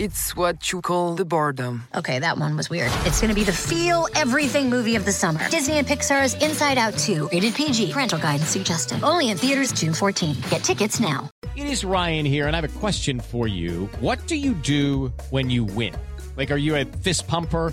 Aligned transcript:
It's 0.00 0.34
what 0.34 0.72
you 0.72 0.80
call 0.80 1.14
the 1.14 1.24
boredom. 1.24 1.84
Okay, 1.94 2.18
that 2.18 2.36
one 2.36 2.56
was 2.56 2.68
weird. 2.68 2.90
It's 3.04 3.20
gonna 3.20 3.34
be 3.34 3.44
the 3.44 3.52
feel 3.52 4.08
everything 4.16 4.68
movie 4.68 4.96
of 4.96 5.04
the 5.04 5.12
summer. 5.12 5.48
Disney 5.50 5.78
and 5.78 5.86
Pixar's 5.86 6.34
Inside 6.42 6.78
Out 6.78 6.98
2, 6.98 7.28
rated 7.30 7.54
PG, 7.54 7.92
parental 7.92 8.18
guidance 8.18 8.48
suggested. 8.48 9.02
Only 9.04 9.30
in 9.30 9.36
theaters 9.36 9.72
June 9.72 9.94
14. 9.94 10.36
Get 10.50 10.64
tickets 10.64 10.98
now. 10.98 11.30
It 11.54 11.66
is 11.66 11.84
Ryan 11.84 12.26
here, 12.26 12.48
and 12.48 12.56
I 12.56 12.60
have 12.60 12.76
a 12.76 12.78
question 12.80 13.20
for 13.20 13.46
you. 13.46 13.86
What 14.00 14.26
do 14.26 14.34
you 14.34 14.54
do 14.54 15.12
when 15.30 15.48
you 15.48 15.62
win? 15.62 15.94
Like, 16.36 16.50
are 16.50 16.56
you 16.56 16.74
a 16.74 16.84
fist 16.84 17.28
pumper? 17.28 17.72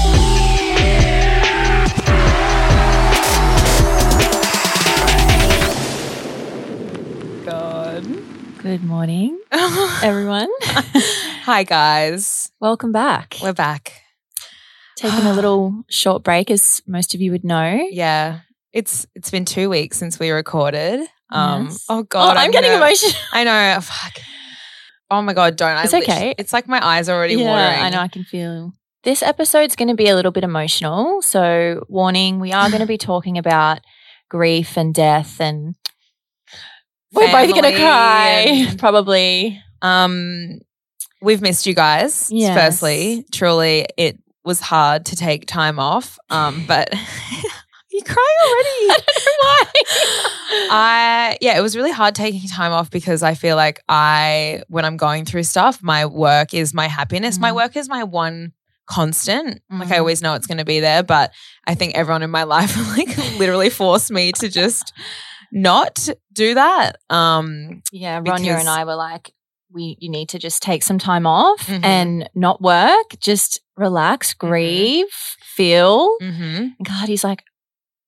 Good 8.01 8.83
morning, 8.83 9.39
everyone. 9.51 10.49
Hi, 10.63 11.61
guys. 11.63 12.51
Welcome 12.59 12.91
back. 12.91 13.35
We're 13.43 13.53
back. 13.53 13.93
Taking 14.97 15.27
a 15.27 15.33
little 15.35 15.83
short 15.87 16.23
break, 16.23 16.49
as 16.49 16.81
most 16.87 17.13
of 17.13 17.21
you 17.21 17.29
would 17.31 17.43
know. 17.43 17.87
Yeah. 17.91 18.39
It's 18.73 19.05
it's 19.13 19.29
been 19.29 19.45
two 19.45 19.69
weeks 19.69 19.97
since 19.97 20.17
we 20.19 20.31
recorded. 20.31 21.01
Um 21.29 21.65
Yes. 21.65 21.85
oh 21.89 22.01
god. 22.01 22.37
oh, 22.37 22.39
I'm, 22.39 22.49
getting 22.49 22.71
gonna- 22.71 22.83
emotional. 22.83 23.11
I 23.33 23.43
know. 23.43 23.79
Fuck. 23.81 24.13
Oh 25.11 25.21
my 25.21 25.33
god, 25.33 25.55
don't. 25.55 25.77
It's 25.83 25.93
I 25.93 25.99
okay. 25.99 26.33
It's 26.39 26.53
like 26.53 26.67
my 26.67 26.83
eyes 26.83 27.07
are 27.07 27.15
already 27.15 27.35
yeah, 27.35 27.45
watering. 27.45 27.83
I 27.83 27.89
know. 27.89 27.99
I 27.99 28.07
can 28.07 28.23
feel. 28.23 28.73
This 29.03 29.21
episode's 29.21 29.75
going 29.75 29.89
to 29.89 29.95
be 29.95 30.07
a 30.07 30.15
little 30.15 30.31
bit 30.31 30.43
emotional. 30.43 31.21
So, 31.21 31.85
warning: 31.87 32.39
we 32.39 32.51
are 32.51 32.69
going 32.69 32.81
to 32.81 32.87
be 32.87 32.97
talking 32.97 33.37
about 33.37 33.79
grief 34.29 34.75
and 34.77 34.91
death, 34.93 35.39
and 35.41 35.75
we're 37.13 37.31
both 37.31 37.55
to 37.55 37.71
cry. 37.73 38.67
Probably. 38.77 39.61
Um, 39.81 40.59
we've 41.21 41.41
missed 41.41 41.65
you 41.65 41.73
guys. 41.73 42.29
Yes. 42.31 42.55
Firstly, 42.57 43.25
truly, 43.31 43.87
it 43.97 44.17
was 44.43 44.59
hard 44.59 45.05
to 45.07 45.15
take 45.15 45.45
time 45.45 45.79
off. 45.79 46.17
Um, 46.29 46.65
but 46.67 46.89
you 47.91 48.01
cry 48.03 48.35
already. 48.45 48.69
I 48.89 48.97
why. 49.41 50.67
I 50.71 51.37
yeah, 51.41 51.57
it 51.57 51.61
was 51.61 51.75
really 51.75 51.91
hard 51.91 52.15
taking 52.15 52.47
time 52.49 52.71
off 52.71 52.89
because 52.89 53.23
I 53.23 53.33
feel 53.33 53.55
like 53.55 53.81
I 53.89 54.63
when 54.67 54.85
I'm 54.85 54.97
going 54.97 55.25
through 55.25 55.43
stuff, 55.43 55.81
my 55.83 56.05
work 56.05 56.53
is 56.53 56.73
my 56.73 56.87
happiness. 56.87 57.39
My 57.39 57.51
Mhm. 57.51 57.55
work 57.55 57.75
is 57.77 57.89
my 57.89 58.03
one 58.03 58.53
constant. 58.87 59.61
Like 59.69 59.89
I 59.91 59.95
Mhm. 59.95 59.99
always 59.99 60.21
know 60.21 60.33
it's 60.35 60.47
going 60.47 60.57
to 60.57 60.65
be 60.65 60.79
there, 60.79 61.03
but 61.03 61.31
I 61.65 61.75
think 61.75 61.95
everyone 61.95 62.23
in 62.23 62.29
my 62.31 62.43
life 62.55 62.75
like 62.97 63.15
literally 63.37 63.69
forced 63.69 64.11
me 64.11 64.31
to 64.33 64.49
just 64.49 64.91
not 65.51 66.07
do 66.33 66.53
that. 66.55 66.97
Um 67.09 67.81
Yeah, 67.91 68.19
Ronya 68.21 68.23
Because- 68.43 68.59
and 68.61 68.69
I 68.69 68.83
were 68.85 68.95
like, 68.95 69.33
we 69.73 69.97
you 69.99 70.09
need 70.09 70.29
to 70.29 70.39
just 70.39 70.61
take 70.61 70.83
some 70.83 70.99
time 70.99 71.25
off 71.25 71.65
Mhm. 71.67 71.83
and 71.85 72.29
not 72.35 72.61
work, 72.61 73.17
just 73.19 73.61
relax, 73.77 74.33
Mm-hmm. 74.33 74.47
grieve, 74.47 75.13
feel. 75.55 76.15
mhm. 76.21 76.71
God, 76.83 77.07
he's 77.09 77.23
like, 77.23 77.43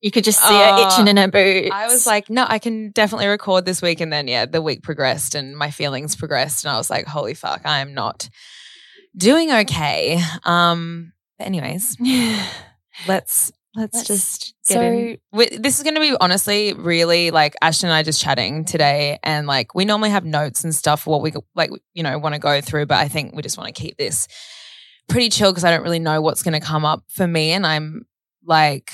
you 0.01 0.11
could 0.11 0.25
just 0.25 0.39
see 0.41 0.53
her 0.53 0.71
Oh, 0.75 0.87
itching 0.87 1.07
in 1.07 1.15
her 1.15 1.29
boots. 1.29 1.69
I 1.71 1.87
was 1.87 2.05
like, 2.05 2.29
no, 2.29 2.45
I 2.47 2.59
can 2.59 2.91
definitely 2.91 3.27
record 3.27 3.65
this 3.65 3.81
week. 3.81 4.01
And 4.01 4.11
then, 4.11 4.27
yeah, 4.27 4.45
the 4.45 4.61
week 4.61 4.83
progressed 4.83 5.33
and 5.33 5.55
my 5.57 5.71
feelings 5.71 6.17
progressed. 6.17 6.65
And 6.65 6.73
I 6.73 6.77
was 6.77 6.89
like, 6.89 7.05
holy 7.07 7.33
fuck, 7.33 7.61
I 7.63 7.79
am 7.79 7.93
not 7.93 8.29
doing 9.15 9.49
okay. 9.51 10.19
Um, 10.43 11.13
but 11.37 11.47
anyways, 11.47 11.95
let's 13.07 13.51
let's, 13.75 13.95
Let's- 13.95 14.07
just 14.07 14.55
get 14.67 14.75
so- 14.75 14.81
in. 14.81 15.17
We, 15.31 15.49
this 15.49 15.77
is 15.77 15.83
going 15.83 15.95
to 15.95 16.01
be 16.01 16.15
honestly 16.19 16.73
really 16.73 17.31
like 17.31 17.55
Ashton 17.61 17.89
and 17.89 17.95
I 17.95 18.03
just 18.03 18.21
chatting 18.21 18.65
today, 18.65 19.19
and 19.23 19.47
like 19.47 19.73
we 19.75 19.85
normally 19.85 20.09
have 20.11 20.25
notes 20.25 20.63
and 20.63 20.73
stuff 20.73 21.07
what 21.07 21.21
we 21.21 21.33
like 21.55 21.71
you 21.93 22.03
know 22.03 22.17
want 22.17 22.35
to 22.35 22.39
go 22.39 22.61
through, 22.61 22.85
but 22.87 22.97
I 22.97 23.07
think 23.07 23.35
we 23.35 23.41
just 23.41 23.57
want 23.57 23.73
to 23.73 23.81
keep 23.81 23.97
this 23.97 24.27
pretty 25.09 25.29
chill 25.29 25.51
because 25.51 25.63
I 25.63 25.71
don't 25.71 25.83
really 25.83 25.99
know 25.99 26.21
what's 26.21 26.43
going 26.43 26.59
to 26.59 26.65
come 26.65 26.85
up 26.85 27.03
for 27.09 27.27
me, 27.27 27.51
and 27.51 27.65
I'm 27.65 28.05
like, 28.45 28.91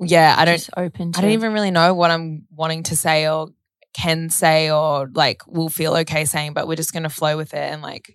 yeah, 0.00 0.34
I 0.36 0.44
don't 0.44 0.56
Just 0.56 0.70
open 0.76 1.12
to 1.12 1.18
I 1.18 1.22
don't 1.22 1.30
even 1.32 1.52
really 1.52 1.70
know 1.70 1.94
what 1.94 2.10
I'm 2.10 2.46
wanting 2.50 2.82
to 2.84 2.96
say 2.96 3.28
or 3.28 3.48
can 3.94 4.28
say 4.28 4.70
or 4.70 5.08
like 5.14 5.46
will 5.46 5.68
feel 5.68 5.94
okay 5.98 6.24
saying, 6.24 6.52
but 6.52 6.66
we're 6.66 6.74
just 6.76 6.92
going 6.92 7.04
to 7.04 7.08
flow 7.08 7.36
with 7.36 7.54
it 7.54 7.72
and 7.72 7.80
like, 7.80 8.12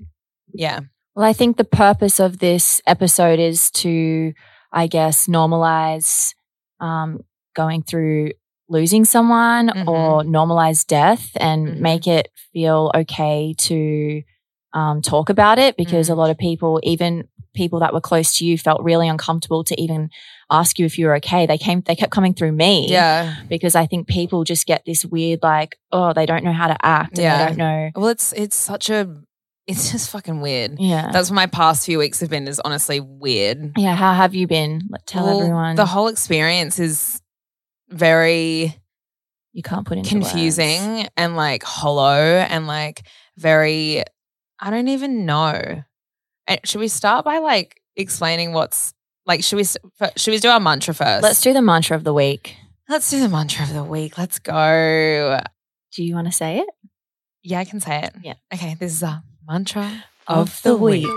yeah. 0.53 0.81
Well, 1.15 1.25
I 1.25 1.33
think 1.33 1.57
the 1.57 1.63
purpose 1.63 2.19
of 2.19 2.39
this 2.39 2.81
episode 2.85 3.39
is 3.39 3.71
to, 3.71 4.33
I 4.71 4.87
guess, 4.87 5.27
normalize 5.27 6.33
um, 6.79 7.19
going 7.55 7.83
through 7.83 8.31
losing 8.69 9.03
someone 9.03 9.67
Mhm. 9.69 9.87
or 9.87 10.23
normalize 10.23 10.85
death 10.85 11.31
and 11.37 11.67
Mhm. 11.67 11.79
make 11.79 12.07
it 12.07 12.29
feel 12.53 12.91
okay 12.95 13.53
to 13.57 14.21
um, 14.71 15.01
talk 15.01 15.29
about 15.31 15.57
it 15.57 15.75
because 15.77 16.09
a 16.09 16.13
Mm. 16.13 16.17
lot 16.17 16.29
of 16.29 16.37
people, 16.37 16.79
even 16.83 17.23
people 17.55 17.79
that 17.79 17.91
were 17.91 17.99
close 17.99 18.33
to 18.37 18.45
you, 18.45 18.55
felt 18.55 18.83
really 18.83 19.07
uncomfortable 19.09 19.63
to 19.63 19.81
even 19.81 20.09
ask 20.51 20.77
you 20.77 20.85
if 20.85 20.99
you 20.99 21.07
were 21.07 21.15
okay. 21.15 21.47
They 21.47 21.57
came, 21.57 21.81
they 21.81 21.95
kept 21.95 22.11
coming 22.11 22.35
through 22.35 22.51
me. 22.51 22.85
Yeah. 22.87 23.33
Because 23.49 23.73
I 23.75 23.87
think 23.87 24.07
people 24.07 24.43
just 24.43 24.67
get 24.67 24.83
this 24.85 25.03
weird, 25.03 25.39
like, 25.41 25.79
oh, 25.91 26.13
they 26.13 26.27
don't 26.27 26.43
know 26.43 26.53
how 26.53 26.67
to 26.67 26.77
act. 26.85 27.17
Yeah. 27.17 27.39
They 27.39 27.45
don't 27.47 27.57
know. 27.57 27.89
Well, 27.95 28.09
it's, 28.09 28.31
it's 28.33 28.55
such 28.55 28.91
a, 28.91 29.09
it's 29.69 29.91
just 29.91 30.09
fucking 30.09 30.41
weird. 30.41 30.77
Yeah. 30.79 31.11
That's 31.11 31.29
what 31.29 31.35
my 31.35 31.45
past 31.47 31.85
few 31.85 31.97
weeks 31.99 32.19
have 32.19 32.29
been 32.29 32.47
is 32.47 32.59
honestly 32.59 32.99
weird. 32.99 33.73
yeah. 33.77 33.95
How 33.95 34.13
have 34.13 34.33
you 34.35 34.47
been? 34.47 34.81
Tell 35.05 35.25
Well, 35.25 35.41
everyone. 35.41 35.75
The 35.75 35.85
whole 35.85 36.07
experience 36.07 36.79
is 36.79 37.21
very 37.89 38.75
you 39.53 39.63
can't 39.63 39.85
put 39.85 39.97
into 39.97 40.09
confusing 40.09 40.81
words. 40.97 41.09
and 41.17 41.35
like 41.35 41.63
hollow 41.63 42.13
and 42.21 42.67
like 42.67 43.05
very 43.37 44.03
I 44.59 44.69
don't 44.69 44.89
even 44.89 45.25
know. 45.25 45.83
And 46.47 46.59
should 46.65 46.79
we 46.79 46.87
start 46.87 47.23
by 47.25 47.37
like 47.39 47.81
explaining 47.95 48.53
what's 48.53 48.93
like 49.25 49.43
should 49.43 49.57
we 49.57 49.63
should 49.63 50.31
we 50.31 50.39
do 50.39 50.49
our 50.49 50.59
mantra 50.59 50.93
first? 50.93 51.23
Let's 51.23 51.41
do 51.41 51.53
the 51.53 51.61
mantra 51.61 51.95
of 51.95 52.03
the 52.03 52.13
week. 52.13 52.55
Let's 52.87 53.09
do 53.09 53.19
the 53.19 53.29
mantra 53.29 53.63
of 53.65 53.73
the 53.73 53.83
week. 53.83 54.17
Let's 54.17 54.39
go. 54.39 55.39
Do 55.95 56.03
you 56.03 56.15
want 56.15 56.27
to 56.27 56.33
say 56.33 56.59
it? 56.59 56.67
Yeah, 57.43 57.59
I 57.59 57.65
can 57.65 57.79
say 57.79 58.03
it. 58.03 58.13
Yeah. 58.23 58.33
Okay, 58.53 58.75
this 58.79 58.91
is 58.93 59.03
our 59.03 59.21
mantra 59.49 60.03
Of 60.27 60.37
of, 60.37 60.61
the 60.61 60.69
the, 60.69 60.77
week. 60.77 61.07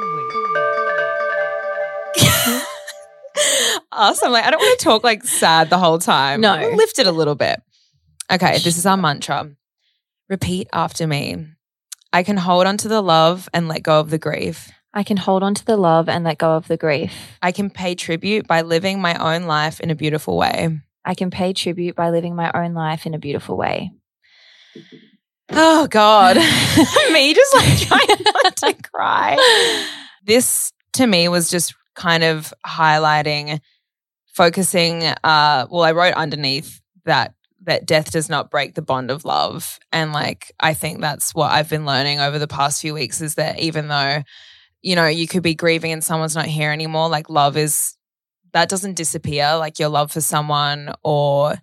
awesome. 3.92 4.32
Like 4.32 4.44
I 4.44 4.50
don't 4.50 4.58
want 4.60 4.78
to 4.78 4.84
talk 4.84 5.04
like 5.04 5.22
sad 5.24 5.68
the 5.68 5.78
whole 5.78 5.98
time. 5.98 6.40
No. 6.40 6.54
Lift 6.74 6.98
it 6.98 7.06
a 7.06 7.12
little 7.12 7.34
bit. 7.34 7.60
Okay, 8.32 8.54
this 8.60 8.78
is 8.78 8.86
our 8.86 8.96
mantra. 8.96 9.50
Repeat 10.30 10.68
after 10.72 11.06
me. 11.06 11.46
I 12.12 12.22
can 12.22 12.38
hold 12.38 12.66
on 12.66 12.78
to 12.78 12.88
the 12.88 13.02
love 13.02 13.48
and 13.52 13.68
let 13.68 13.82
go 13.82 14.00
of 14.00 14.08
the 14.10 14.18
grief. 14.18 14.70
I 14.94 15.02
can 15.02 15.16
hold 15.18 15.42
on 15.42 15.54
to 15.54 15.64
the 15.64 15.76
love 15.76 16.08
and 16.08 16.24
let 16.24 16.38
go 16.38 16.52
of 16.56 16.68
the 16.68 16.76
grief. 16.76 17.12
I 17.42 17.52
can 17.52 17.68
pay 17.70 17.94
tribute 17.94 18.46
by 18.46 18.62
living 18.62 19.00
my 19.00 19.14
own 19.34 19.44
life 19.44 19.80
in 19.80 19.90
a 19.90 19.94
beautiful 19.94 20.36
way. 20.38 20.80
I 21.04 21.14
can 21.14 21.30
pay 21.30 21.52
tribute 21.52 21.96
by 21.96 22.10
living 22.10 22.34
my 22.34 22.50
own 22.54 22.72
life 22.74 23.04
in 23.06 23.12
a 23.14 23.18
beautiful 23.18 23.56
way. 23.56 23.92
Oh 25.54 25.86
God. 25.88 26.36
me 27.12 27.34
just 27.34 27.54
like 27.54 27.78
trying 27.88 28.24
not 28.44 28.56
to 28.56 28.74
cry. 28.90 29.86
This 30.24 30.72
to 30.94 31.06
me 31.06 31.28
was 31.28 31.50
just 31.50 31.74
kind 31.94 32.24
of 32.24 32.52
highlighting, 32.66 33.60
focusing, 34.34 35.04
uh, 35.04 35.66
well, 35.70 35.82
I 35.82 35.92
wrote 35.92 36.14
underneath 36.14 36.80
that 37.04 37.34
that 37.64 37.86
death 37.86 38.10
does 38.10 38.28
not 38.28 38.50
break 38.50 38.74
the 38.74 38.82
bond 38.82 39.10
of 39.10 39.24
love. 39.24 39.78
And 39.92 40.12
like 40.12 40.52
I 40.58 40.74
think 40.74 41.00
that's 41.00 41.34
what 41.34 41.52
I've 41.52 41.70
been 41.70 41.86
learning 41.86 42.18
over 42.18 42.38
the 42.38 42.48
past 42.48 42.80
few 42.80 42.94
weeks 42.94 43.20
is 43.20 43.36
that 43.36 43.60
even 43.60 43.86
though, 43.88 44.22
you 44.80 44.96
know, 44.96 45.06
you 45.06 45.28
could 45.28 45.44
be 45.44 45.54
grieving 45.54 45.92
and 45.92 46.02
someone's 46.02 46.34
not 46.34 46.46
here 46.46 46.72
anymore, 46.72 47.08
like 47.08 47.30
love 47.30 47.56
is 47.56 47.96
that 48.52 48.68
doesn't 48.68 48.94
disappear. 48.94 49.56
Like 49.56 49.78
your 49.78 49.90
love 49.90 50.10
for 50.10 50.20
someone 50.20 50.92
or 51.04 51.54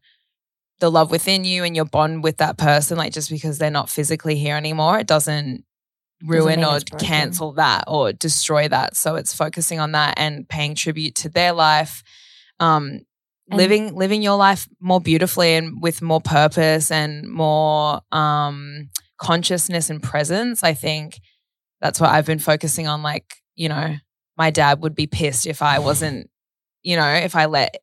the 0.80 0.90
love 0.92 1.12
within 1.12 1.44
you 1.44 1.64
and 1.64 1.76
your 1.76 1.86
bond 1.86 2.24
with 2.24 2.38
that 2.38 2.58
person, 2.58 2.98
like 2.98 3.14
just 3.14 3.30
because 3.30 3.58
they're 3.58 3.70
not 3.70 3.90
physically 3.90 4.36
here 4.38 4.56
anymore, 4.56 5.00
it 5.00 5.08
doesn't 5.08 5.64
ruin 6.26 6.62
mean 6.62 6.66
or 6.66 6.80
cancel 7.00 7.54
that 7.54 7.86
or 7.88 8.12
destroy 8.14 8.68
that. 8.68 8.96
So 8.98 9.16
it's 9.16 9.34
focusing 9.34 9.80
on 9.80 9.94
that 9.94 10.16
and 10.18 10.48
paying 10.48 10.76
tribute 10.76 11.16
to 11.16 11.30
their 11.30 11.54
life. 11.54 12.04
Um, 12.60 13.02
And- 13.50 13.58
living 13.58 13.96
living 13.96 14.22
your 14.22 14.38
life 14.38 14.68
more 14.80 15.02
beautifully 15.02 15.56
and 15.56 15.81
with 15.81 16.02
more 16.02 16.22
purpose 16.22 16.92
and 16.92 17.28
more 17.28 18.02
um 18.12 18.90
consciousness 19.18 19.90
and 19.90 20.04
presence. 20.04 20.62
I 20.64 20.74
think 20.76 21.20
that's 21.81 22.00
what 22.00 22.10
I've 22.12 22.26
been 22.28 22.40
focusing 22.40 22.88
on. 22.88 23.02
Like, 23.02 23.36
you 23.56 23.68
know, 23.70 23.96
my 24.38 24.52
dad 24.52 24.81
would 24.81 24.94
be 24.96 25.08
pissed 25.08 25.48
if 25.48 25.62
I 25.62 25.80
wasn't, 25.80 26.30
you 26.84 26.96
know, 26.96 27.12
if 27.12 27.36
I 27.36 27.46
let 27.46 27.78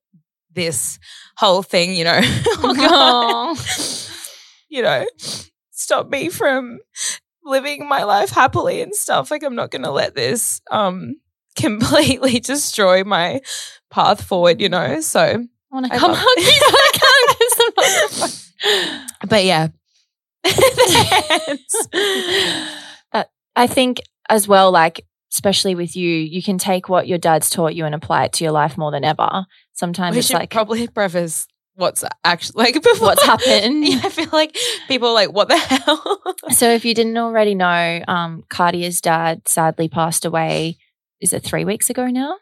this 0.56 0.98
whole 1.36 1.62
thing, 1.62 1.94
you 1.94 2.02
know, 2.02 2.20
you 4.68 4.82
know, 4.82 5.06
stop 5.70 6.08
me 6.08 6.28
from 6.28 6.80
living 7.44 7.88
my 7.88 8.02
life 8.02 8.30
happily 8.30 8.80
and 8.82 8.92
stuff. 8.94 9.30
Like 9.30 9.44
I'm 9.44 9.54
not 9.54 9.70
gonna 9.70 9.92
let 9.92 10.16
this 10.16 10.60
um 10.70 11.14
completely 11.56 12.40
destroy 12.40 13.04
my 13.04 13.40
path 13.90 14.24
forward, 14.24 14.60
you 14.60 14.68
know. 14.68 15.00
So 15.00 15.20
I 15.20 15.46
want 15.70 15.86
to 15.86 15.98
come 15.98 16.12
hug 16.14 16.38
you, 16.38 16.60
but 16.66 16.74
I 16.86 16.90
can't 16.98 17.38
kiss 17.38 17.54
the 17.56 17.72
microphone. 17.76 19.28
but 19.28 19.44
yeah. 19.44 19.68
Uh, 23.12 23.24
I 23.54 23.66
think 23.66 24.00
as 24.28 24.46
well, 24.48 24.70
like 24.70 25.04
especially 25.36 25.74
with 25.74 25.94
you, 25.94 26.10
you 26.10 26.42
can 26.42 26.56
take 26.56 26.88
what 26.88 27.06
your 27.06 27.18
dad's 27.18 27.50
taught 27.50 27.74
you 27.74 27.84
and 27.84 27.94
apply 27.94 28.24
it 28.24 28.32
to 28.32 28.42
your 28.42 28.54
life 28.54 28.78
more 28.78 28.90
than 28.90 29.04
ever. 29.04 29.44
Sometimes 29.74 30.14
we 30.14 30.20
it's 30.20 30.32
like 30.32 30.50
probably 30.50 30.88
preface 30.94 31.46
what's 31.74 32.02
actually 32.24 32.64
like 32.64 32.82
before 32.82 33.08
what's 33.08 33.22
happened. 33.22 33.84
Yeah, 33.86 34.00
I 34.02 34.08
feel 34.08 34.30
like 34.32 34.56
people 34.88 35.08
are 35.08 35.14
like, 35.14 35.32
what 35.32 35.48
the 35.48 35.58
hell? 35.58 36.22
So 36.52 36.70
if 36.70 36.86
you 36.86 36.94
didn't 36.94 37.18
already 37.18 37.54
know, 37.54 38.02
um, 38.08 38.44
Cartia's 38.48 39.02
dad 39.02 39.46
sadly 39.46 39.90
passed 39.90 40.24
away. 40.24 40.78
Is 41.20 41.34
it 41.34 41.42
three 41.42 41.66
weeks 41.66 41.90
ago 41.90 42.06
now? 42.06 42.36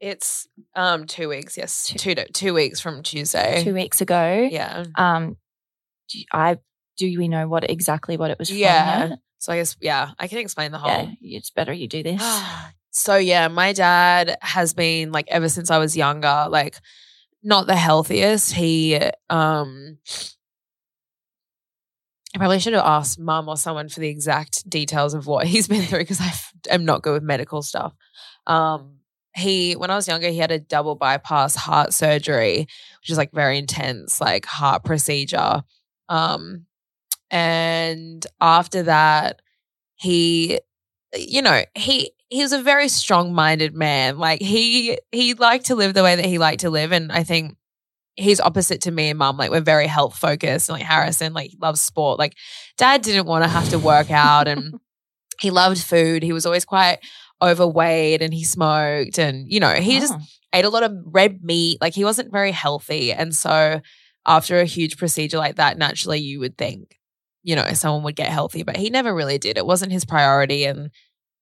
it's 0.00 0.46
um 0.76 1.06
two 1.06 1.28
weeks, 1.28 1.56
yes. 1.56 1.92
Two 1.96 2.14
two, 2.14 2.24
two 2.32 2.54
weeks 2.54 2.78
from 2.78 3.02
Tuesday. 3.02 3.64
Two 3.64 3.74
weeks 3.74 4.00
ago. 4.00 4.48
Yeah. 4.48 4.84
Um, 4.94 5.36
I 6.32 6.58
do 6.98 7.18
we 7.18 7.26
know 7.26 7.48
what 7.48 7.68
exactly 7.68 8.16
what 8.16 8.30
it 8.30 8.38
was 8.38 8.48
from? 8.48 8.58
Yeah. 8.58 9.06
yet? 9.08 9.18
So 9.38 9.52
I 9.52 9.56
guess 9.56 9.76
yeah, 9.80 10.10
I 10.18 10.28
can 10.28 10.38
explain 10.38 10.72
the 10.72 10.78
whole 10.78 10.90
Yeah, 11.20 11.38
it's 11.38 11.50
better 11.50 11.72
you 11.72 11.88
do 11.88 12.02
this. 12.02 12.20
so 12.90 13.16
yeah, 13.16 13.48
my 13.48 13.72
dad 13.72 14.36
has 14.42 14.74
been 14.74 15.12
like 15.12 15.28
ever 15.28 15.48
since 15.48 15.70
I 15.70 15.78
was 15.78 15.96
younger, 15.96 16.46
like 16.48 16.76
not 17.42 17.66
the 17.66 17.76
healthiest. 17.76 18.52
He 18.52 18.96
um 19.30 19.98
I 22.34 22.38
probably 22.38 22.58
should 22.60 22.74
have 22.74 22.84
asked 22.84 23.18
mum 23.18 23.48
or 23.48 23.56
someone 23.56 23.88
for 23.88 24.00
the 24.00 24.08
exact 24.08 24.68
details 24.68 25.14
of 25.14 25.26
what 25.26 25.46
he's 25.52 25.68
been 25.68 25.82
through 25.82 26.00
because 26.00 26.20
I 26.20 26.32
am 26.70 26.84
not 26.84 27.02
good 27.02 27.12
with 27.14 27.22
medical 27.22 27.62
stuff. 27.62 27.94
Um 28.46 28.96
he 29.36 29.74
when 29.76 29.90
I 29.90 29.94
was 29.94 30.08
younger, 30.08 30.28
he 30.30 30.38
had 30.38 30.50
a 30.50 30.58
double 30.58 30.96
bypass 30.96 31.54
heart 31.54 31.92
surgery, 31.94 32.66
which 33.00 33.10
is 33.10 33.18
like 33.18 33.30
very 33.32 33.56
intense, 33.56 34.20
like 34.20 34.46
heart 34.46 34.82
procedure. 34.84 35.62
Um 36.08 36.66
and 37.30 38.24
after 38.40 38.84
that, 38.84 39.40
he 39.96 40.60
you 41.16 41.42
know, 41.42 41.62
he 41.74 42.12
he 42.28 42.42
was 42.42 42.52
a 42.52 42.62
very 42.62 42.88
strong-minded 42.88 43.74
man. 43.74 44.18
Like 44.18 44.40
he 44.42 44.98
he 45.12 45.34
liked 45.34 45.66
to 45.66 45.74
live 45.74 45.94
the 45.94 46.02
way 46.02 46.16
that 46.16 46.24
he 46.24 46.38
liked 46.38 46.60
to 46.60 46.70
live 46.70 46.92
and 46.92 47.10
I 47.10 47.22
think 47.24 47.56
he's 48.16 48.40
opposite 48.40 48.82
to 48.82 48.90
me 48.90 49.10
and 49.10 49.18
mum. 49.18 49.36
Like 49.36 49.50
we're 49.50 49.60
very 49.60 49.86
health 49.86 50.16
focused. 50.16 50.68
Like 50.68 50.82
Harrison, 50.82 51.32
like 51.32 51.52
loves 51.60 51.80
sport. 51.80 52.18
Like 52.18 52.34
dad 52.76 53.02
didn't 53.02 53.26
want 53.26 53.44
to 53.44 53.50
have 53.50 53.70
to 53.70 53.78
work 53.78 54.10
out 54.10 54.48
and 54.48 54.74
he 55.40 55.50
loved 55.50 55.78
food. 55.82 56.22
He 56.22 56.32
was 56.32 56.44
always 56.46 56.64
quite 56.64 56.98
overweight 57.40 58.20
and 58.20 58.34
he 58.34 58.44
smoked 58.44 59.18
and 59.18 59.46
you 59.50 59.60
know, 59.60 59.72
he 59.74 60.00
just 60.00 60.14
Oh. 60.14 60.20
ate 60.52 60.64
a 60.64 60.70
lot 60.70 60.82
of 60.82 60.92
red 61.06 61.42
meat. 61.44 61.80
Like 61.80 61.94
he 61.94 62.04
wasn't 62.04 62.32
very 62.32 62.52
healthy. 62.52 63.12
And 63.12 63.34
so 63.34 63.80
after 64.26 64.58
a 64.58 64.64
huge 64.64 64.98
procedure 64.98 65.38
like 65.38 65.56
that, 65.56 65.78
naturally 65.78 66.18
you 66.18 66.40
would 66.40 66.58
think, 66.58 66.97
you 67.42 67.56
know, 67.56 67.64
someone 67.72 68.02
would 68.04 68.16
get 68.16 68.28
healthy, 68.28 68.62
but 68.62 68.76
he 68.76 68.90
never 68.90 69.14
really 69.14 69.38
did. 69.38 69.56
It 69.56 69.66
wasn't 69.66 69.92
his 69.92 70.04
priority. 70.04 70.64
And 70.64 70.90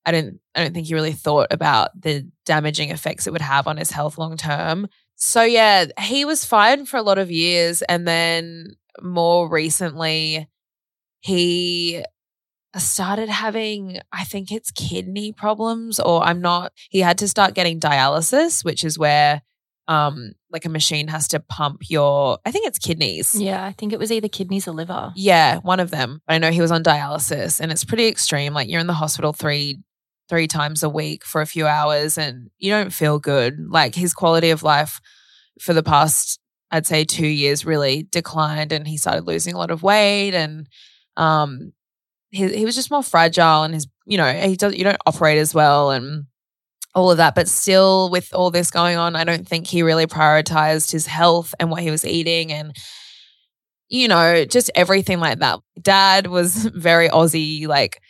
I 0.04 0.12
don't 0.12 0.40
I 0.54 0.62
don't 0.62 0.72
think 0.72 0.87
he 0.87 0.94
really 0.94 1.12
thought 1.12 1.48
about 1.50 2.00
the 2.00 2.28
damaging 2.44 2.90
effects 2.90 3.26
it 3.26 3.32
would 3.32 3.43
have 3.43 3.66
on 3.66 3.76
his 3.76 3.90
health 3.90 4.19
long 4.19 4.37
term. 4.37 4.88
So 5.16 5.43
yeah, 5.43 5.87
he 6.00 6.25
was 6.25 6.44
fine 6.44 6.87
for 6.87 6.96
a 6.96 7.02
lot 7.02 7.19
of 7.19 7.31
years. 7.31 7.82
And 7.82 8.06
then 8.06 8.76
more 9.02 9.48
recently, 9.48 10.48
he 11.20 12.04
started 12.76 13.28
having, 13.28 13.98
I 14.12 14.25
think 14.25 14.52
it's 14.52 14.70
kidney 14.70 15.32
problems, 15.32 15.98
or 15.98 16.22
I'm 16.22 16.40
not, 16.43 16.72
he 16.90 17.00
had 17.00 17.19
to 17.19 17.28
start 17.28 17.54
getting 17.54 17.81
dialysis, 17.81 18.64
which 18.64 18.84
is 18.84 18.98
where 18.98 19.43
um 19.88 20.32
like 20.50 20.64
a 20.64 20.69
machine 20.69 21.08
has 21.08 21.28
to 21.28 21.40
pump 21.40 21.82
your 21.90 22.38
I 22.44 22.50
think 22.50 22.66
it's 22.66 22.78
kidneys. 22.78 23.34
Yeah, 23.34 23.64
I 23.64 23.72
think 23.72 23.93
it 23.93 23.98
was 23.98 24.12
either 24.12 24.28
kidneys 24.28 24.69
or 24.69 24.72
liver. 24.72 25.12
Yeah, 25.16 25.58
one 25.58 25.81
of 25.81 25.90
them. 25.90 26.22
I 26.28 26.38
know 26.38 26.50
he 26.50 26.60
was 26.60 26.70
on 26.70 26.82
dialysis 26.82 27.60
and 27.60 27.72
it's 27.72 27.84
pretty 27.84 28.06
extreme. 28.06 28.52
Like 28.52 28.69
you're 28.69 28.81
in 28.81 28.87
the 28.87 28.93
hospital 28.93 29.32
three 29.32 29.81
three 30.28 30.46
times 30.48 30.82
a 30.82 30.88
week 30.88 31.25
for 31.25 31.40
a 31.40 31.46
few 31.46 31.66
hours 31.66 32.19
and 32.19 32.50
you 32.58 32.70
don't 32.70 32.93
feel 32.93 33.19
good. 33.19 33.58
Like 33.69 33.94
his 33.94 34.12
quality 34.14 34.50
of 34.50 34.62
life 34.62 35.00
for 35.60 35.72
the 35.72 35.82
past 35.82 36.40
I'd 36.70 36.87
say 36.87 37.04
2 37.04 37.26
years 37.26 37.64
really 37.64 38.02
declined 38.10 38.72
and 38.72 38.88
he 38.88 38.96
started 38.96 39.25
losing 39.26 39.54
a 39.54 39.58
lot 39.58 39.70
of 39.70 39.82
weight 39.84 40.34
and 40.34 40.69
um 41.16 41.72
he 42.31 42.48
he 42.56 42.64
was 42.64 42.75
just 42.75 42.90
more 42.90 43.04
fragile 43.04 43.62
and 43.62 43.75
his 43.75 43.87
you 44.08 44.19
know, 44.19 44.32
he 44.32 44.56
does 44.56 44.76
you 44.76 44.84
don't 44.84 44.98
operate 45.06 45.38
as 45.38 45.54
well 45.54 45.90
and 45.90 46.26
all 46.96 47.10
of 47.12 47.19
that. 47.19 47.34
But 47.37 47.46
still, 47.46 48.10
with 48.10 48.34
all 48.34 48.50
this 48.50 48.70
going 48.72 48.96
on, 48.96 49.14
I 49.14 49.22
don't 49.22 49.46
think 49.46 49.69
he 49.69 49.82
really 49.82 50.06
prioritized 50.06 50.90
his 50.90 51.06
health 51.06 51.54
and 51.60 51.70
what 51.70 51.82
he 51.82 51.90
was 51.93 52.04
eating 52.04 52.50
and, 52.50 52.75
you 53.88 54.08
know, 54.08 54.44
just 54.46 54.70
everything 54.75 55.20
like 55.20 55.38
that. 55.38 55.60
Dad 55.81 56.26
was 56.26 56.64
very 56.75 57.08
Aussie, 57.08 57.69
like 57.69 58.00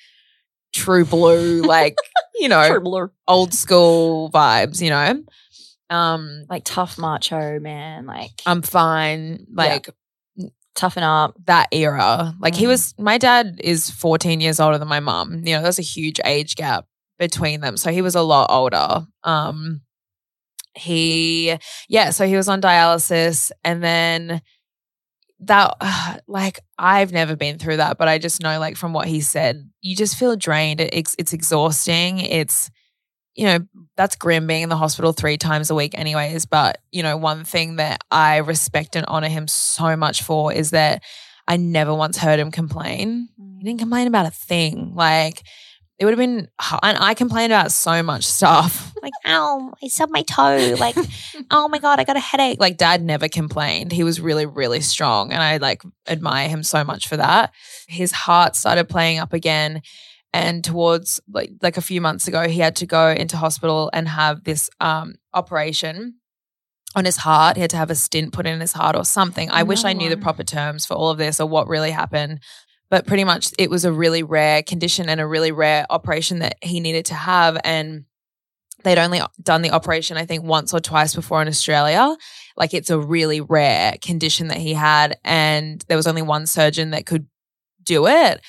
true 0.73 1.05
blue, 1.05 1.63
like, 1.63 1.97
you 2.37 2.49
know, 2.49 3.11
old 3.29 3.53
school 3.53 4.31
vibes, 4.31 4.81
you 4.81 4.91
know. 4.91 5.23
Um, 5.91 6.45
Like 6.49 6.65
tough 6.65 6.97
macho 6.99 7.61
man, 7.61 8.07
like 8.07 8.31
I'm 8.47 8.63
fine, 8.63 9.47
like 9.53 9.89
toughen 10.75 11.03
up. 11.03 11.35
that 11.47 11.69
era. 11.73 12.35
Like 12.41 12.55
he 12.55 12.65
Mm. 12.65 12.69
was, 12.69 12.95
my 12.99 13.19
dad 13.19 13.61
is 13.63 13.91
14 13.91 14.41
years 14.41 14.59
older 14.61 14.79
than 14.79 14.89
my 14.89 15.01
mom. 15.01 15.45
You 15.47 15.57
know, 15.57 15.63
there's 15.63 15.79
a 15.79 15.83
huge 15.83 16.21
age 16.25 16.55
gap 16.57 16.87
between 17.19 17.61
them. 17.61 17.77
So 17.77 17.91
he 17.91 18.03
was 18.03 18.15
a 18.15 18.23
lot 18.23 18.51
older. 18.51 19.07
Um, 19.25 19.83
he, 20.75 21.57
yeah, 21.89 22.11
so 22.11 22.27
he 22.27 22.37
was 22.37 22.49
on 22.49 22.61
dialysis 22.61 23.51
and 23.65 23.83
then 23.83 24.43
that, 25.41 25.77
like, 26.27 26.61
I've 26.79 27.13
never 27.13 27.37
been 27.37 27.59
through 27.59 27.79
that, 27.79 27.99
but 27.99 28.09
I 28.09 28.19
just 28.19 28.43
know, 28.43 28.59
like, 28.59 28.77
from 28.77 28.93
what 28.93 29.09
he 29.09 29.21
said, 29.21 29.69
you 29.81 29.97
just 29.97 30.17
feel 30.17 30.37
drained. 30.37 30.81
It's, 30.81 31.15
it's 31.19 31.33
exhausting. 31.33 32.19
It's, 32.19 32.71
you 33.35 33.45
know, 33.45 33.59
that's 33.97 34.17
grim 34.17 34.47
being 34.47 34.63
in 34.63 34.69
the 34.69 34.77
hospital 34.77 35.13
three 35.13 35.37
times 35.37 35.71
a 35.71 35.75
week, 35.75 35.97
anyways. 35.97 36.47
But, 36.47 36.79
you 36.91 37.03
know, 37.03 37.17
one 37.17 37.45
thing 37.45 37.77
that 37.77 38.01
I 38.11 38.39
respect 38.39 38.97
and 38.97 39.05
honor 39.07 39.29
him 39.29 39.47
so 39.47 39.95
much 39.97 40.23
for 40.23 40.53
is 40.53 40.71
that 40.71 41.03
I 41.47 41.57
never 41.57 41.95
once 41.95 42.19
heard 42.19 42.39
him 42.39 42.51
complain. 42.51 43.29
He 43.59 43.65
didn't 43.65 43.81
complain 43.81 44.07
about 44.07 44.27
a 44.27 44.31
thing. 44.31 44.95
Like, 44.95 45.43
it 45.99 46.05
would 46.05 46.13
have 46.13 46.19
been, 46.19 46.49
and 46.83 46.99
I 46.99 47.15
complained 47.15 47.53
about 47.53 47.73
so 47.73 48.03
much 48.03 48.25
stuff. 48.25 48.93
Like, 49.03 49.13
ow, 49.25 49.73
I 49.81 49.87
stubbed 49.87 50.11
my 50.11 50.23
toe. 50.23 50.75
Like, 50.81 50.97
oh 51.53 51.69
my 51.69 51.79
God, 51.79 52.01
I 52.01 52.05
got 52.05 52.17
a 52.17 52.21
headache. 52.21 52.59
Like, 52.59 52.77
dad 52.77 53.03
never 53.03 53.29
complained. 53.29 53.93
He 53.93 54.03
was 54.03 54.21
really, 54.21 54.47
really 54.47 54.81
strong. 54.81 55.33
And 55.33 55.41
I 55.41 55.59
like 55.59 55.83
admire 56.09 56.49
him 56.49 56.65
so 56.65 56.83
much 56.83 57.07
for 57.07 57.17
that. 57.17 57.53
His 57.87 58.11
heart 58.11 58.57
started 58.57 58.89
playing 58.89 59.21
up 59.21 59.33
again. 59.33 59.83
And 60.33 60.65
towards 60.65 61.21
like 61.33 61.53
like 61.63 61.77
a 61.77 61.83
few 61.83 62.01
months 62.01 62.27
ago, 62.27 62.49
he 62.49 62.59
had 62.59 62.75
to 62.77 62.87
go 62.87 63.11
into 63.11 63.37
hospital 63.37 63.91
and 63.93 64.09
have 64.09 64.43
this 64.43 64.69
um 64.81 65.15
operation 65.33 66.17
on 66.97 67.05
his 67.05 67.19
heart. 67.19 67.57
He 67.57 67.61
had 67.61 67.71
to 67.71 67.77
have 67.77 67.91
a 67.91 67.95
stent 67.95 68.33
put 68.33 68.47
in 68.47 68.59
his 68.59 68.73
heart 68.73 68.97
or 68.97 69.05
something. 69.05 69.51
I 69.53 69.63
wish 69.63 69.85
I 69.85 69.93
knew 69.93 70.09
the 70.09 70.17
proper 70.17 70.43
terms 70.43 70.85
for 70.85 70.95
all 70.95 71.11
of 71.11 71.19
this 71.19 71.39
or 71.39 71.47
what 71.47 71.69
really 71.69 71.93
happened. 71.93 72.41
But 72.89 73.07
pretty 73.07 73.25
much 73.25 73.53
it 73.59 73.71
was 73.71 73.85
a 73.85 73.93
really 73.93 74.23
rare 74.23 74.63
condition 74.63 75.09
and 75.09 75.21
a 75.21 75.27
really 75.27 75.53
rare 75.53 75.87
operation 75.91 76.39
that 76.41 76.57
he 76.63 76.81
needed 76.81 77.07
to 77.07 77.15
have. 77.15 77.59
And 77.65 78.05
they'd 78.85 78.99
only 78.99 79.21
done 79.43 79.63
the 79.63 79.73
operation, 79.73 80.17
I 80.17 80.27
think, 80.27 80.45
once 80.45 80.73
or 80.73 80.79
twice 80.79 81.15
before 81.15 81.43
in 81.43 81.49
Australia. 81.49 82.17
Like 82.57 82.75
it's 82.75 82.91
a 82.91 82.99
really 82.99 83.41
rare 83.41 83.97
condition 84.01 84.49
that 84.49 84.59
he 84.59 84.75
had. 84.75 85.19
And 85.25 85.85
there 85.89 85.97
was 85.97 86.07
only 86.07 86.23
one 86.23 86.47
surgeon 86.47 86.91
that 86.91 87.07
could 87.07 87.27
do 87.83 88.07
it. 88.07 88.41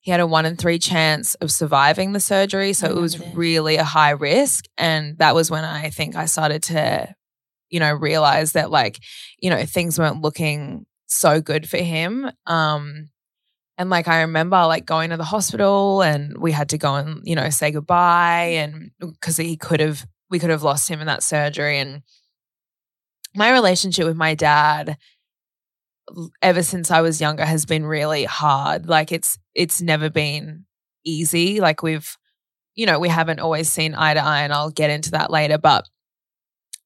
He 0.00 0.10
had 0.10 0.20
a 0.20 0.26
one 0.26 0.46
in 0.46 0.56
three 0.56 0.78
chance 0.78 1.34
of 1.36 1.52
surviving 1.52 2.12
the 2.12 2.20
surgery. 2.20 2.72
So 2.72 2.88
it 2.88 2.96
was 2.96 3.20
really 3.34 3.76
a 3.76 3.84
high 3.84 4.10
risk. 4.10 4.64
And 4.76 5.16
that 5.18 5.34
was 5.34 5.50
when 5.50 5.64
I 5.64 5.90
think 5.90 6.16
I 6.16 6.24
started 6.24 6.62
to, 6.64 7.14
you 7.70 7.78
know, 7.78 7.92
realize 7.92 8.52
that 8.52 8.70
like, 8.70 8.98
you 9.38 9.48
know, 9.50 9.64
things 9.64 9.98
weren't 9.98 10.22
looking 10.22 10.86
so 11.06 11.40
good 11.40 11.68
for 11.68 11.76
him. 11.76 12.30
Um, 12.46 13.10
and 13.78 13.90
like 13.90 14.08
I 14.08 14.22
remember 14.22 14.56
like 14.66 14.84
going 14.84 15.10
to 15.10 15.16
the 15.16 15.24
hospital 15.24 16.02
and 16.02 16.38
we 16.38 16.52
had 16.52 16.68
to 16.70 16.78
go 16.78 16.94
and, 16.96 17.20
you 17.24 17.34
know, 17.34 17.48
say 17.50 17.70
goodbye 17.70 18.52
and 18.56 18.90
because 19.00 19.36
he 19.36 19.56
could 19.56 19.80
have 19.80 20.06
we 20.30 20.38
could 20.38 20.50
have 20.50 20.62
lost 20.62 20.88
him 20.88 21.00
in 21.00 21.06
that 21.06 21.22
surgery 21.22 21.78
and 21.78 22.02
my 23.34 23.52
relationship 23.52 24.06
with 24.06 24.16
my 24.16 24.34
dad 24.34 24.96
ever 26.42 26.62
since 26.62 26.90
I 26.90 27.00
was 27.00 27.20
younger 27.20 27.44
has 27.44 27.64
been 27.64 27.86
really 27.86 28.24
hard. 28.24 28.88
Like 28.88 29.10
it's 29.10 29.38
it's 29.54 29.80
never 29.80 30.10
been 30.10 30.66
easy. 31.04 31.60
Like 31.60 31.82
we've 31.82 32.16
you 32.74 32.86
know, 32.86 32.98
we 32.98 33.08
haven't 33.08 33.40
always 33.40 33.70
seen 33.70 33.94
eye 33.94 34.14
to 34.14 34.24
eye 34.24 34.42
and 34.42 34.52
I'll 34.52 34.70
get 34.70 34.90
into 34.90 35.10
that 35.12 35.30
later, 35.30 35.58
but 35.58 35.88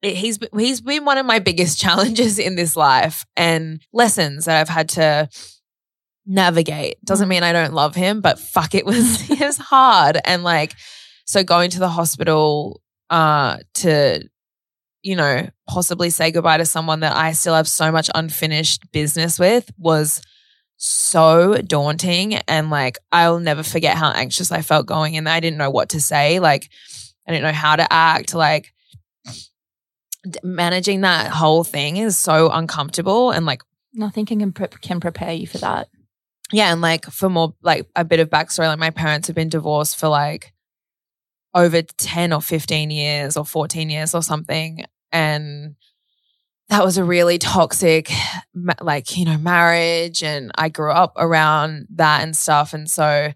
he's 0.03 0.39
he's 0.57 0.81
been 0.81 1.05
one 1.05 1.19
of 1.19 1.27
my 1.27 1.39
biggest 1.41 1.79
challenges 1.81 2.39
in 2.39 2.57
this 2.57 2.77
life 2.77 3.25
and 3.37 3.81
lessons 3.93 4.45
that 4.45 4.61
I've 4.61 4.69
had 4.69 4.89
to 4.91 5.29
navigate. 6.27 7.03
Doesn't 7.05 7.29
mean 7.29 7.43
I 7.43 7.53
don't 7.53 7.73
love 7.73 7.95
him, 7.95 8.21
but 8.21 8.39
fuck 8.39 8.75
it 8.75 8.85
was 8.85 9.31
it 9.31 9.41
was 9.41 9.59
hard 9.59 10.19
and 10.25 10.43
like 10.43 10.75
so 11.25 11.43
going 11.43 11.71
to 11.71 11.79
the 11.79 11.89
hospital 11.89 12.81
uh 13.11 13.59
to 13.75 14.29
you 15.07 15.15
know, 15.15 15.49
possibly 15.69 16.11
say 16.11 16.33
goodbye 16.33 16.57
to 16.57 16.67
someone 16.67 16.99
that 16.99 17.15
I 17.15 17.31
still 17.31 17.55
have 17.55 17.69
so 17.69 17.93
much 17.93 18.11
unfinished 18.13 18.91
business 18.91 19.39
with 19.39 19.71
was 19.79 20.21
so 20.79 21.59
daunting. 21.59 22.35
And 22.49 22.71
like, 22.71 22.99
I'll 23.13 23.39
never 23.39 23.63
forget 23.63 23.97
how 23.97 24.11
anxious 24.11 24.51
I 24.51 24.63
felt 24.63 24.87
going 24.87 25.15
in 25.15 25.23
there. 25.23 25.35
I 25.35 25.39
didn't 25.39 25.59
know 25.59 25.71
what 25.71 25.91
to 25.91 26.01
say. 26.01 26.41
Like, 26.41 26.69
I 27.25 27.31
didn't 27.31 27.45
know 27.45 27.53
how 27.53 27.77
to 27.77 27.87
act. 27.93 28.35
Like, 28.35 28.73
managing 30.43 31.03
that 31.03 31.31
whole 31.31 31.63
thing 31.63 31.99
is 31.99 32.17
so 32.17 32.51
uncomfortable. 32.51 33.31
And 33.31 33.47
like, 33.47 33.63
Nothing 33.99 34.27
can 34.27 34.51
pre- 34.51 34.67
can 34.83 34.99
prepare 34.99 35.33
you 35.33 35.47
for 35.47 35.59
that. 35.59 35.89
Yeah. 36.53 36.73
And 36.73 36.81
like, 36.81 37.07
for 37.07 37.29
more, 37.29 37.55
like, 37.63 37.87
a 37.97 38.05
bit 38.05 38.21
of 38.21 38.31
backstory, 38.31 38.69
like, 38.69 38.79
my 38.79 38.91
parents 38.91 39.29
have 39.29 39.37
been 39.37 39.49
divorced 39.49 39.99
for 39.99 40.09
like, 40.09 40.53
over 41.57 41.81
10 41.81 42.35
or 42.35 42.43
15 42.43 42.91
years 42.91 43.37
or 43.37 43.45
14 43.45 43.89
years 43.89 44.15
or 44.15 44.23
something 44.23 44.85
and 45.11 45.75
that 46.69 46.85
was 46.85 46.99
a 46.99 47.05
really 47.05 47.39
toxic 47.39 48.11
like 48.83 49.17
you 49.17 49.25
know 49.25 49.39
marriage 49.39 50.23
and 50.23 50.51
i 50.57 50.69
grew 50.69 50.93
up 50.93 51.15
around 51.17 51.87
that 51.95 52.23
and 52.23 52.37
stuff 52.37 52.75
and 52.75 52.91
so 52.91 53.33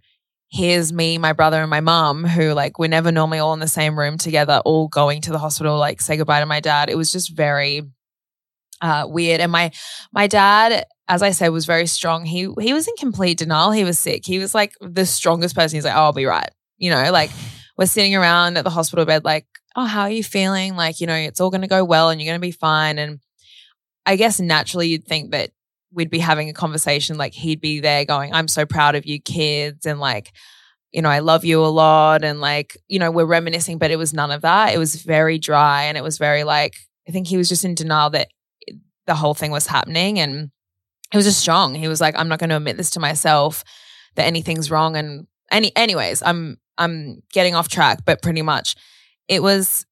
here's 0.50 0.92
me 0.92 1.16
my 1.16 1.32
brother 1.32 1.62
and 1.62 1.70
my 1.70 1.80
mom 1.80 2.24
who 2.24 2.52
like 2.52 2.78
we're 2.78 2.88
never 2.88 3.10
normally 3.10 3.38
all 3.38 3.54
in 3.54 3.60
the 3.60 3.68
same 3.68 3.98
room 3.98 4.18
together 4.18 4.60
all 4.66 4.86
going 4.88 5.22
to 5.22 5.32
the 5.32 5.38
hospital 5.38 5.78
like 5.78 6.00
say 6.00 6.18
goodbye 6.18 6.40
to 6.40 6.46
my 6.46 6.60
dad 6.60 6.90
it 6.90 6.96
was 6.96 7.10
just 7.10 7.34
very 7.34 7.82
uh, 8.80 9.06
weird 9.08 9.40
and 9.40 9.52
my 9.52 9.70
my 10.12 10.26
dad 10.26 10.86
as 11.08 11.22
i 11.22 11.30
said 11.30 11.48
was 11.48 11.66
very 11.66 11.86
strong 11.86 12.24
he 12.24 12.52
he 12.60 12.72
was 12.72 12.88
in 12.88 12.94
complete 12.98 13.38
denial 13.38 13.70
he 13.70 13.84
was 13.84 13.98
sick 13.98 14.24
he 14.24 14.38
was 14.38 14.54
like 14.54 14.74
the 14.80 15.04
strongest 15.04 15.54
person 15.54 15.76
he's 15.76 15.84
like 15.84 15.94
oh 15.94 16.00
i'll 16.00 16.12
be 16.12 16.24
right 16.24 16.50
you 16.78 16.90
know 16.90 17.10
like 17.12 17.30
we're 17.76 17.86
sitting 17.86 18.14
around 18.14 18.56
at 18.56 18.64
the 18.64 18.70
hospital 18.70 19.04
bed 19.04 19.24
like 19.24 19.46
oh, 19.76 19.84
how 19.84 20.02
are 20.02 20.10
you 20.10 20.24
feeling? 20.24 20.76
Like, 20.76 21.00
you 21.00 21.06
know, 21.06 21.14
it's 21.14 21.40
all 21.40 21.50
going 21.50 21.60
to 21.62 21.66
go 21.66 21.84
well 21.84 22.10
and 22.10 22.20
you're 22.20 22.30
going 22.30 22.40
to 22.40 22.46
be 22.46 22.50
fine. 22.50 22.98
And 22.98 23.20
I 24.06 24.16
guess 24.16 24.40
naturally 24.40 24.88
you'd 24.88 25.04
think 25.04 25.32
that 25.32 25.50
we'd 25.92 26.10
be 26.10 26.18
having 26.18 26.48
a 26.48 26.54
conversation 26.54 27.18
like 27.18 27.32
he'd 27.32 27.60
be 27.60 27.80
there 27.80 28.04
going, 28.04 28.32
I'm 28.32 28.48
so 28.48 28.66
proud 28.66 28.94
of 28.94 29.06
you 29.06 29.20
kids. 29.20 29.86
And 29.86 30.00
like, 30.00 30.32
you 30.92 31.02
know, 31.02 31.08
I 31.08 31.20
love 31.20 31.44
you 31.44 31.64
a 31.64 31.66
lot. 31.66 32.24
And 32.24 32.40
like, 32.40 32.76
you 32.88 32.98
know, 32.98 33.10
we're 33.10 33.24
reminiscing, 33.24 33.78
but 33.78 33.90
it 33.90 33.96
was 33.96 34.12
none 34.12 34.30
of 34.30 34.42
that. 34.42 34.74
It 34.74 34.78
was 34.78 34.96
very 34.96 35.38
dry 35.38 35.84
and 35.84 35.96
it 35.96 36.02
was 36.02 36.18
very 36.18 36.44
like, 36.44 36.74
I 37.08 37.12
think 37.12 37.26
he 37.26 37.36
was 37.36 37.48
just 37.48 37.64
in 37.64 37.74
denial 37.74 38.10
that 38.10 38.28
the 39.10 39.16
whole 39.16 39.34
thing 39.34 39.50
was 39.50 39.66
happening. 39.66 40.20
And 40.20 40.50
he 41.10 41.18
was 41.18 41.26
just 41.26 41.40
strong. 41.40 41.74
He 41.74 41.88
was 41.88 42.00
like, 42.00 42.14
I'm 42.16 42.28
not 42.28 42.38
going 42.38 42.50
to 42.50 42.56
admit 42.56 42.76
this 42.76 42.90
to 42.90 43.00
myself 43.00 43.64
that 44.14 44.26
anything's 44.26 44.70
wrong. 44.70 44.96
And 44.96 45.26
any, 45.50 45.72
anyways, 45.76 46.22
I'm, 46.22 46.58
I'm 46.78 47.22
getting 47.32 47.56
off 47.56 47.68
track, 47.68 48.00
but 48.06 48.22
pretty 48.22 48.42
much 48.42 48.76
it 49.28 49.42
was 49.42 49.86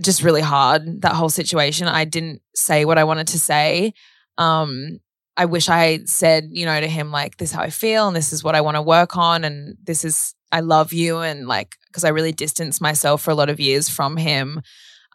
just 0.00 0.22
really 0.22 0.40
hard 0.40 1.02
that 1.02 1.14
whole 1.14 1.28
situation 1.28 1.86
i 1.86 2.04
didn't 2.04 2.40
say 2.54 2.84
what 2.84 2.98
i 2.98 3.04
wanted 3.04 3.26
to 3.26 3.38
say 3.38 3.92
um 4.38 4.98
i 5.36 5.44
wish 5.44 5.68
i 5.68 5.98
said 6.04 6.48
you 6.50 6.64
know 6.64 6.80
to 6.80 6.86
him 6.86 7.10
like 7.10 7.36
this 7.36 7.50
is 7.50 7.54
how 7.54 7.62
i 7.62 7.70
feel 7.70 8.06
and 8.06 8.16
this 8.16 8.32
is 8.32 8.42
what 8.42 8.54
i 8.54 8.60
want 8.60 8.76
to 8.76 8.82
work 8.82 9.16
on 9.16 9.44
and 9.44 9.76
this 9.82 10.04
is 10.04 10.34
i 10.52 10.60
love 10.60 10.92
you 10.92 11.18
and 11.18 11.46
like 11.46 11.76
because 11.88 12.04
i 12.04 12.08
really 12.08 12.32
distanced 12.32 12.80
myself 12.80 13.22
for 13.22 13.30
a 13.30 13.34
lot 13.34 13.50
of 13.50 13.60
years 13.60 13.88
from 13.88 14.16
him 14.16 14.62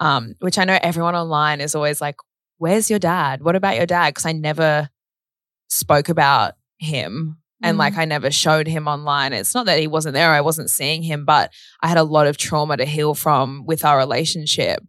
um 0.02 0.36
which 0.40 0.58
i 0.58 0.64
know 0.64 0.78
everyone 0.82 1.16
online 1.16 1.62
is 1.62 1.74
always 1.74 2.00
like 2.02 2.16
where's 2.58 2.90
your 2.90 3.00
dad 3.00 3.42
what 3.42 3.56
about 3.56 3.76
your 3.76 3.86
dad 3.86 4.10
because 4.10 4.26
i 4.26 4.32
never 4.32 4.90
spoke 5.68 6.10
about 6.10 6.54
him 6.78 7.38
and 7.62 7.78
like 7.78 7.94
mm. 7.94 8.00
I 8.00 8.06
never 8.06 8.32
showed 8.32 8.68
him 8.68 8.88
online. 8.88 9.34
It's 9.34 9.56
not 9.56 9.66
that 9.66 9.80
he 9.80 9.88
wasn't 9.88 10.14
there, 10.14 10.32
I 10.32 10.42
wasn't 10.42 10.70
seeing 10.70 11.02
him, 11.04 11.26
but 11.26 11.52
I 11.82 11.88
had 11.88 11.98
a 11.98 12.04
lot 12.04 12.28
of 12.28 12.38
trauma 12.38 12.78
to 12.78 12.86
heal 12.86 13.16
from 13.16 13.66
with 13.66 13.86
our 13.86 13.98
relationship. 13.98 14.82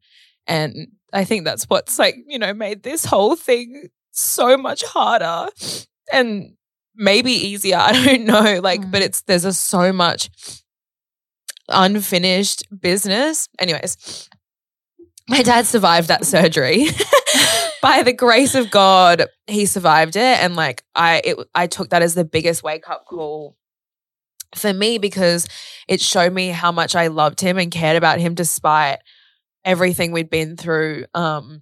And 0.47 0.89
I 1.13 1.25
think 1.25 1.45
that's 1.45 1.65
what's 1.65 1.99
like, 1.99 2.17
you 2.27 2.39
know, 2.39 2.53
made 2.53 2.83
this 2.83 3.05
whole 3.05 3.37
thing 3.37 3.89
so 4.11 4.57
much 4.57 4.85
harder 4.85 5.51
and 6.13 6.55
maybe 6.95 7.33
easier. 7.33 7.77
I 7.81 7.93
don't 7.93 8.25
know. 8.25 8.61
Like, 8.61 8.91
but 8.91 9.03
mm. 9.03 9.07
it's 9.07 9.23
there's 9.23 9.45
a 9.45 9.53
so 9.53 9.93
much 9.93 10.29
unfinished 11.69 12.65
business. 12.79 13.49
Anyways, 13.59 14.29
my 15.29 15.43
dad 15.43 15.67
survived 15.67 16.09
that 16.09 16.25
surgery. 16.25 16.87
By 17.83 18.03
the 18.03 18.13
grace 18.13 18.55
of 18.55 18.71
God, 18.71 19.27
he 19.47 19.67
survived 19.67 20.17
it. 20.17 20.43
And 20.43 20.57
like 20.57 20.83
I 20.95 21.21
it, 21.25 21.39
I 21.55 21.67
took 21.67 21.91
that 21.91 22.03
as 22.03 22.15
the 22.15 22.25
biggest 22.25 22.63
wake 22.63 22.89
up 22.89 23.07
call 23.07 23.57
for 24.55 24.73
me 24.73 24.99
because 24.99 25.49
it 25.89 26.01
showed 26.01 26.33
me 26.33 26.49
how 26.49 26.73
much 26.73 26.97
I 26.97 27.09
loved 27.09 27.41
him 27.41 27.59
and 27.59 27.71
cared 27.71 27.97
about 27.97 28.19
him 28.19 28.35
despite 28.35 28.99
everything 29.65 30.13
we'd 30.13 30.31
been 30.31 30.57
through. 30.57 31.07
Um 31.15 31.61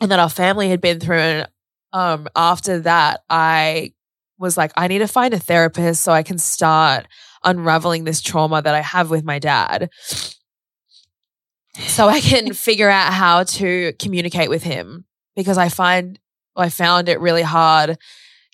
and 0.00 0.10
that 0.10 0.18
our 0.18 0.30
family 0.30 0.68
had 0.70 0.80
been 0.80 1.00
through. 1.00 1.18
And 1.18 1.48
um 1.92 2.28
after 2.36 2.80
that, 2.80 3.22
I 3.28 3.92
was 4.38 4.56
like, 4.56 4.72
I 4.76 4.88
need 4.88 4.98
to 5.00 5.08
find 5.08 5.34
a 5.34 5.38
therapist 5.38 6.02
so 6.02 6.12
I 6.12 6.22
can 6.22 6.38
start 6.38 7.06
unraveling 7.44 8.04
this 8.04 8.20
trauma 8.20 8.60
that 8.62 8.74
I 8.74 8.80
have 8.80 9.10
with 9.10 9.24
my 9.24 9.38
dad 9.38 9.90
so 11.78 12.08
I 12.08 12.20
can 12.20 12.52
figure 12.52 12.90
out 12.90 13.12
how 13.12 13.44
to 13.44 13.92
communicate 13.98 14.50
with 14.50 14.62
him 14.62 15.04
because 15.36 15.58
I 15.58 15.68
find 15.68 16.18
I 16.56 16.68
found 16.68 17.08
it 17.08 17.20
really 17.20 17.42
hard 17.42 17.96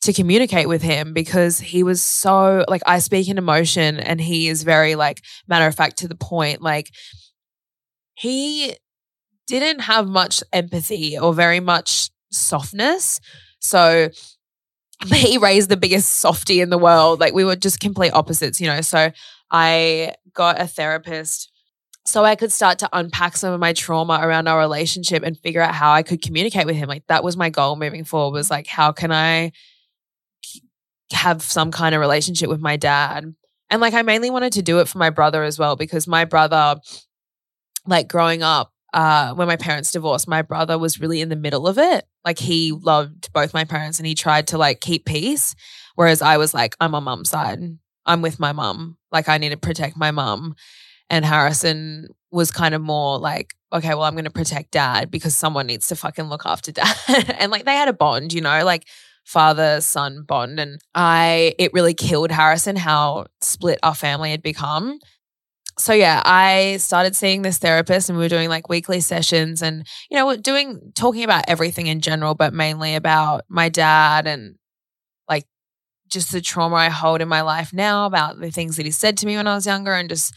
to 0.02 0.12
communicate 0.12 0.68
with 0.68 0.82
him 0.82 1.12
because 1.14 1.58
he 1.58 1.82
was 1.82 2.02
so 2.02 2.64
like 2.68 2.82
I 2.86 2.98
speak 2.98 3.28
in 3.28 3.38
emotion 3.38 3.98
and 3.98 4.20
he 4.20 4.48
is 4.48 4.62
very 4.62 4.94
like 4.94 5.22
matter 5.48 5.66
of 5.66 5.74
fact 5.74 5.98
to 5.98 6.08
the 6.08 6.14
point 6.14 6.60
like 6.60 6.90
he 8.14 8.76
didn't 9.46 9.80
have 9.80 10.06
much 10.06 10.42
empathy 10.52 11.18
or 11.18 11.32
very 11.32 11.60
much 11.60 12.10
softness. 12.30 13.20
So 13.60 14.10
he 15.06 15.38
raised 15.38 15.68
the 15.68 15.76
biggest 15.76 16.18
softy 16.18 16.60
in 16.60 16.70
the 16.70 16.78
world. 16.78 17.20
Like 17.20 17.34
we 17.34 17.44
were 17.44 17.56
just 17.56 17.80
complete 17.80 18.12
opposites 18.12 18.60
you 18.60 18.66
know? 18.66 18.82
So 18.82 19.10
I 19.50 20.14
got 20.34 20.60
a 20.60 20.66
therapist 20.66 21.50
so 22.06 22.24
I 22.24 22.36
could 22.36 22.52
start 22.52 22.78
to 22.78 22.88
unpack 22.92 23.36
some 23.36 23.52
of 23.52 23.60
my 23.60 23.72
trauma 23.72 24.20
around 24.22 24.46
our 24.46 24.58
relationship 24.58 25.22
and 25.24 25.38
figure 25.38 25.60
out 25.60 25.74
how 25.74 25.92
I 25.92 26.02
could 26.02 26.22
communicate 26.22 26.64
with 26.64 26.76
him. 26.76 26.88
Like 26.88 27.06
that 27.08 27.24
was 27.24 27.36
my 27.36 27.50
goal 27.50 27.76
moving 27.76 28.04
forward 28.04 28.32
was 28.32 28.50
like, 28.50 28.66
how 28.66 28.92
can 28.92 29.10
I 29.10 29.52
have 31.12 31.42
some 31.42 31.70
kind 31.70 31.94
of 31.94 32.00
relationship 32.00 32.48
with 32.48 32.60
my 32.60 32.76
dad? 32.76 33.34
And 33.70 33.80
like, 33.80 33.94
I 33.94 34.02
mainly 34.02 34.30
wanted 34.30 34.52
to 34.54 34.62
do 34.62 34.78
it 34.78 34.88
for 34.88 34.98
my 34.98 35.10
brother 35.10 35.42
as 35.42 35.58
well, 35.58 35.74
because 35.74 36.06
my 36.06 36.24
brother, 36.24 36.80
like 37.86 38.06
growing 38.06 38.42
up, 38.42 38.72
uh, 38.94 39.34
when 39.34 39.48
my 39.48 39.56
parents 39.56 39.90
divorced, 39.90 40.28
my 40.28 40.42
brother 40.42 40.78
was 40.78 41.00
really 41.00 41.20
in 41.20 41.28
the 41.28 41.36
middle 41.36 41.66
of 41.66 41.76
it. 41.76 42.06
Like 42.24 42.38
he 42.38 42.72
loved 42.72 43.32
both 43.32 43.52
my 43.52 43.64
parents 43.64 43.98
and 43.98 44.06
he 44.06 44.14
tried 44.14 44.46
to 44.48 44.58
like 44.58 44.80
keep 44.80 45.04
peace. 45.04 45.54
Whereas 45.96 46.22
I 46.22 46.36
was 46.36 46.54
like, 46.54 46.76
I'm 46.80 46.94
on 46.94 47.04
mum's 47.04 47.30
side. 47.30 47.60
I'm 48.06 48.22
with 48.22 48.38
my 48.38 48.52
mum. 48.52 48.96
Like 49.10 49.28
I 49.28 49.38
need 49.38 49.50
to 49.50 49.56
protect 49.56 49.96
my 49.96 50.12
mum. 50.12 50.54
And 51.08 51.24
Harrison 51.24 52.08
was 52.30 52.50
kind 52.50 52.74
of 52.74 52.82
more 52.82 53.18
like, 53.18 53.54
okay, 53.72 53.90
well, 53.90 54.02
I'm 54.02 54.14
going 54.14 54.24
to 54.24 54.30
protect 54.30 54.72
dad 54.72 55.10
because 55.10 55.36
someone 55.36 55.66
needs 55.66 55.88
to 55.88 55.96
fucking 55.96 56.26
look 56.26 56.42
after 56.44 56.72
dad. 56.72 56.96
and 57.38 57.50
like 57.50 57.64
they 57.64 57.74
had 57.74 57.88
a 57.88 57.92
bond, 57.92 58.32
you 58.32 58.40
know, 58.40 58.64
like 58.64 58.86
father 59.24 59.80
son 59.80 60.22
bond. 60.22 60.60
And 60.60 60.80
I, 60.94 61.54
it 61.58 61.72
really 61.72 61.94
killed 61.94 62.30
Harrison 62.30 62.76
how 62.76 63.26
split 63.40 63.78
our 63.82 63.94
family 63.94 64.30
had 64.30 64.42
become. 64.42 64.98
So 65.78 65.92
yeah, 65.92 66.22
I 66.24 66.78
started 66.78 67.14
seeing 67.14 67.42
this 67.42 67.58
therapist 67.58 68.08
and 68.08 68.16
we 68.16 68.24
were 68.24 68.30
doing 68.30 68.48
like 68.48 68.68
weekly 68.68 69.00
sessions 69.00 69.60
and, 69.60 69.86
you 70.10 70.16
know, 70.16 70.26
we're 70.26 70.38
doing, 70.38 70.92
talking 70.94 71.22
about 71.22 71.44
everything 71.48 71.86
in 71.86 72.00
general, 72.00 72.34
but 72.34 72.54
mainly 72.54 72.94
about 72.94 73.44
my 73.48 73.68
dad 73.68 74.26
and 74.26 74.54
like 75.28 75.44
just 76.08 76.32
the 76.32 76.40
trauma 76.40 76.76
I 76.76 76.88
hold 76.88 77.20
in 77.20 77.28
my 77.28 77.42
life 77.42 77.74
now 77.74 78.06
about 78.06 78.40
the 78.40 78.50
things 78.50 78.76
that 78.76 78.86
he 78.86 78.92
said 78.92 79.18
to 79.18 79.26
me 79.26 79.36
when 79.36 79.46
I 79.46 79.54
was 79.54 79.66
younger 79.66 79.92
and 79.92 80.08
just 80.08 80.32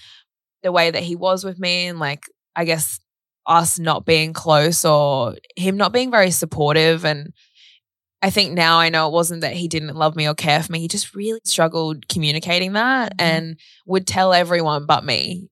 the 0.63 0.71
way 0.71 0.91
that 0.91 1.03
he 1.03 1.15
was 1.15 1.43
with 1.43 1.59
me 1.59 1.87
and 1.87 1.99
like 1.99 2.23
I 2.55 2.65
guess 2.65 2.99
us 3.47 3.79
not 3.79 4.05
being 4.05 4.33
close 4.33 4.85
or 4.85 5.35
him 5.55 5.77
not 5.77 5.93
being 5.93 6.11
very 6.11 6.31
supportive 6.31 7.05
and 7.05 7.33
I 8.21 8.29
think 8.31 8.53
now 8.53 8.77
I 8.79 8.89
know 8.89 9.07
it 9.07 9.13
wasn't 9.13 9.41
that 9.41 9.53
he 9.53 9.67
didn't 9.69 9.95
love 9.95 10.15
me 10.17 10.27
or 10.27 10.33
care 10.35 10.61
for 10.61 10.71
me. 10.73 10.79
He 10.81 10.89
just 10.89 11.15
really 11.15 11.39
struggled 11.45 12.07
communicating 12.09 12.73
that 12.73 13.13
Mhm. 13.17 13.21
and 13.23 13.59
would 13.85 14.05
tell 14.05 14.33
everyone 14.33 14.85
but 14.85 15.05
me 15.05 15.47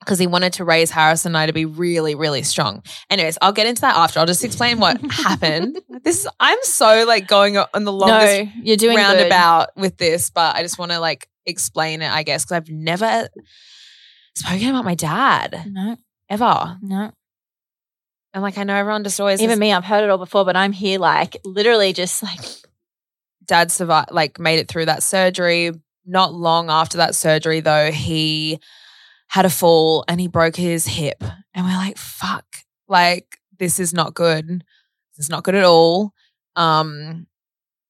because 0.00 0.18
he 0.18 0.26
wanted 0.26 0.54
to 0.54 0.64
raise 0.64 0.90
Harris 0.90 1.26
and 1.26 1.36
I 1.36 1.46
to 1.46 1.52
be 1.52 1.64
really, 1.66 2.14
really 2.16 2.42
strong. 2.42 2.82
Anyways, 3.10 3.36
I'll 3.42 3.52
get 3.52 3.66
into 3.66 3.82
that 3.82 3.94
after. 3.94 4.18
I'll 4.18 4.26
just 4.26 4.42
explain 4.42 4.80
what 4.80 4.98
happened. 5.12 5.78
This 6.02 6.20
is, 6.20 6.28
I'm 6.40 6.58
so 6.62 7.04
like 7.06 7.28
going 7.28 7.56
on 7.58 7.84
the 7.84 7.92
longest 7.92 8.46
no, 8.46 8.50
you're 8.64 8.76
doing 8.78 8.96
good. 8.96 9.02
roundabout 9.02 9.68
with 9.76 9.98
this, 9.98 10.30
but 10.30 10.56
I 10.56 10.62
just 10.62 10.78
want 10.78 10.90
to 10.92 10.98
like 10.98 11.28
explain 11.46 12.00
it, 12.02 12.10
I 12.10 12.22
guess, 12.24 12.42
because 12.44 12.56
I've 12.56 12.70
never 12.70 13.28
spoken 14.34 14.68
about 14.68 14.84
my 14.84 14.94
dad 14.94 15.64
No, 15.70 15.96
ever. 16.28 16.78
no. 16.82 17.12
And 18.34 18.42
like 18.42 18.56
I 18.56 18.64
know 18.64 18.74
everyone 18.74 19.04
just 19.04 19.20
always 19.20 19.42
Even 19.42 19.58
me, 19.58 19.72
I've 19.72 19.84
heard 19.84 20.04
it 20.04 20.10
all 20.10 20.18
before, 20.18 20.44
but 20.44 20.56
I'm 20.56 20.72
here 20.72 20.98
like 20.98 21.36
literally 21.44 21.92
just 21.92 22.22
like 22.22 22.40
dad 23.44 23.70
survived 23.70 24.10
like 24.10 24.38
made 24.38 24.58
it 24.58 24.68
through 24.68 24.86
that 24.86 25.02
surgery. 25.02 25.72
Not 26.06 26.32
long 26.32 26.70
after 26.70 26.96
that 26.98 27.14
surgery 27.14 27.60
though, 27.60 27.90
he 27.92 28.58
had 29.28 29.44
a 29.44 29.50
fall 29.50 30.04
and 30.08 30.20
he 30.20 30.28
broke 30.28 30.56
his 30.56 30.86
hip. 30.86 31.22
And 31.54 31.64
we're 31.66 31.76
like, 31.76 31.98
fuck, 31.98 32.46
like 32.88 33.38
this 33.58 33.78
is 33.78 33.92
not 33.92 34.14
good. 34.14 34.64
This 35.16 35.26
is 35.26 35.30
not 35.30 35.44
good 35.44 35.54
at 35.54 35.64
all. 35.64 36.12
Um 36.56 37.26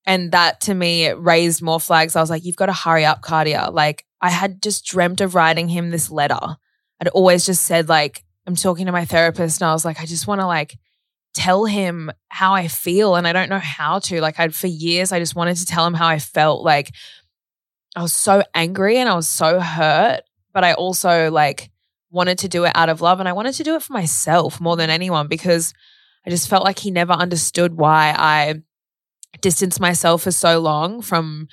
and 0.05 0.33
that 0.33 0.61
to 0.63 0.75
me 0.75 1.05
it 1.05 1.19
raised 1.21 1.63
more 1.63 1.79
flags. 1.79 2.17
I 2.17 2.21
was 2.21 2.31
like, 2.31 2.45
you've 2.45 2.57
got 2.57 2.67
to 2.67 2.73
hurry 2.73 3.05
up, 3.05 3.23
Cardia. 3.23 3.73
Like 3.73 4.05
I 4.23 4.31
had 4.31 4.63
just 4.63 4.87
dreamt 4.87 5.21
of 5.21 5.35
writing 5.35 5.69
him 5.69 5.91
this 5.91 6.11
letter. 6.11 6.39
I'd 7.01 7.09
always 7.09 7.45
just 7.45 7.65
said 7.65 7.89
like 7.89 8.25
I'm 8.47 8.55
talking 8.55 8.87
to 8.87 8.93
my 8.93 9.05
therapist 9.05 9.61
and 9.61 9.69
I 9.69 9.73
was 9.73 9.85
like, 9.85 10.01
I 10.01 10.07
just 10.07 10.27
want 10.27 10.41
to 10.41 10.47
like 10.47 10.79
tell 11.35 11.65
him 11.65 12.11
how 12.29 12.55
I 12.55 12.69
feel 12.69 13.17
and 13.17 13.27
I 13.27 13.33
don't 13.33 13.49
know 13.49 13.59
how 13.59 13.99
to. 14.01 14.21
Like 14.21 14.39
I 14.39 14.49
for 14.49 14.69
years 14.69 15.13
I 15.13 15.19
just 15.19 15.35
wanted 15.35 15.57
to 15.57 15.67
tell 15.67 15.87
him 15.87 15.95
how 15.95 16.07
I 16.07 16.19
felt. 16.19 16.63
Like 16.63 16.93
I 17.97 18.03
was 18.03 18.15
so 18.15 18.43
angry 18.55 18.99
and 18.99 19.09
I 19.09 19.15
was 19.15 19.29
so 19.29 19.61
hurt, 19.61 20.23
but 20.53 20.65
I 20.65 20.75
also 20.75 21.31
like 21.31 21.71
wanted 22.11 22.39
to 22.39 22.49
do 22.49 22.65
it 22.65 22.73
out 22.75 22.89
of 22.89 23.01
love 23.01 23.21
and 23.21 23.29
I 23.29 23.33
wanted 23.33 23.55
to 23.55 23.65
do 23.65 23.75
it 23.75 23.83
for 23.83 23.93
myself 23.93 24.61
more 24.61 24.77
than 24.77 24.91
anyone 24.91 25.27
because 25.27 25.75
I 26.27 26.31
just 26.31 26.49
felt 26.49 26.65
like 26.65 26.79
he 26.79 26.91
never 26.91 27.13
understood 27.13 27.77
why 27.77 28.15
I 28.17 28.63
distanced 29.41 29.81
myself 29.81 30.23
for 30.23 30.31
so 30.31 30.61
long 30.61 31.03
from 31.03 31.49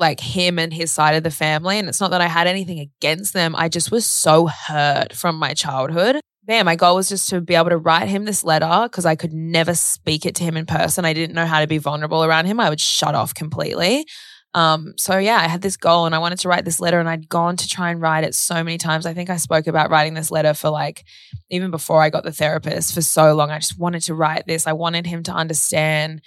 like 0.00 0.18
him 0.18 0.58
and 0.58 0.72
his 0.72 0.90
side 0.90 1.14
of 1.14 1.22
the 1.22 1.30
family 1.30 1.78
and 1.78 1.88
it's 1.88 2.00
not 2.00 2.10
that 2.10 2.20
I 2.20 2.26
had 2.26 2.46
anything 2.46 2.80
against 2.80 3.34
them. 3.34 3.54
I 3.54 3.68
just 3.68 3.92
was 3.92 4.06
so 4.06 4.46
hurt 4.46 5.12
from 5.12 5.36
my 5.36 5.54
childhood 5.54 6.20
Man, 6.50 6.64
my 6.64 6.74
goal 6.74 6.96
was 6.96 7.08
just 7.08 7.28
to 7.28 7.40
be 7.40 7.54
able 7.54 7.68
to 7.68 7.76
write 7.76 8.08
him 8.08 8.24
this 8.24 8.42
letter 8.42 8.80
because 8.84 9.06
I 9.06 9.14
could 9.14 9.32
never 9.32 9.72
speak 9.74 10.26
it 10.26 10.34
to 10.34 10.42
him 10.42 10.56
in 10.56 10.66
person. 10.66 11.04
I 11.04 11.12
didn't 11.12 11.36
know 11.36 11.46
how 11.46 11.60
to 11.60 11.68
be 11.68 11.78
vulnerable 11.78 12.24
around 12.24 12.46
him. 12.46 12.58
I 12.58 12.70
would 12.70 12.80
shut 12.80 13.14
off 13.14 13.34
completely. 13.34 14.04
Um, 14.52 14.94
so 14.96 15.16
yeah, 15.18 15.36
I 15.36 15.46
had 15.46 15.62
this 15.62 15.76
goal 15.76 16.06
and 16.06 16.14
I 16.14 16.18
wanted 16.18 16.40
to 16.40 16.48
write 16.48 16.64
this 16.64 16.80
letter 16.80 16.98
and 16.98 17.08
I'd 17.08 17.28
gone 17.28 17.56
to 17.56 17.68
try 17.68 17.90
and 17.90 18.00
write 18.00 18.24
it 18.24 18.34
so 18.34 18.64
many 18.64 18.78
times. 18.78 19.06
I 19.06 19.14
think 19.14 19.30
I 19.30 19.36
spoke 19.36 19.68
about 19.68 19.90
writing 19.90 20.14
this 20.14 20.32
letter 20.32 20.54
for 20.54 20.70
like 20.70 21.04
even 21.50 21.70
before 21.70 22.02
I 22.02 22.10
got 22.10 22.24
the 22.24 22.32
therapist 22.32 22.94
for 22.94 23.02
so 23.02 23.32
long. 23.34 23.52
I 23.52 23.60
just 23.60 23.78
wanted 23.78 24.02
to 24.02 24.14
write 24.14 24.46
this. 24.48 24.66
I 24.66 24.72
wanted 24.72 25.06
him 25.06 25.22
to 25.24 25.32
understand 25.32 26.20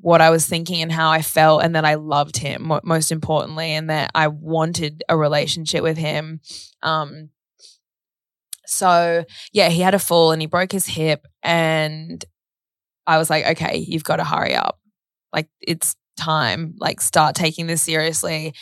what 0.00 0.20
I 0.20 0.30
was 0.30 0.46
thinking 0.46 0.82
and 0.82 0.90
how 0.90 1.10
I 1.10 1.22
felt 1.22 1.62
and 1.62 1.74
that 1.74 1.84
I 1.84 1.94
loved 1.94 2.38
him 2.38 2.72
most 2.82 3.12
importantly 3.12 3.72
and 3.72 3.90
that 3.90 4.10
I 4.14 4.28
wanted 4.28 5.02
a 5.08 5.16
relationship 5.16 5.82
with 5.82 5.98
him. 5.98 6.40
Um, 6.82 7.30
so 8.66 9.24
yeah, 9.52 9.68
he 9.68 9.80
had 9.80 9.94
a 9.94 9.98
fall 9.98 10.32
and 10.32 10.40
he 10.40 10.46
broke 10.46 10.72
his 10.72 10.86
hip. 10.86 11.26
And 11.42 12.24
I 13.06 13.18
was 13.18 13.28
like, 13.28 13.46
okay, 13.46 13.78
you've 13.78 14.04
got 14.04 14.16
to 14.16 14.24
hurry 14.24 14.54
up. 14.54 14.78
Like, 15.32 15.48
it's 15.60 15.96
time. 16.16 16.74
Like, 16.78 17.00
start 17.00 17.34
taking 17.34 17.66
this 17.66 17.82
seriously. 17.82 18.54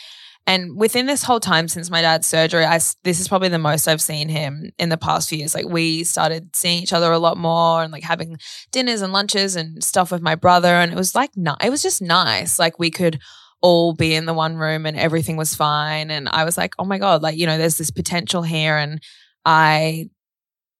And 0.49 0.75
within 0.75 1.05
this 1.05 1.21
whole 1.21 1.39
time 1.39 1.67
since 1.67 1.91
my 1.91 2.01
dad's 2.01 2.25
surgery, 2.25 2.65
I 2.65 2.79
this 3.03 3.19
is 3.19 3.27
probably 3.27 3.49
the 3.49 3.59
most 3.59 3.87
I've 3.87 4.01
seen 4.01 4.29
him 4.29 4.71
in 4.79 4.89
the 4.89 4.97
past 4.97 5.29
few 5.29 5.37
years. 5.37 5.53
Like 5.53 5.67
we 5.67 6.03
started 6.03 6.55
seeing 6.55 6.81
each 6.81 6.91
other 6.91 7.11
a 7.11 7.19
lot 7.19 7.37
more 7.37 7.83
and 7.83 7.93
like 7.93 8.01
having 8.01 8.39
dinners 8.71 9.03
and 9.03 9.13
lunches 9.13 9.55
and 9.55 9.83
stuff 9.83 10.11
with 10.11 10.23
my 10.23 10.33
brother, 10.33 10.69
and 10.69 10.91
it 10.91 10.95
was 10.95 11.13
like 11.13 11.29
it 11.37 11.69
was 11.69 11.83
just 11.83 12.01
nice. 12.01 12.57
Like 12.57 12.79
we 12.79 12.89
could 12.89 13.19
all 13.61 13.93
be 13.93 14.15
in 14.15 14.25
the 14.25 14.33
one 14.33 14.55
room 14.55 14.87
and 14.87 14.97
everything 14.97 15.37
was 15.37 15.53
fine. 15.53 16.09
And 16.09 16.27
I 16.27 16.45
was 16.45 16.57
like, 16.57 16.73
oh 16.79 16.85
my 16.85 16.97
god, 16.97 17.21
like 17.21 17.37
you 17.37 17.45
know, 17.45 17.59
there's 17.59 17.77
this 17.77 17.91
potential 17.91 18.41
here, 18.41 18.75
and 18.75 19.03
I 19.45 20.09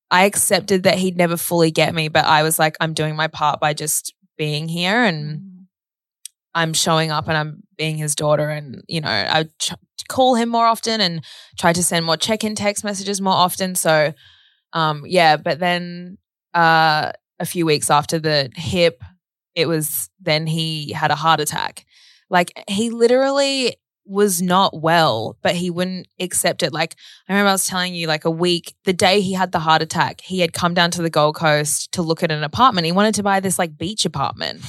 I 0.10 0.26
accepted 0.26 0.82
that 0.82 0.98
he'd 0.98 1.16
never 1.16 1.38
fully 1.38 1.70
get 1.70 1.94
me, 1.94 2.08
but 2.08 2.26
I 2.26 2.42
was 2.42 2.58
like, 2.58 2.76
I'm 2.80 2.96
doing 2.96 3.16
my 3.16 3.28
part 3.28 3.60
by 3.60 3.76
just 3.76 4.16
being 4.36 4.68
here 4.68 5.04
and 5.04 5.42
mm. 5.42 5.49
I'm 6.56 6.74
showing 6.74 7.12
up 7.12 7.28
and 7.28 7.38
I'm 7.38 7.64
being 7.78 7.98
his 7.98 8.16
daughter. 8.16 8.50
And, 8.50 8.84
you 8.88 9.02
know, 9.02 9.10
I 9.10 9.46
ch- 9.60 9.74
call 10.08 10.36
him 10.36 10.50
more 10.50 10.66
often 10.66 11.02
and 11.02 11.24
try 11.58 11.74
to 11.74 11.84
send 11.84 12.06
more 12.06 12.18
check 12.18 12.44
in 12.44 12.56
text 12.56 12.84
messages 12.84 13.22
more 13.22 13.34
often. 13.34 13.76
So, 13.76 14.14
um, 14.74 15.04
yeah, 15.06 15.38
but 15.38 15.60
then 15.60 16.18
uh, 16.54 17.12
a 17.40 17.46
few 17.46 17.66
weeks 17.66 17.90
after 17.90 18.20
the 18.20 18.50
hip, 18.56 19.04
it 19.56 19.68
was 19.68 20.10
then 20.20 20.48
he 20.48 20.92
had 20.92 21.12
a 21.12 21.16
heart 21.16 21.40
attack. 21.40 21.86
Like 22.30 22.52
he 22.70 22.90
literally 22.90 23.76
was 24.06 24.42
not 24.42 24.80
well, 24.82 25.38
but 25.44 25.56
he 25.56 25.70
wouldn't 25.70 26.08
accept 26.20 26.64
it. 26.64 26.74
Like 26.74 26.96
I 27.28 27.34
remember 27.34 27.50
I 27.50 27.54
was 27.54 27.68
telling 27.68 27.94
you, 27.94 28.08
like 28.08 28.26
a 28.26 28.32
week, 28.32 28.74
the 28.86 28.94
day 28.94 29.22
he 29.22 29.34
had 29.34 29.52
the 29.52 29.60
heart 29.60 29.82
attack, 29.82 30.22
he 30.22 30.40
had 30.40 30.52
come 30.52 30.74
down 30.74 30.92
to 30.92 31.02
the 31.02 31.10
Gold 31.10 31.36
Coast 31.36 31.92
to 31.94 32.02
look 32.02 32.24
at 32.24 32.32
an 32.32 32.44
apartment. 32.44 32.86
He 32.86 32.92
wanted 32.92 33.16
to 33.16 33.24
buy 33.24 33.40
this 33.40 33.60
like 33.60 33.78
beach 33.78 34.06
apartment. 34.06 34.62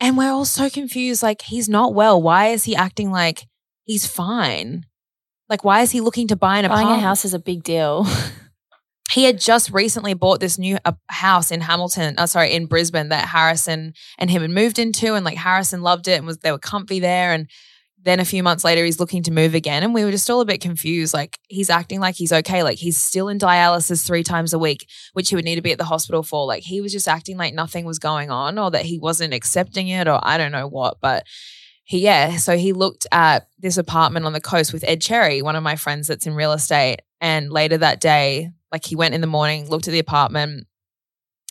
And 0.00 0.18
we're 0.18 0.30
all 0.30 0.44
so 0.44 0.68
confused. 0.68 1.22
Like, 1.22 1.42
he's 1.42 1.68
not 1.68 1.94
well. 1.94 2.20
Why 2.20 2.48
is 2.48 2.64
he 2.64 2.74
acting 2.76 3.10
like 3.10 3.46
he's 3.84 4.06
fine? 4.06 4.86
Like, 5.48 5.64
why 5.64 5.82
is 5.82 5.90
he 5.90 6.00
looking 6.00 6.28
to 6.28 6.36
buy 6.36 6.58
an 6.58 6.68
Buying 6.68 6.86
apartment? 6.86 7.02
a 7.02 7.06
house 7.06 7.24
is 7.24 7.34
a 7.34 7.38
big 7.38 7.62
deal. 7.62 8.06
he 9.10 9.24
had 9.24 9.38
just 9.38 9.70
recently 9.70 10.14
bought 10.14 10.40
this 10.40 10.58
new 10.58 10.78
uh, 10.84 10.92
house 11.08 11.50
in 11.50 11.60
Hamilton, 11.60 12.14
uh, 12.18 12.26
sorry, 12.26 12.52
in 12.52 12.66
Brisbane 12.66 13.10
that 13.10 13.28
Harrison 13.28 13.92
and 14.18 14.30
him 14.30 14.42
had 14.42 14.50
moved 14.50 14.78
into, 14.78 15.14
and 15.14 15.24
like 15.24 15.36
Harrison 15.36 15.82
loved 15.82 16.08
it 16.08 16.18
and 16.18 16.26
was 16.26 16.38
they 16.38 16.50
were 16.50 16.58
comfy 16.58 16.98
there. 17.00 17.32
And 17.32 17.48
then 18.04 18.20
a 18.20 18.24
few 18.24 18.42
months 18.42 18.64
later, 18.64 18.84
he's 18.84 19.00
looking 19.00 19.22
to 19.24 19.32
move 19.32 19.54
again, 19.54 19.82
and 19.82 19.94
we 19.94 20.04
were 20.04 20.10
just 20.10 20.28
all 20.28 20.42
a 20.42 20.46
bit 20.46 20.60
confused. 20.60 21.14
Like 21.14 21.38
he's 21.48 21.70
acting 21.70 22.00
like 22.00 22.14
he's 22.14 22.32
okay, 22.32 22.62
like 22.62 22.78
he's 22.78 23.00
still 23.00 23.28
in 23.28 23.38
dialysis 23.38 24.06
three 24.06 24.22
times 24.22 24.52
a 24.52 24.58
week, 24.58 24.86
which 25.14 25.30
he 25.30 25.36
would 25.36 25.44
need 25.44 25.56
to 25.56 25.62
be 25.62 25.72
at 25.72 25.78
the 25.78 25.84
hospital 25.84 26.22
for. 26.22 26.46
Like 26.46 26.62
he 26.62 26.80
was 26.80 26.92
just 26.92 27.08
acting 27.08 27.36
like 27.38 27.54
nothing 27.54 27.84
was 27.84 27.98
going 27.98 28.30
on, 28.30 28.58
or 28.58 28.70
that 28.70 28.84
he 28.84 28.98
wasn't 28.98 29.34
accepting 29.34 29.88
it, 29.88 30.06
or 30.06 30.20
I 30.22 30.38
don't 30.38 30.52
know 30.52 30.68
what, 30.68 30.98
but. 31.00 31.24
He, 31.86 31.98
yeah, 31.98 32.38
so 32.38 32.56
he 32.56 32.72
looked 32.72 33.06
at 33.12 33.46
this 33.58 33.76
apartment 33.76 34.24
on 34.24 34.32
the 34.32 34.40
coast 34.40 34.72
with 34.72 34.84
Ed 34.84 35.02
Cherry, 35.02 35.42
one 35.42 35.54
of 35.54 35.62
my 35.62 35.76
friends 35.76 36.08
that's 36.08 36.26
in 36.26 36.34
real 36.34 36.52
estate. 36.52 37.02
And 37.20 37.52
later 37.52 37.76
that 37.76 38.00
day, 38.00 38.52
like 38.72 38.86
he 38.86 38.96
went 38.96 39.12
in 39.12 39.20
the 39.20 39.26
morning, 39.26 39.68
looked 39.68 39.86
at 39.86 39.90
the 39.90 39.98
apartment. 39.98 40.66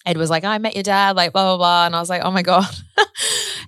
Ed 0.07 0.17
was 0.17 0.31
like, 0.31 0.43
oh, 0.43 0.49
I 0.49 0.57
met 0.57 0.75
your 0.75 0.81
dad, 0.81 1.15
like 1.15 1.33
blah, 1.33 1.43
blah, 1.43 1.57
blah. 1.57 1.85
And 1.85 1.95
I 1.95 1.99
was 1.99 2.09
like, 2.09 2.23
oh 2.23 2.31
my 2.31 2.41
God, 2.41 2.65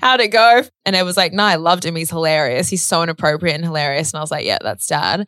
how'd 0.06 0.22
it 0.22 0.28
go? 0.28 0.62
And 0.86 0.96
Ed 0.96 1.02
was 1.02 1.18
like, 1.18 1.34
no, 1.34 1.44
I 1.44 1.56
loved 1.56 1.84
him. 1.84 1.96
He's 1.96 2.12
hilarious. 2.12 2.70
He's 2.70 2.86
so 2.86 3.02
inappropriate 3.02 3.56
and 3.56 3.66
hilarious. 3.66 4.14
And 4.14 4.20
I 4.20 4.22
was 4.22 4.30
like, 4.30 4.46
yeah, 4.46 4.60
that's 4.62 4.86
dad. 4.86 5.28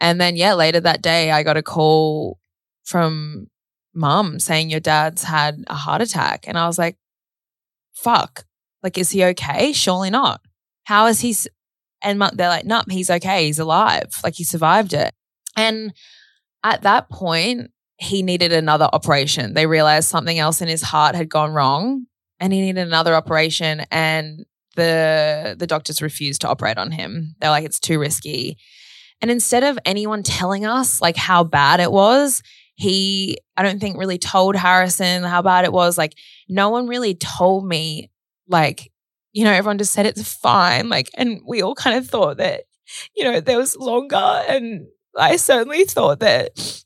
And 0.00 0.20
then, 0.20 0.34
yeah, 0.34 0.54
later 0.54 0.80
that 0.80 1.00
day, 1.00 1.30
I 1.30 1.44
got 1.44 1.56
a 1.56 1.62
call 1.62 2.40
from 2.82 3.46
mum 3.94 4.40
saying 4.40 4.68
your 4.68 4.80
dad's 4.80 5.22
had 5.22 5.62
a 5.68 5.74
heart 5.74 6.02
attack. 6.02 6.46
And 6.48 6.58
I 6.58 6.66
was 6.66 6.76
like, 6.76 6.96
fuck, 7.94 8.44
like, 8.82 8.98
is 8.98 9.10
he 9.10 9.22
okay? 9.26 9.72
Surely 9.72 10.10
not. 10.10 10.40
How 10.84 11.06
is 11.06 11.20
he? 11.20 11.36
And 12.02 12.18
mu- 12.18 12.30
they're 12.32 12.48
like, 12.48 12.64
no, 12.64 12.82
he's 12.90 13.10
okay. 13.10 13.46
He's 13.46 13.60
alive. 13.60 14.10
Like, 14.24 14.34
he 14.34 14.42
survived 14.42 14.92
it. 14.92 15.14
And 15.56 15.94
at 16.64 16.82
that 16.82 17.08
point, 17.10 17.70
he 17.98 18.24
needed 18.24 18.52
another 18.52 18.88
operation. 18.92 19.54
They 19.54 19.66
realized 19.66 20.08
something 20.08 20.36
else 20.36 20.60
in 20.60 20.66
his 20.66 20.82
heart 20.82 21.14
had 21.14 21.28
gone 21.28 21.52
wrong 21.52 22.06
and 22.40 22.52
he 22.52 22.60
needed 22.60 22.86
another 22.86 23.14
operation. 23.14 23.82
And 23.90 24.44
the 24.76 25.56
the 25.58 25.66
doctors 25.66 26.02
refused 26.02 26.42
to 26.42 26.48
operate 26.48 26.78
on 26.78 26.92
him. 26.92 27.34
They're 27.40 27.50
like, 27.50 27.64
it's 27.64 27.80
too 27.80 27.98
risky. 27.98 28.58
And 29.20 29.30
instead 29.30 29.64
of 29.64 29.78
anyone 29.84 30.22
telling 30.22 30.66
us 30.66 31.00
like 31.00 31.16
how 31.16 31.42
bad 31.44 31.80
it 31.80 31.90
was, 31.90 32.42
he 32.74 33.38
I 33.56 33.62
don't 33.62 33.80
think 33.80 33.98
really 33.98 34.18
told 34.18 34.54
Harrison 34.54 35.22
how 35.22 35.42
bad 35.42 35.64
it 35.64 35.72
was. 35.72 35.96
Like 35.96 36.14
no 36.48 36.68
one 36.68 36.86
really 36.86 37.14
told 37.14 37.66
me 37.66 38.10
like, 38.48 38.92
you 39.32 39.44
know, 39.44 39.52
everyone 39.52 39.78
just 39.78 39.92
said 39.92 40.06
it's 40.06 40.32
fine. 40.32 40.88
Like, 40.88 41.10
and 41.16 41.40
we 41.46 41.62
all 41.62 41.74
kind 41.74 41.96
of 41.96 42.06
thought 42.06 42.36
that, 42.36 42.64
you 43.16 43.24
know, 43.24 43.40
there 43.40 43.58
was 43.58 43.76
longer 43.76 44.16
and 44.16 44.86
I 45.18 45.36
certainly 45.36 45.84
thought 45.84 46.20
that 46.20 46.82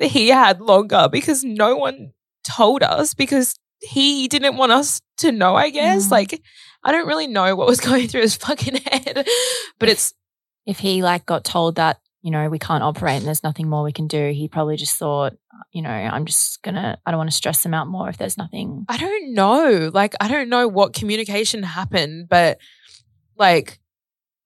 he 0.00 0.28
had 0.28 0.60
longer 0.60 1.08
because 1.10 1.44
no 1.44 1.76
one 1.76 2.12
told 2.44 2.82
us 2.82 3.14
because 3.14 3.54
he 3.80 4.28
didn't 4.28 4.56
want 4.56 4.72
us 4.72 5.00
to 5.18 5.32
know, 5.32 5.54
I 5.54 5.70
guess. 5.70 6.08
Mm. 6.08 6.10
Like, 6.10 6.42
I 6.84 6.92
don't 6.92 7.06
really 7.06 7.26
know 7.26 7.54
what 7.56 7.68
was 7.68 7.80
going 7.88 8.08
through 8.08 8.22
his 8.22 8.36
fucking 8.36 8.76
head, 8.76 9.26
but 9.78 9.88
it's 9.88 10.14
if 10.66 10.78
he 10.78 11.02
like 11.02 11.26
got 11.26 11.44
told 11.44 11.76
that 11.76 11.98
you 12.22 12.32
know, 12.32 12.48
we 12.48 12.58
can't 12.58 12.82
operate 12.82 13.16
and 13.16 13.26
there's 13.26 13.44
nothing 13.44 13.68
more 13.68 13.82
we 13.82 13.92
can 13.92 14.08
do. 14.08 14.30
He 14.32 14.48
probably 14.48 14.76
just 14.76 14.96
thought, 14.96 15.34
you 15.72 15.82
know, 15.82 15.90
I'm 15.90 16.26
just 16.26 16.62
gonna, 16.62 16.98
I 17.06 17.10
don't 17.10 17.18
want 17.18 17.30
to 17.30 17.36
stress 17.36 17.62
them 17.62 17.74
out 17.74 17.86
more 17.86 18.08
if 18.08 18.18
there's 18.18 18.36
nothing. 18.36 18.84
I 18.88 18.96
don't 18.96 19.34
know. 19.34 19.90
Like, 19.92 20.14
I 20.20 20.28
don't 20.28 20.48
know 20.48 20.66
what 20.66 20.94
communication 20.94 21.62
happened, 21.62 22.28
but 22.28 22.58
like, 23.36 23.78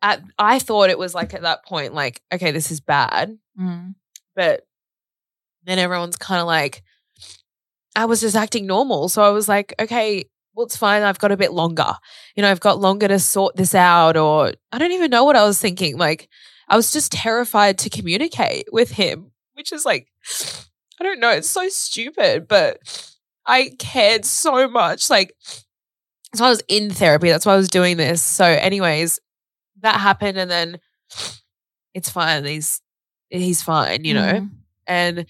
at 0.02 0.22
I 0.38 0.58
thought 0.58 0.90
it 0.90 0.98
was 0.98 1.14
like 1.14 1.32
at 1.32 1.42
that 1.42 1.64
point, 1.64 1.94
like, 1.94 2.20
okay, 2.32 2.50
this 2.50 2.70
is 2.70 2.80
bad. 2.80 3.38
Mm. 3.58 3.94
But 4.36 4.66
then 5.64 5.78
everyone's 5.78 6.16
kind 6.16 6.40
of 6.40 6.46
like, 6.46 6.82
I 7.94 8.04
was 8.06 8.20
just 8.20 8.36
acting 8.36 8.66
normal. 8.66 9.08
So 9.08 9.22
I 9.22 9.30
was 9.30 9.48
like, 9.48 9.74
okay, 9.80 10.24
well, 10.54 10.66
it's 10.66 10.76
fine. 10.76 11.02
I've 11.02 11.18
got 11.18 11.32
a 11.32 11.36
bit 11.36 11.52
longer. 11.52 11.94
You 12.36 12.42
know, 12.42 12.50
I've 12.50 12.60
got 12.60 12.78
longer 12.80 13.08
to 13.08 13.18
sort 13.18 13.56
this 13.56 13.74
out. 13.74 14.16
Or 14.16 14.52
I 14.70 14.78
don't 14.78 14.92
even 14.92 15.10
know 15.10 15.24
what 15.24 15.36
I 15.36 15.44
was 15.44 15.60
thinking. 15.60 15.96
Like, 15.98 16.28
I 16.68 16.76
was 16.76 16.92
just 16.92 17.12
terrified 17.12 17.78
to 17.78 17.90
communicate 17.90 18.66
with 18.72 18.92
him, 18.92 19.32
which 19.54 19.72
is 19.72 19.84
like, 19.84 20.08
I 21.00 21.04
don't 21.04 21.20
know. 21.20 21.30
It's 21.30 21.50
so 21.50 21.68
stupid, 21.68 22.46
but 22.48 22.78
I 23.46 23.72
cared 23.78 24.24
so 24.24 24.68
much. 24.68 25.10
Like, 25.10 25.34
so 26.34 26.44
I 26.44 26.48
was 26.48 26.62
in 26.68 26.90
therapy. 26.90 27.28
That's 27.28 27.44
why 27.44 27.54
I 27.54 27.56
was 27.56 27.68
doing 27.68 27.96
this. 27.96 28.22
So, 28.22 28.44
anyways, 28.44 29.18
that 29.80 30.00
happened, 30.00 30.38
and 30.38 30.50
then 30.50 30.78
it's 31.94 32.08
fine. 32.10 32.44
He's 32.44 32.80
he's 33.28 33.62
fine, 33.62 34.04
you 34.04 34.14
know. 34.14 34.32
Mhm. 34.40 34.50
And 34.86 35.26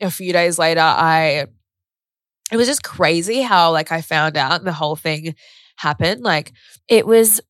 a 0.00 0.10
few 0.10 0.32
days 0.32 0.58
later, 0.58 0.80
I 0.80 1.46
it 2.52 2.56
was 2.56 2.66
just 2.66 2.82
crazy 2.82 3.42
how 3.42 3.72
like 3.72 3.92
I 3.92 4.00
found 4.02 4.36
out 4.36 4.64
the 4.64 4.72
whole 4.72 4.96
thing 4.96 5.34
happened. 5.76 6.22
Like, 6.22 6.52
It 6.88 7.06
was, 7.06 7.40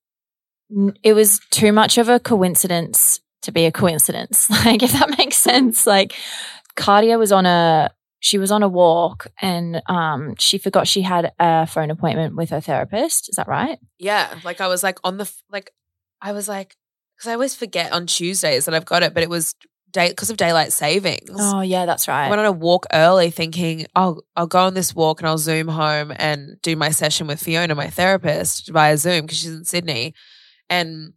it 1.03 1.13
was 1.13 1.41
too 1.51 1.73
much 1.73 1.99
of 1.99 2.09
a 2.09 2.19
coincidence 2.19 3.21
to 3.43 3.53
be 3.53 3.67
a 3.67 3.73
coincidence. 3.73 4.49
Like, 4.65 4.83
if 4.83 4.93
that 4.93 5.17
makes 5.19 5.37
sense. 5.37 5.87
Like, 5.87 6.15
Cardia 6.77 7.19
was 7.19 7.33
on 7.33 7.47
a, 7.47 7.91
she 8.21 8.39
was 8.39 8.51
on 8.51 8.63
a 8.63 8.69
walk 8.69 9.29
and 9.41 9.83
um, 9.87 10.35
she 10.39 10.59
forgot 10.59 10.89
she 10.89 11.03
had 11.03 11.33
a 11.39 11.67
phone 11.67 11.91
appointment 11.91 12.35
with 12.35 12.51
her 12.51 12.61
therapist. 12.61 13.29
Is 13.29 13.37
that 13.37 13.47
right? 13.47 13.79
yeah, 13.99 14.39
like 14.45 14.61
I 14.61 14.67
was 14.67 14.83
like 14.83 14.99
on 15.05 15.19
the 15.19 15.31
like 15.51 15.71
I 16.21 16.33
was 16.33 16.49
like 16.49 16.75
because 17.17 17.29
I 17.29 17.35
always 17.35 17.55
forget 17.55 17.93
on 17.93 18.07
Tuesdays 18.07 18.65
that 18.65 18.75
I've 18.75 18.85
got 18.85 19.03
it, 19.03 19.15
but 19.15 19.23
it 19.23 19.31
was 19.31 19.55
day 19.91 20.09
because 20.09 20.31
of 20.31 20.37
daylight 20.37 20.73
savings. 20.73 21.31
Oh, 21.33 21.61
yeah, 21.61 21.87
that's 21.87 22.09
right. 22.09 22.27
I 22.27 22.31
went 22.31 22.41
on 22.41 22.47
a 22.47 22.53
walk 22.53 22.87
early 22.93 23.31
thinking 23.31 23.87
I'll 23.95 24.23
I'll 24.35 24.47
go 24.47 24.61
on 24.61 24.75
this 24.75 24.95
walk 24.95 25.21
and 25.21 25.29
I'll 25.29 25.39
zoom 25.39 25.69
home 25.69 26.13
and 26.17 26.61
do 26.63 26.77
my 26.77 26.91
session 26.91 27.27
with 27.27 27.43
Fiona, 27.43 27.75
my 27.75 27.89
therapist, 27.89 28.69
via 28.71 28.97
Zoom 28.97 29.23
because 29.23 29.39
she's 29.39 29.55
in 29.55 29.65
Sydney. 29.65 30.15
And 30.69 31.13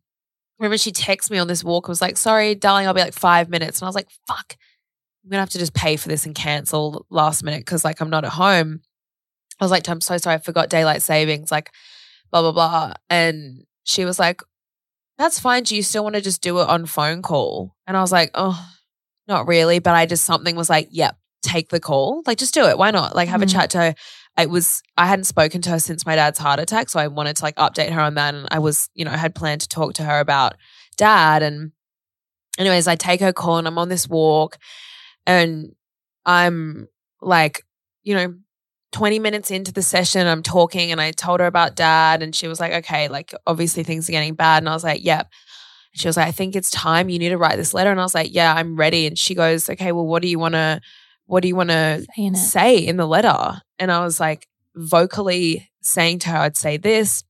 remember 0.59 0.77
she 0.77 0.91
texted 0.91 1.31
me 1.31 1.37
on 1.37 1.47
this 1.47 1.63
walk 1.63 1.87
and 1.87 1.91
was 1.91 2.01
like, 2.01 2.17
sorry, 2.17 2.55
darling, 2.55 2.87
I'll 2.87 2.93
be 2.93 3.01
like 3.01 3.13
five 3.13 3.49
minutes. 3.49 3.79
And 3.79 3.85
I 3.85 3.89
was 3.89 3.95
like, 3.95 4.09
fuck, 4.27 4.55
I'm 5.23 5.29
gonna 5.29 5.41
have 5.41 5.49
to 5.51 5.59
just 5.59 5.73
pay 5.73 5.95
for 5.95 6.07
this 6.07 6.25
and 6.25 6.35
cancel 6.35 7.05
last 7.09 7.43
minute 7.43 7.61
because 7.61 7.83
like 7.83 7.99
I'm 8.01 8.09
not 8.09 8.25
at 8.25 8.31
home. 8.31 8.81
I 9.59 9.65
was 9.65 9.71
like, 9.71 9.87
I'm 9.89 10.01
so 10.01 10.17
sorry, 10.17 10.35
I 10.35 10.39
forgot 10.39 10.69
daylight 10.69 11.01
savings, 11.01 11.51
like 11.51 11.71
blah 12.31 12.41
blah 12.41 12.51
blah. 12.51 12.93
And 13.09 13.65
she 13.83 14.05
was 14.05 14.19
like, 14.19 14.41
That's 15.19 15.39
fine. 15.39 15.63
Do 15.63 15.75
you 15.75 15.83
still 15.83 16.03
want 16.03 16.15
to 16.15 16.21
just 16.21 16.41
do 16.41 16.59
it 16.61 16.67
on 16.69 16.85
phone 16.87 17.21
call? 17.21 17.75
And 17.85 17.95
I 17.95 18.01
was 18.01 18.11
like, 18.11 18.31
Oh, 18.33 18.59
not 19.27 19.47
really. 19.47 19.79
But 19.79 19.93
I 19.93 20.05
just 20.07 20.23
something 20.23 20.55
was 20.55 20.69
like, 20.69 20.87
Yep, 20.91 21.15
take 21.43 21.69
the 21.69 21.79
call. 21.81 22.23
Like 22.25 22.39
just 22.39 22.53
do 22.53 22.65
it. 22.67 22.77
Why 22.77 22.89
not? 22.91 23.15
Like 23.15 23.29
have 23.29 23.41
Mhm. 23.41 23.43
a 23.43 23.47
chat 23.47 23.69
to 23.71 23.77
her. 23.79 23.95
It 24.39 24.49
was 24.49 24.81
I 24.97 25.05
hadn't 25.07 25.25
spoken 25.25 25.61
to 25.63 25.71
her 25.71 25.79
since 25.79 26.05
my 26.05 26.15
dad's 26.15 26.39
heart 26.39 26.59
attack. 26.61 26.89
So 26.89 26.99
I 26.99 27.07
wanted 27.07 27.35
to 27.35 27.43
like 27.43 27.55
update 27.57 27.91
her 27.91 27.99
on 28.01 28.15
that. 28.15 28.33
And 28.33 28.47
I 28.49 28.59
was, 28.59 28.89
you 28.95 29.03
know, 29.03 29.11
I 29.11 29.17
had 29.17 29.35
planned 29.35 29.61
to 29.61 29.67
talk 29.67 29.93
to 29.95 30.03
her 30.03 30.19
about 30.21 30.55
dad. 30.95 31.43
And 31.43 31.73
anyways, 32.57 32.87
I 32.87 32.95
take 32.95 33.19
her 33.19 33.33
call 33.33 33.57
and 33.57 33.67
I'm 33.67 33.77
on 33.77 33.89
this 33.89 34.07
walk 34.07 34.57
and 35.27 35.73
I'm 36.25 36.87
like, 37.21 37.65
you 38.03 38.15
know, 38.15 38.33
20 38.91 39.19
minutes 39.19 39.51
into 39.51 39.71
the 39.71 39.81
session, 39.83 40.25
I'm 40.25 40.41
talking 40.43 40.91
and 40.91 40.99
I 40.99 41.11
told 41.11 41.39
her 41.39 41.45
about 41.45 41.75
dad. 41.75 42.23
And 42.23 42.33
she 42.35 42.47
was 42.47 42.59
like, 42.59 42.73
okay, 42.73 43.07
like 43.07 43.33
obviously 43.45 43.83
things 43.83 44.09
are 44.09 44.11
getting 44.11 44.33
bad. 44.33 44.63
And 44.63 44.69
I 44.69 44.73
was 44.73 44.83
like, 44.83 45.03
yep. 45.03 45.29
She 45.93 46.07
was 46.07 46.17
like, 46.17 46.27
I 46.27 46.31
think 46.31 46.55
it's 46.55 46.69
time. 46.71 47.09
You 47.09 47.19
need 47.19 47.29
to 47.29 47.37
write 47.37 47.57
this 47.57 47.73
letter. 47.73 47.91
And 47.91 47.99
I 47.99 48.03
was 48.03 48.13
like, 48.15 48.33
yeah, 48.33 48.53
I'm 48.53 48.75
ready. 48.75 49.05
And 49.07 49.17
she 49.17 49.33
goes, 49.35 49.69
okay, 49.69 49.91
well, 49.91 50.05
what 50.05 50.21
do 50.21 50.27
you 50.27 50.37
want 50.39 50.53
to, 50.53 50.81
what 51.25 51.41
do 51.41 51.47
you 51.47 51.55
want 51.55 51.69
to 51.71 52.05
say 52.35 52.77
in 52.77 52.97
the 52.97 53.07
letter? 53.07 53.61
And 53.79 53.91
I 53.91 54.03
was 54.03 54.19
like, 54.19 54.47
vocally 54.75 55.69
saying 55.81 56.19
to 56.19 56.29
her, 56.29 56.37
I'd 56.37 56.57
say 56.57 56.77
this, 56.77 57.23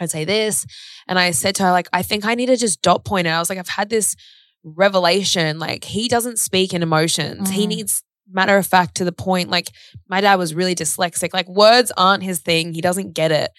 I'd 0.00 0.10
say 0.10 0.24
this. 0.24 0.66
And 1.08 1.18
I 1.18 1.30
said 1.30 1.54
to 1.56 1.64
her, 1.64 1.70
like, 1.70 1.88
I 1.92 2.02
think 2.02 2.24
I 2.24 2.34
need 2.34 2.46
to 2.46 2.56
just 2.56 2.82
dot 2.82 3.04
point 3.04 3.26
it. 3.26 3.30
I 3.30 3.38
was 3.38 3.48
like, 3.50 3.58
I've 3.58 3.68
had 3.68 3.88
this 3.90 4.16
revelation. 4.64 5.58
Like, 5.58 5.84
he 5.84 6.08
doesn't 6.08 6.38
speak 6.38 6.72
in 6.74 6.82
emotions. 6.82 7.50
He 7.50 7.64
Mm. 7.64 7.68
needs 7.68 8.02
matter 8.30 8.56
of 8.56 8.66
fact 8.66 8.96
to 8.96 9.04
the 9.04 9.12
point. 9.12 9.50
Like, 9.50 9.70
my 10.08 10.20
dad 10.20 10.36
was 10.36 10.54
really 10.54 10.74
dyslexic. 10.74 11.32
Like, 11.32 11.48
words 11.48 11.92
aren't 11.96 12.22
his 12.22 12.38
thing. 12.38 12.72
He 12.72 12.80
doesn't 12.80 13.12
get 13.12 13.32
it. 13.32 13.50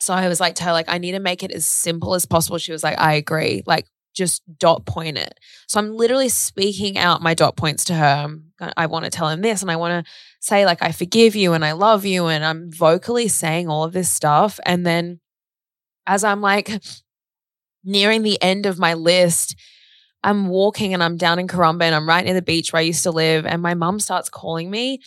So 0.00 0.14
I 0.14 0.28
was 0.28 0.40
like 0.40 0.54
to 0.56 0.64
her, 0.64 0.72
like, 0.72 0.88
I 0.88 0.98
need 0.98 1.12
to 1.12 1.20
make 1.20 1.42
it 1.42 1.50
as 1.50 1.66
simple 1.66 2.14
as 2.14 2.26
possible. 2.26 2.58
She 2.58 2.72
was 2.72 2.82
like, 2.82 2.98
I 2.98 3.14
agree. 3.14 3.62
Like, 3.66 3.86
just 4.14 4.42
dot 4.58 4.86
point 4.86 5.18
it. 5.18 5.38
So 5.68 5.78
I'm 5.78 5.96
literally 5.96 6.28
speaking 6.28 6.98
out 6.98 7.22
my 7.22 7.34
dot 7.34 7.56
points 7.56 7.84
to 7.86 7.94
her. 7.94 8.28
I 8.76 8.86
want 8.86 9.04
to 9.04 9.10
tell 9.10 9.28
him 9.28 9.40
this 9.40 9.62
and 9.62 9.70
I 9.70 9.76
want 9.76 10.04
to 10.04 10.12
say, 10.40 10.66
like, 10.66 10.82
I 10.82 10.90
forgive 10.92 11.36
you 11.36 11.52
and 11.52 11.64
I 11.64 11.72
love 11.72 12.04
you. 12.04 12.26
And 12.26 12.44
I'm 12.44 12.72
vocally 12.72 13.28
saying 13.28 13.68
all 13.68 13.84
of 13.84 13.92
this 13.92 14.10
stuff. 14.10 14.58
And 14.66 14.84
then 14.84 15.20
as 16.06 16.24
I'm 16.24 16.40
like 16.40 16.82
nearing 17.84 18.22
the 18.22 18.42
end 18.42 18.66
of 18.66 18.78
my 18.78 18.94
list, 18.94 19.54
I'm 20.22 20.48
walking 20.48 20.92
and 20.94 21.02
I'm 21.02 21.16
down 21.16 21.38
in 21.38 21.46
Karumba 21.46 21.82
and 21.82 21.94
I'm 21.94 22.08
right 22.08 22.24
near 22.24 22.34
the 22.34 22.42
beach 22.42 22.72
where 22.72 22.80
I 22.80 22.84
used 22.84 23.02
to 23.04 23.10
live. 23.10 23.46
And 23.46 23.62
my 23.62 23.74
mum 23.74 24.00
starts 24.00 24.28
calling 24.28 24.70
me 24.70 25.00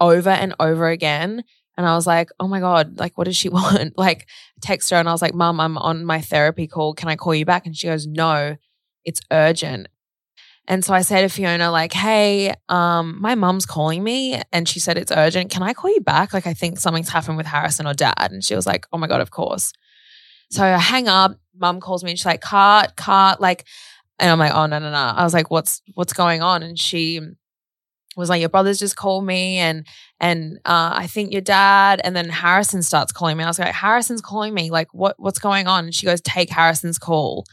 over 0.00 0.30
and 0.30 0.54
over 0.60 0.88
again. 0.88 1.44
And 1.76 1.86
I 1.86 1.94
was 1.94 2.06
like, 2.06 2.30
oh 2.40 2.48
my 2.48 2.60
God, 2.60 2.98
like, 2.98 3.16
what 3.16 3.24
does 3.24 3.36
she 3.36 3.48
want? 3.48 3.96
Like, 3.96 4.28
text 4.60 4.90
her 4.90 4.96
and 4.96 5.08
I 5.08 5.12
was 5.12 5.22
like, 5.22 5.34
Mum, 5.34 5.60
I'm 5.60 5.78
on 5.78 6.04
my 6.04 6.20
therapy 6.20 6.66
call. 6.66 6.94
Can 6.94 7.08
I 7.08 7.16
call 7.16 7.34
you 7.34 7.44
back? 7.44 7.66
And 7.66 7.76
she 7.76 7.86
goes, 7.86 8.06
No, 8.06 8.56
it's 9.04 9.20
urgent. 9.30 9.88
And 10.66 10.84
so 10.84 10.92
I 10.92 11.00
say 11.00 11.22
to 11.22 11.28
Fiona, 11.28 11.70
like, 11.70 11.94
hey, 11.94 12.52
um, 12.68 13.16
my 13.22 13.34
mum's 13.34 13.64
calling 13.64 14.04
me 14.04 14.42
and 14.52 14.68
she 14.68 14.80
said 14.80 14.98
it's 14.98 15.10
urgent. 15.10 15.50
Can 15.50 15.62
I 15.62 15.72
call 15.72 15.90
you 15.90 16.02
back? 16.02 16.34
Like, 16.34 16.46
I 16.46 16.52
think 16.52 16.78
something's 16.78 17.08
happened 17.08 17.38
with 17.38 17.46
Harrison 17.46 17.86
or 17.86 17.94
dad. 17.94 18.28
And 18.30 18.44
she 18.44 18.54
was 18.54 18.66
like, 18.66 18.86
oh 18.92 18.98
my 18.98 19.06
God, 19.06 19.22
of 19.22 19.30
course. 19.30 19.72
So 20.50 20.62
I 20.62 20.76
hang 20.76 21.08
up, 21.08 21.38
mum 21.56 21.80
calls 21.80 22.04
me 22.04 22.10
and 22.10 22.18
she's 22.18 22.26
like, 22.26 22.42
cart, 22.42 22.96
cart, 22.96 23.40
like, 23.40 23.64
and 24.18 24.30
I'm 24.30 24.38
like, 24.38 24.52
oh 24.54 24.66
no, 24.66 24.78
no, 24.78 24.90
no. 24.90 24.96
I 24.96 25.24
was 25.24 25.34
like, 25.34 25.50
what's 25.50 25.82
what's 25.94 26.12
going 26.12 26.42
on? 26.42 26.62
And 26.62 26.78
she 26.78 27.20
was 28.16 28.28
like, 28.28 28.40
your 28.40 28.48
brother's 28.48 28.78
just 28.78 28.96
called 28.96 29.24
me 29.24 29.58
and 29.58 29.86
and 30.20 30.58
uh, 30.64 30.92
I 30.94 31.06
think 31.06 31.32
your 31.32 31.40
dad. 31.40 32.00
And 32.02 32.16
then 32.16 32.28
Harrison 32.28 32.82
starts 32.82 33.12
calling 33.12 33.36
me. 33.36 33.44
I 33.44 33.46
was 33.46 33.58
like, 33.58 33.74
Harrison's 33.74 34.20
calling 34.20 34.54
me. 34.54 34.70
Like, 34.70 34.92
what 34.92 35.14
what's 35.18 35.38
going 35.38 35.66
on? 35.66 35.84
And 35.84 35.94
she 35.94 36.06
goes, 36.06 36.20
take 36.20 36.50
Harrison's 36.50 36.98
call. 36.98 37.44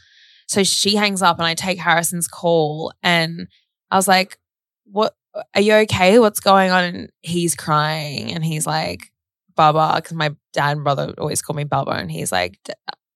So 0.48 0.64
she 0.64 0.96
hangs 0.96 1.22
up 1.22 1.38
and 1.38 1.46
I 1.46 1.54
take 1.54 1.78
Harrison's 1.78 2.28
call 2.28 2.92
and 3.02 3.48
I 3.90 3.96
was 3.96 4.08
like, 4.08 4.38
what 4.84 5.14
are 5.54 5.60
you 5.60 5.74
okay? 5.74 6.18
What's 6.18 6.40
going 6.40 6.70
on? 6.70 6.84
And 6.84 7.12
he's 7.22 7.54
crying 7.54 8.32
and 8.32 8.44
he's 8.44 8.66
like, 8.66 9.12
Baba, 9.54 9.92
because 9.96 10.14
my 10.16 10.34
dad 10.52 10.76
and 10.76 10.84
brother 10.84 11.14
always 11.18 11.42
call 11.42 11.56
me 11.56 11.64
Baba. 11.64 11.92
And 11.92 12.10
he's 12.10 12.30
like, 12.30 12.58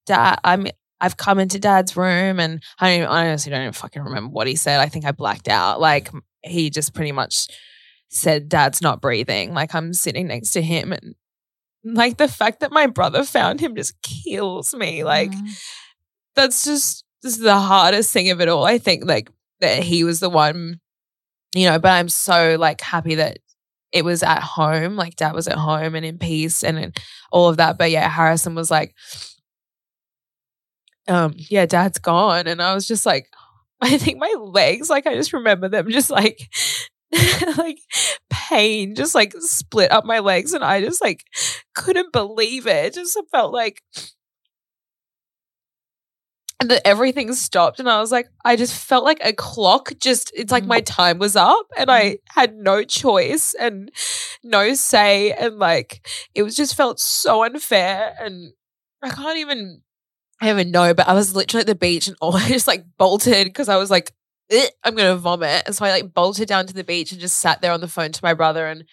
Dad, 0.07 0.39
I'm 0.43 0.67
I've 1.01 1.17
come 1.17 1.39
into 1.39 1.59
dad's 1.59 1.97
room 1.97 2.39
and 2.41 2.63
I 2.79 2.89
don't 2.91 2.97
even, 2.99 3.09
I 3.09 3.29
honestly 3.29 3.51
don't 3.51 3.63
even 3.63 3.73
fucking 3.73 4.03
remember 4.03 4.31
what 4.31 4.47
he 4.47 4.57
said. 4.57 4.81
I 4.81 4.89
think 4.89 5.05
I 5.05 5.13
blacked 5.13 5.49
out. 5.49 5.81
Like 5.81 6.11
he 6.43 6.71
just 6.71 6.95
pretty 6.95 7.13
much 7.13 7.47
said 8.09 8.49
dad's 8.49 8.83
not 8.83 9.01
breathing. 9.01 9.55
Like 9.55 9.75
I'm 9.75 9.93
sitting 9.95 10.27
next 10.27 10.51
to 10.53 10.63
him 10.63 10.93
and 10.93 11.15
like 11.85 12.19
the 12.19 12.29
fact 12.29 12.61
that 12.61 12.73
my 12.73 12.87
brother 12.87 13.25
found 13.25 13.61
him 13.61 13.75
just 13.75 14.01
kills 14.03 14.75
me. 14.75 15.05
Like 15.05 15.31
Mm. 15.31 15.49
that's 16.35 16.65
just 16.65 17.05
this 17.23 17.35
is 17.35 17.41
the 17.41 17.59
hardest 17.59 18.13
thing 18.13 18.31
of 18.31 18.41
it 18.41 18.49
all. 18.49 18.65
I 18.65 18.79
think 18.79 19.05
like 19.07 19.31
that 19.61 19.83
he 19.83 20.05
was 20.05 20.21
the 20.21 20.31
one, 20.31 20.81
you 21.55 21.67
know, 21.69 21.79
but 21.79 21.91
I'm 21.93 22.09
so 22.09 22.57
like 22.59 22.81
happy 22.81 23.15
that 23.17 23.39
it 23.93 24.05
was 24.05 24.23
at 24.23 24.43
home, 24.43 24.97
like 24.97 25.17
dad 25.17 25.35
was 25.35 25.49
at 25.49 25.59
home 25.59 25.95
and 25.95 26.05
in 26.05 26.19
peace 26.19 26.63
and 26.63 26.97
all 27.33 27.49
of 27.49 27.57
that. 27.59 27.77
But 27.79 27.91
yeah, 27.91 28.09
Harrison 28.09 28.55
was 28.55 28.71
like, 28.71 28.95
um, 31.11 31.35
yeah, 31.37 31.67
dad's 31.67 31.99
gone. 31.99 32.47
And 32.47 32.63
I 32.63 32.75
was 32.75 32.87
just 32.87 33.05
like, 33.07 33.29
I 33.83 33.99
think 33.99 34.19
my 34.19 34.35
legs, 34.39 34.91
like 34.91 35.07
I 35.07 35.15
just 35.15 35.33
remember 35.33 35.69
them 35.69 35.91
just 35.91 36.11
like 36.11 36.49
like 37.57 37.79
pain 38.31 38.95
just 38.95 39.15
like 39.15 39.35
split 39.41 39.91
up 39.91 40.05
my 40.05 40.21
legs 40.21 40.53
and 40.53 40.63
I 40.63 40.81
just 40.81 41.01
like 41.03 41.25
couldn't 41.75 42.13
believe 42.13 42.67
it. 42.67 42.87
It 42.87 42.95
just 42.95 43.19
felt 43.33 43.53
like 43.53 43.83
and 46.61 46.71
that 46.71 46.87
everything 46.87 47.33
stopped 47.33 47.81
and 47.81 47.89
I 47.89 48.01
was 48.01 48.13
like, 48.13 48.29
I 48.45 48.55
just 48.55 48.75
felt 48.75 49.05
like 49.05 49.21
a 49.25 49.33
clock 49.33 49.93
just 49.99 50.31
it's 50.35 50.53
like 50.53 50.67
my 50.67 50.81
time 50.83 51.19
was 51.19 51.35
up 51.35 51.67
and 51.79 51.91
I 51.91 52.19
had 52.29 52.55
no 52.55 52.85
choice 52.85 53.55
and 53.59 53.91
no 54.45 54.75
say 54.75 55.33
and 55.33 55.59
like 55.59 56.07
it 56.35 56.43
was 56.43 56.55
just 56.55 56.77
felt 56.77 57.01
so 57.01 57.45
unfair 57.45 58.15
and 58.21 58.53
I 59.03 59.09
can't 59.09 59.39
even 59.39 59.81
I 60.41 60.47
don't 60.47 60.59
even 60.59 60.71
know, 60.73 60.95
but 60.95 61.07
I 61.09 61.13
was 61.13 61.35
literally 61.37 61.61
at 61.61 61.67
the 61.67 61.75
beach 61.75 62.09
and 62.09 62.17
all 62.21 62.37
I 62.37 62.49
just 62.49 62.67
like 62.67 62.85
bolted 62.99 63.47
because 63.47 63.69
I 63.69 63.77
was 63.77 63.91
like, 63.91 64.13
I'm 64.85 64.97
gonna 64.97 65.17
vomit. 65.17 65.63
And 65.67 65.75
so 65.75 65.85
I 65.85 65.91
like 65.91 66.13
bolted 66.13 66.49
down 66.49 66.67
to 66.67 66.75
the 66.75 66.83
beach 66.85 67.13
and 67.13 67.21
just 67.21 67.39
sat 67.39 67.61
there 67.61 67.73
on 67.73 67.81
the 67.81 67.89
phone 67.89 68.13
to 68.13 68.21
my 68.25 68.35
brother 68.35 68.67
and 68.67 68.85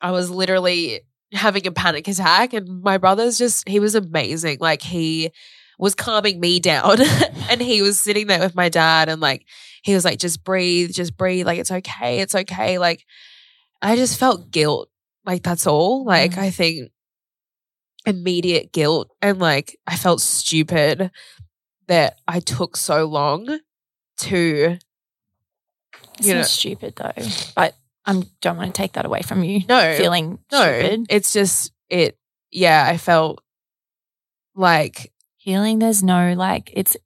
I 0.00 0.10
was 0.12 0.30
literally 0.30 1.00
having 1.32 1.66
a 1.66 1.72
panic 1.72 2.06
attack. 2.08 2.52
And 2.52 2.82
my 2.82 2.98
brother's 2.98 3.38
just 3.38 3.68
he 3.68 3.80
was 3.80 3.94
amazing. 3.94 4.58
Like 4.60 4.82
he 4.82 5.30
was 5.78 5.94
calming 5.94 6.40
me 6.40 6.60
down 6.60 6.98
and 7.50 7.60
he 7.60 7.82
was 7.82 7.98
sitting 7.98 8.26
there 8.28 8.40
with 8.40 8.54
my 8.54 8.68
dad 8.68 9.08
and 9.08 9.20
like 9.20 9.44
he 9.82 9.94
was 9.94 10.04
like, 10.04 10.18
just 10.18 10.44
breathe, 10.44 10.92
just 10.92 11.16
breathe, 11.16 11.46
like 11.46 11.58
it's 11.58 11.70
okay, 11.72 12.20
it's 12.20 12.34
okay. 12.34 12.78
Like 12.78 13.04
I 13.82 13.96
just 13.96 14.18
felt 14.18 14.50
guilt. 14.50 14.88
Like 15.24 15.42
that's 15.42 15.66
all. 15.66 16.04
Like 16.04 16.32
Mm. 16.32 16.38
I 16.38 16.50
think 16.50 16.90
immediate 18.06 18.72
guilt 18.72 19.10
and 19.20 19.38
like 19.38 19.78
I 19.86 19.96
felt 19.96 20.20
stupid 20.20 21.10
that 21.88 22.18
I 22.26 22.40
took 22.40 22.76
so 22.76 23.04
long 23.06 23.58
to 24.18 24.78
you 26.20 26.34
know- 26.34 26.42
stupid 26.42 26.94
though. 26.96 27.12
But 27.54 27.74
I 28.04 28.22
don't 28.40 28.56
want 28.56 28.74
to 28.74 28.80
take 28.80 28.92
that 28.92 29.04
away 29.04 29.22
from 29.22 29.42
you. 29.42 29.62
No, 29.68 29.94
feeling 29.96 30.38
no. 30.52 30.62
stupid. 30.62 31.06
It's 31.10 31.32
just 31.32 31.72
it 31.88 32.16
yeah, 32.50 32.86
I 32.88 32.96
felt 32.96 33.42
like 34.54 35.12
Healing, 35.36 35.78
there's 35.78 36.02
no 36.02 36.34
like 36.34 36.70
it's 36.72 36.96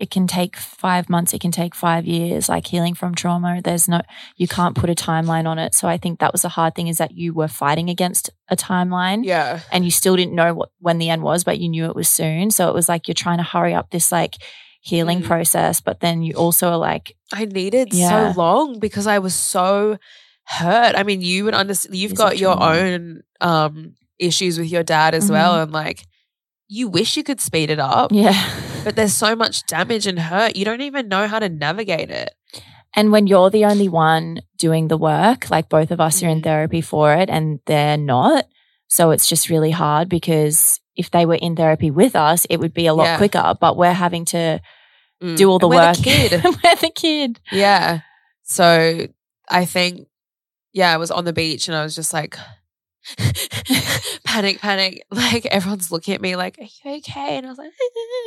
it 0.00 0.10
can 0.10 0.26
take 0.26 0.56
five 0.56 1.08
months, 1.10 1.34
it 1.34 1.40
can 1.40 1.50
take 1.52 1.74
five 1.74 2.06
years, 2.06 2.48
like 2.48 2.66
healing 2.66 2.94
from 2.94 3.14
trauma. 3.14 3.60
There's 3.62 3.86
no 3.86 4.00
you 4.36 4.48
can't 4.48 4.74
put 4.74 4.88
a 4.90 4.94
timeline 4.94 5.46
on 5.46 5.58
it. 5.58 5.74
So 5.74 5.86
I 5.88 5.98
think 5.98 6.18
that 6.20 6.32
was 6.32 6.42
the 6.42 6.48
hard 6.48 6.74
thing 6.74 6.88
is 6.88 6.98
that 6.98 7.12
you 7.12 7.34
were 7.34 7.48
fighting 7.48 7.88
against 7.90 8.30
a 8.48 8.56
timeline. 8.56 9.24
yeah. 9.24 9.60
and 9.70 9.84
you 9.84 9.90
still 9.90 10.16
didn't 10.16 10.34
know 10.34 10.54
what 10.54 10.70
when 10.80 10.98
the 10.98 11.10
end 11.10 11.22
was, 11.22 11.44
but 11.44 11.58
you 11.60 11.68
knew 11.68 11.84
it 11.84 11.94
was 11.94 12.08
soon. 12.08 12.50
So 12.50 12.68
it 12.68 12.74
was 12.74 12.88
like 12.88 13.06
you're 13.06 13.14
trying 13.26 13.38
to 13.38 13.44
hurry 13.44 13.74
up 13.74 13.90
this 13.90 14.10
like 14.10 14.34
healing 14.80 15.20
Mm. 15.20 15.26
process, 15.26 15.80
but 15.82 16.00
then 16.00 16.22
you 16.22 16.32
also 16.34 16.70
are 16.70 16.78
like, 16.78 17.14
I 17.32 17.44
needed 17.44 17.92
Yeah. 17.92 18.32
so 18.32 18.38
long 18.40 18.78
because 18.78 19.06
I 19.06 19.18
was 19.18 19.34
so 19.34 19.98
hurt. 20.44 20.94
I 20.96 21.02
mean, 21.02 21.20
you 21.20 21.44
would 21.44 21.54
understand. 21.54 21.94
You've 21.94 22.12
Is 22.12 22.18
got 22.18 22.38
your 22.38 22.56
trauma? 22.56 22.78
own 22.80 23.20
um, 23.42 23.94
issues 24.18 24.58
with 24.58 24.68
your 24.72 24.82
dad 24.82 25.14
as 25.14 25.30
well, 25.30 25.54
Mhm. 25.54 25.62
and 25.64 25.72
like 25.72 26.06
you 26.68 26.88
wish 26.88 27.16
you 27.16 27.22
could 27.22 27.40
speed 27.40 27.68
it 27.70 27.78
up, 27.80 28.10
yeah. 28.12 28.32
But 28.84 28.96
there's 28.96 29.14
so 29.14 29.34
much 29.36 29.66
damage 29.66 30.06
and 30.06 30.18
hurt. 30.18 30.56
You 30.56 30.64
don't 30.64 30.80
even 30.80 31.08
know 31.08 31.26
how 31.26 31.38
to 31.38 31.48
navigate 31.48 32.10
it. 32.10 32.30
And 32.96 33.12
when 33.12 33.26
you're 33.26 33.50
the 33.50 33.64
only 33.66 33.88
one 33.88 34.40
doing 34.58 34.88
the 34.88 34.96
work, 34.96 35.50
like 35.50 35.68
both 35.68 35.90
of 35.90 36.00
us 36.00 36.22
are 36.22 36.28
in 36.28 36.40
Mhm. 36.40 36.44
therapy 36.44 36.80
for 36.80 37.14
it 37.14 37.30
and 37.30 37.60
they're 37.66 37.96
not. 37.96 38.46
So 38.88 39.10
it's 39.12 39.28
just 39.28 39.48
really 39.48 39.70
hard 39.70 40.08
because 40.08 40.80
if 40.96 41.10
they 41.10 41.24
were 41.24 41.36
in 41.36 41.54
therapy 41.54 41.90
with 41.90 42.16
us, 42.16 42.46
it 42.50 42.58
would 42.58 42.74
be 42.74 42.86
a 42.86 42.94
lot 42.94 43.04
Yeah. 43.04 43.16
quicker, 43.16 43.54
but 43.60 43.76
we're 43.76 43.92
having 43.92 44.24
to 44.26 44.60
Mm. 45.22 45.36
do 45.36 45.48
all 45.50 45.58
the 45.60 45.68
work. 45.68 45.96
The 45.98 46.02
kid. 46.02 46.44
we're 46.44 46.76
the 46.76 46.90
kid. 46.94 47.40
Yeah. 47.52 48.00
So 48.42 49.06
I 49.48 49.64
think, 49.66 50.08
yeah, 50.72 50.92
I 50.92 50.96
was 50.96 51.10
on 51.12 51.24
the 51.24 51.32
beach 51.32 51.68
and 51.68 51.76
I 51.76 51.82
was 51.84 51.94
just 51.94 52.12
like, 52.12 52.36
panic, 54.24 54.60
panic. 54.60 55.04
Like 55.10 55.46
everyone's 55.46 55.90
looking 55.90 56.14
at 56.14 56.20
me 56.20 56.36
like, 56.36 56.58
are 56.58 56.62
you 56.64 56.98
okay? 56.98 57.36
And 57.36 57.46
I 57.46 57.48
was 57.50 57.58
like, 57.58 57.72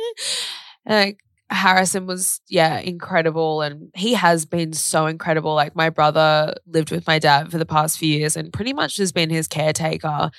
like 0.86 1.18
Harrison 1.50 2.06
was, 2.06 2.40
yeah, 2.48 2.78
incredible. 2.78 3.62
And 3.62 3.90
he 3.94 4.14
has 4.14 4.44
been 4.46 4.72
so 4.72 5.06
incredible. 5.06 5.54
Like 5.54 5.76
my 5.76 5.90
brother 5.90 6.54
lived 6.66 6.90
with 6.90 7.06
my 7.06 7.18
dad 7.18 7.50
for 7.50 7.58
the 7.58 7.66
past 7.66 7.98
few 7.98 8.16
years 8.18 8.36
and 8.36 8.52
pretty 8.52 8.72
much 8.72 8.96
has 8.96 9.12
been 9.12 9.30
his 9.30 9.48
caretaker 9.48 10.30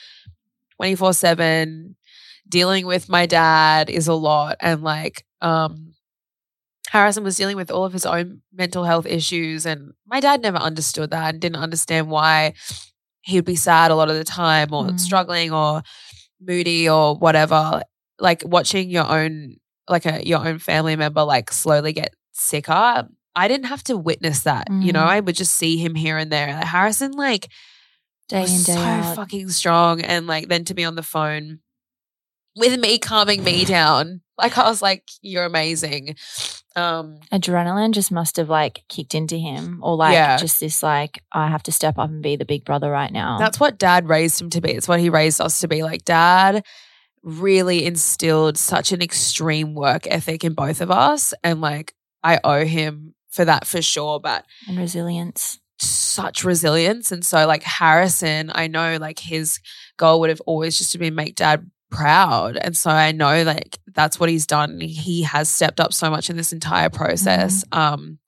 24 0.78 1.14
7. 1.14 1.96
Dealing 2.48 2.86
with 2.86 3.10
my 3.10 3.26
dad 3.26 3.90
is 3.90 4.08
a 4.08 4.14
lot. 4.14 4.58
And 4.60 4.84
like, 4.84 5.26
um, 5.42 5.94
Harrison 6.90 7.24
was 7.24 7.36
dealing 7.36 7.56
with 7.56 7.72
all 7.72 7.84
of 7.84 7.94
his 7.94 8.06
own 8.06 8.42
mental 8.54 8.84
health 8.84 9.06
issues, 9.06 9.66
and 9.66 9.94
my 10.06 10.20
dad 10.20 10.42
never 10.42 10.58
understood 10.58 11.12
that 11.12 11.34
and 11.34 11.42
didn't 11.42 11.62
understand 11.62 12.10
why 12.10 12.54
he 13.26 13.38
would 13.38 13.46
be 13.46 13.56
sad 13.56 13.92
a 13.92 13.96
lot 13.96 14.10
of 14.10 14.16
the 14.16 14.24
time 14.24 14.70
or 14.72 14.86
Mm. 14.86 15.00
struggling 15.00 15.52
or 15.52 15.82
moody 16.40 16.88
or 16.90 17.16
whatever. 17.16 17.82
Like 18.20 18.44
watching 18.46 18.90
your 18.90 19.06
own, 19.10 19.56
like 19.90 20.06
a 20.06 20.26
your 20.26 20.46
own 20.48 20.60
family 20.60 20.96
member, 20.96 21.24
like 21.24 21.52
slowly 21.52 21.92
get 21.94 22.14
sicker. 22.34 23.08
I 23.38 23.48
didn't 23.48 23.66
have 23.66 23.84
to 23.86 23.98
witness 23.98 24.44
that. 24.44 24.68
You 24.72 24.94
know, 24.94 25.04
Mm. 25.04 25.08
I 25.16 25.20
would 25.20 25.36
just 25.36 25.56
see 25.56 25.78
him 25.78 25.96
here 25.96 26.18
and 26.18 26.32
there. 26.32 26.54
Like 26.54 26.64
Harrison, 26.66 27.12
like 27.14 27.50
Day 28.30 28.42
in, 28.44 28.64
day 28.64 28.74
so 28.74 28.80
out. 28.80 29.16
fucking 29.16 29.50
strong, 29.50 30.02
and 30.02 30.26
like 30.28 30.48
then 30.48 30.64
to 30.66 30.74
be 30.74 30.84
on 30.86 30.96
the 30.96 31.04
phone 31.04 31.60
with 32.56 32.80
me 32.80 32.98
calming 33.00 33.44
me 33.44 33.66
down. 33.66 34.22
Like 34.38 34.58
I 34.58 34.68
was 34.70 34.82
like, 34.82 35.04
"You're 35.22 35.46
amazing." 35.46 36.16
Um, 36.78 37.20
adrenaline 37.32 37.92
just 37.94 38.12
must 38.12 38.36
have 38.36 38.50
like 38.50 38.84
kicked 38.90 39.16
into 39.16 39.38
him 39.38 39.80
or 39.82 39.96
like 39.96 40.12
Yeah. 40.14 40.36
just 40.36 40.60
this 40.60 40.84
like 40.84 41.24
i 41.32 41.48
have 41.48 41.64
to 41.64 41.72
step 41.72 41.98
up 41.98 42.10
and 42.10 42.22
be 42.22 42.36
the 42.36 42.44
big 42.44 42.66
brother 42.66 42.92
right 42.92 43.14
now 43.14 43.38
That's 43.40 43.62
what 43.62 43.78
dad 43.78 44.10
raised 44.10 44.42
him 44.42 44.50
to 44.50 44.60
be. 44.60 44.72
It's 44.72 44.86
what 44.90 45.00
he 45.00 45.10
raised 45.10 45.40
us 45.40 45.62
to 45.62 45.70
be. 45.70 45.84
Like 45.84 46.04
dad 46.04 46.66
really 47.24 47.86
instilled 47.86 48.58
such 48.58 48.92
an 48.92 49.02
extreme 49.02 49.74
work 49.74 50.06
ethic 50.12 50.44
in 50.44 50.54
both 50.54 50.82
of 50.82 50.92
us. 50.92 51.34
And 51.44 51.62
like 51.62 51.94
I 52.24 52.40
owe 52.44 52.66
him 52.66 53.16
for 53.30 53.46
that 53.46 53.66
for 53.66 53.82
sure. 53.82 54.20
But 54.20 54.46
and 54.68 54.78
resilience 54.78 55.60
such 55.80 56.44
resilience. 56.44 57.12
And 57.12 57.24
so 57.26 57.48
like 57.48 57.64
Harrison, 57.64 58.52
I 58.54 58.68
know 58.68 58.98
like 59.00 59.20
his 59.20 59.60
goal 59.98 60.20
would 60.20 60.30
have 60.30 60.42
always 60.42 60.78
just 60.78 60.92
to 60.92 60.98
be 60.98 61.10
make 61.10 61.36
dad 61.36 61.70
proud. 61.96 62.58
And 62.58 62.76
so 62.76 62.90
I 62.90 63.12
know 63.12 63.44
like 63.44 63.80
that's 63.94 64.20
what 64.20 64.30
he's 64.30 64.46
done. 64.46 64.80
He 64.80 65.24
has 65.24 65.50
stepped 65.50 65.80
up 65.80 65.94
so 65.94 66.10
much 66.10 66.30
in 66.30 66.38
this 66.38 66.54
entire 66.54 66.90
process. 66.90 67.64
Um 67.72 68.20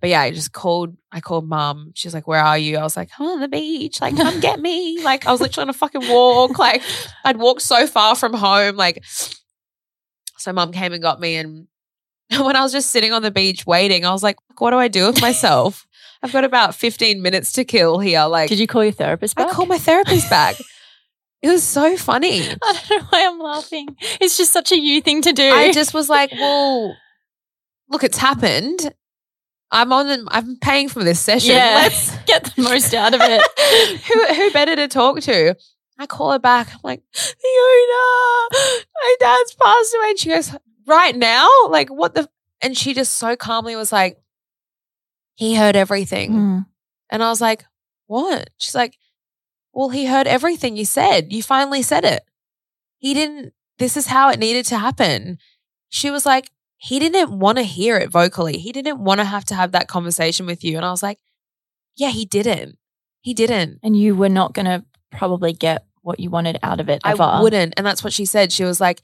but 0.00 0.08
yeah, 0.08 0.22
I 0.22 0.30
just 0.30 0.52
called 0.52 0.96
I 1.12 1.20
called 1.20 1.48
mom. 1.48 1.92
She's 1.94 2.14
like, 2.14 2.26
Where 2.26 2.42
are 2.42 2.58
you? 2.58 2.78
I 2.78 2.82
was 2.82 2.96
like, 2.96 3.10
I'm 3.18 3.26
on 3.26 3.40
the 3.40 3.48
beach. 3.48 4.00
Like, 4.00 4.16
come 4.16 4.40
get 4.40 4.60
me. 4.60 5.02
Like 5.04 5.26
I 5.26 5.32
was 5.32 5.40
literally 5.40 5.62
on 5.62 5.70
a 5.70 5.74
fucking 5.74 6.08
walk. 6.08 6.58
Like 6.58 6.82
I'd 7.24 7.36
walked 7.36 7.62
so 7.62 7.86
far 7.86 8.14
from 8.14 8.34
home. 8.34 8.76
Like 8.76 9.04
so 10.38 10.52
mom 10.52 10.72
came 10.72 10.92
and 10.92 11.02
got 11.02 11.20
me 11.20 11.36
and 11.36 11.66
when 12.38 12.54
I 12.54 12.62
was 12.62 12.72
just 12.72 12.90
sitting 12.90 13.12
on 13.12 13.22
the 13.22 13.30
beach 13.30 13.66
waiting, 13.66 14.04
I 14.04 14.12
was 14.12 14.22
like, 14.22 14.36
what 14.58 14.70
do 14.70 14.78
I 14.78 14.88
do 14.88 15.06
with 15.06 15.20
myself? 15.20 15.86
I've 16.22 16.32
got 16.32 16.44
about 16.44 16.74
15 16.74 17.22
minutes 17.22 17.52
to 17.52 17.64
kill 17.64 17.98
here. 17.98 18.24
Like, 18.26 18.48
did 18.48 18.58
you 18.58 18.66
call 18.66 18.84
your 18.84 18.92
therapist 18.92 19.38
I 19.38 19.44
back 19.44 19.52
called 19.52 19.68
my 19.68 19.78
therapist 19.78 20.28
back. 20.28 20.56
It 21.42 21.48
was 21.48 21.62
so 21.62 21.96
funny. 21.96 22.42
i 22.62 22.80
don't 22.88 22.90
know 23.00 23.06
why 23.10 23.26
i'm 23.26 23.38
laughing 23.38 23.96
it's 24.20 24.36
just 24.36 24.52
such 24.52 24.72
a 24.72 24.78
you 24.78 25.00
thing 25.00 25.22
to 25.22 25.32
do 25.32 25.50
I 25.50 25.72
just 25.72 25.94
was 25.94 26.08
like, 26.08 26.30
well, 26.32 26.96
look, 27.88 28.04
it's 28.04 28.18
happened. 28.18 28.94
I'm 29.72 29.92
on, 29.92 30.06
The, 30.08 30.26
I'm 30.28 30.56
paying 30.56 30.88
for 30.88 31.04
this 31.04 31.20
session. 31.20 31.54
Yeah. 31.54 31.80
Let's 31.82 32.16
get 32.26 32.44
the 32.56 32.62
most 32.62 32.92
out 32.94 33.14
of 33.14 33.20
it 33.22 34.00
who, 34.08 34.34
who 34.34 34.50
better 34.50 34.74
to 34.76 34.88
talk 34.88 35.20
to? 35.20 35.54
I 35.98 36.06
call 36.06 36.32
her 36.32 36.38
back. 36.38 36.72
I'm 36.72 36.80
like, 36.82 37.02
Fiona, 37.12 38.48
my 39.02 39.14
dad's 39.20 39.54
passed 39.54 39.94
away. 39.94 40.10
And 40.10 40.18
she 40.18 40.28
goes, 40.30 40.56
right 40.86 41.14
now? 41.14 41.48
Like, 41.68 41.88
what 41.90 42.14
the? 42.14 42.28
And 42.62 42.76
she 42.76 42.94
just 42.94 43.14
so 43.14 43.36
calmly 43.36 43.76
was 43.76 43.92
like, 43.92 44.18
he 45.34 45.54
heard 45.54 45.76
everything. 45.76 46.32
Mm. 46.32 46.66
And 47.10 47.22
I 47.22 47.28
was 47.28 47.40
like, 47.40 47.64
what? 48.06 48.50
She's 48.58 48.74
like, 48.74 48.96
well, 49.72 49.90
he 49.90 50.06
heard 50.06 50.26
everything 50.26 50.76
you 50.76 50.84
said. 50.84 51.32
You 51.32 51.42
finally 51.42 51.82
said 51.82 52.04
it. 52.04 52.22
He 52.98 53.14
didn't, 53.14 53.52
this 53.78 53.96
is 53.96 54.06
how 54.06 54.30
it 54.30 54.38
needed 54.38 54.66
to 54.66 54.78
happen. 54.78 55.38
She 55.88 56.10
was 56.10 56.26
like, 56.26 56.50
he 56.76 56.98
didn't 56.98 57.38
want 57.38 57.58
to 57.58 57.64
hear 57.64 57.96
it 57.98 58.10
vocally. 58.10 58.58
He 58.58 58.72
didn't 58.72 59.02
want 59.02 59.20
to 59.20 59.24
have 59.24 59.44
to 59.46 59.54
have 59.54 59.72
that 59.72 59.88
conversation 59.88 60.46
with 60.46 60.64
you. 60.64 60.76
And 60.76 60.84
I 60.84 60.90
was 60.90 61.02
like, 61.02 61.18
yeah, 61.96 62.10
he 62.10 62.24
didn't. 62.24 62.78
He 63.20 63.34
didn't. 63.34 63.78
and 63.82 63.96
you 63.96 64.14
were 64.16 64.28
not 64.30 64.54
going 64.54 64.66
to 64.66 64.84
probably 65.10 65.52
get 65.52 65.84
what 66.02 66.18
you 66.20 66.30
wanted 66.30 66.58
out 66.62 66.80
of 66.80 66.88
it 66.88 67.02
ever. 67.04 67.22
I 67.22 67.40
wouldn't. 67.42 67.74
And 67.76 67.84
that's 67.86 68.02
what 68.02 68.12
she 68.14 68.24
said. 68.24 68.50
She 68.52 68.64
was 68.64 68.80
like, 68.80 69.02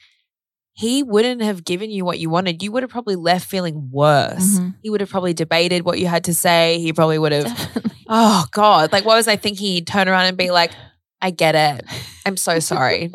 he 0.72 1.02
wouldn't 1.02 1.42
have 1.42 1.64
given 1.64 1.90
you 1.90 2.04
what 2.04 2.18
you 2.18 2.30
wanted. 2.30 2.62
You 2.62 2.72
would 2.72 2.82
have 2.82 2.90
probably 2.90 3.16
left 3.16 3.46
feeling 3.48 3.90
worse. 3.90 4.58
Mhm. 4.58 4.74
He 4.82 4.90
would 4.90 5.00
have 5.00 5.10
probably 5.10 5.34
debated 5.34 5.84
what 5.84 5.98
you 5.98 6.06
had 6.06 6.24
to 6.24 6.34
say. 6.34 6.78
He 6.80 6.92
probably 6.92 7.18
would 7.18 7.32
have. 7.32 7.82
Oh 8.08 8.46
God. 8.52 8.92
Like 8.92 9.04
what 9.04 9.16
was 9.16 9.28
I 9.28 9.36
thinking? 9.36 9.66
He'd 9.66 9.86
turn 9.86 10.08
around 10.08 10.26
and 10.26 10.36
be 10.36 10.50
like, 10.50 10.72
I 11.20 11.30
get 11.30 11.54
it. 11.54 11.84
I'm 12.24 12.36
so 12.36 12.58
sorry. 12.60 13.10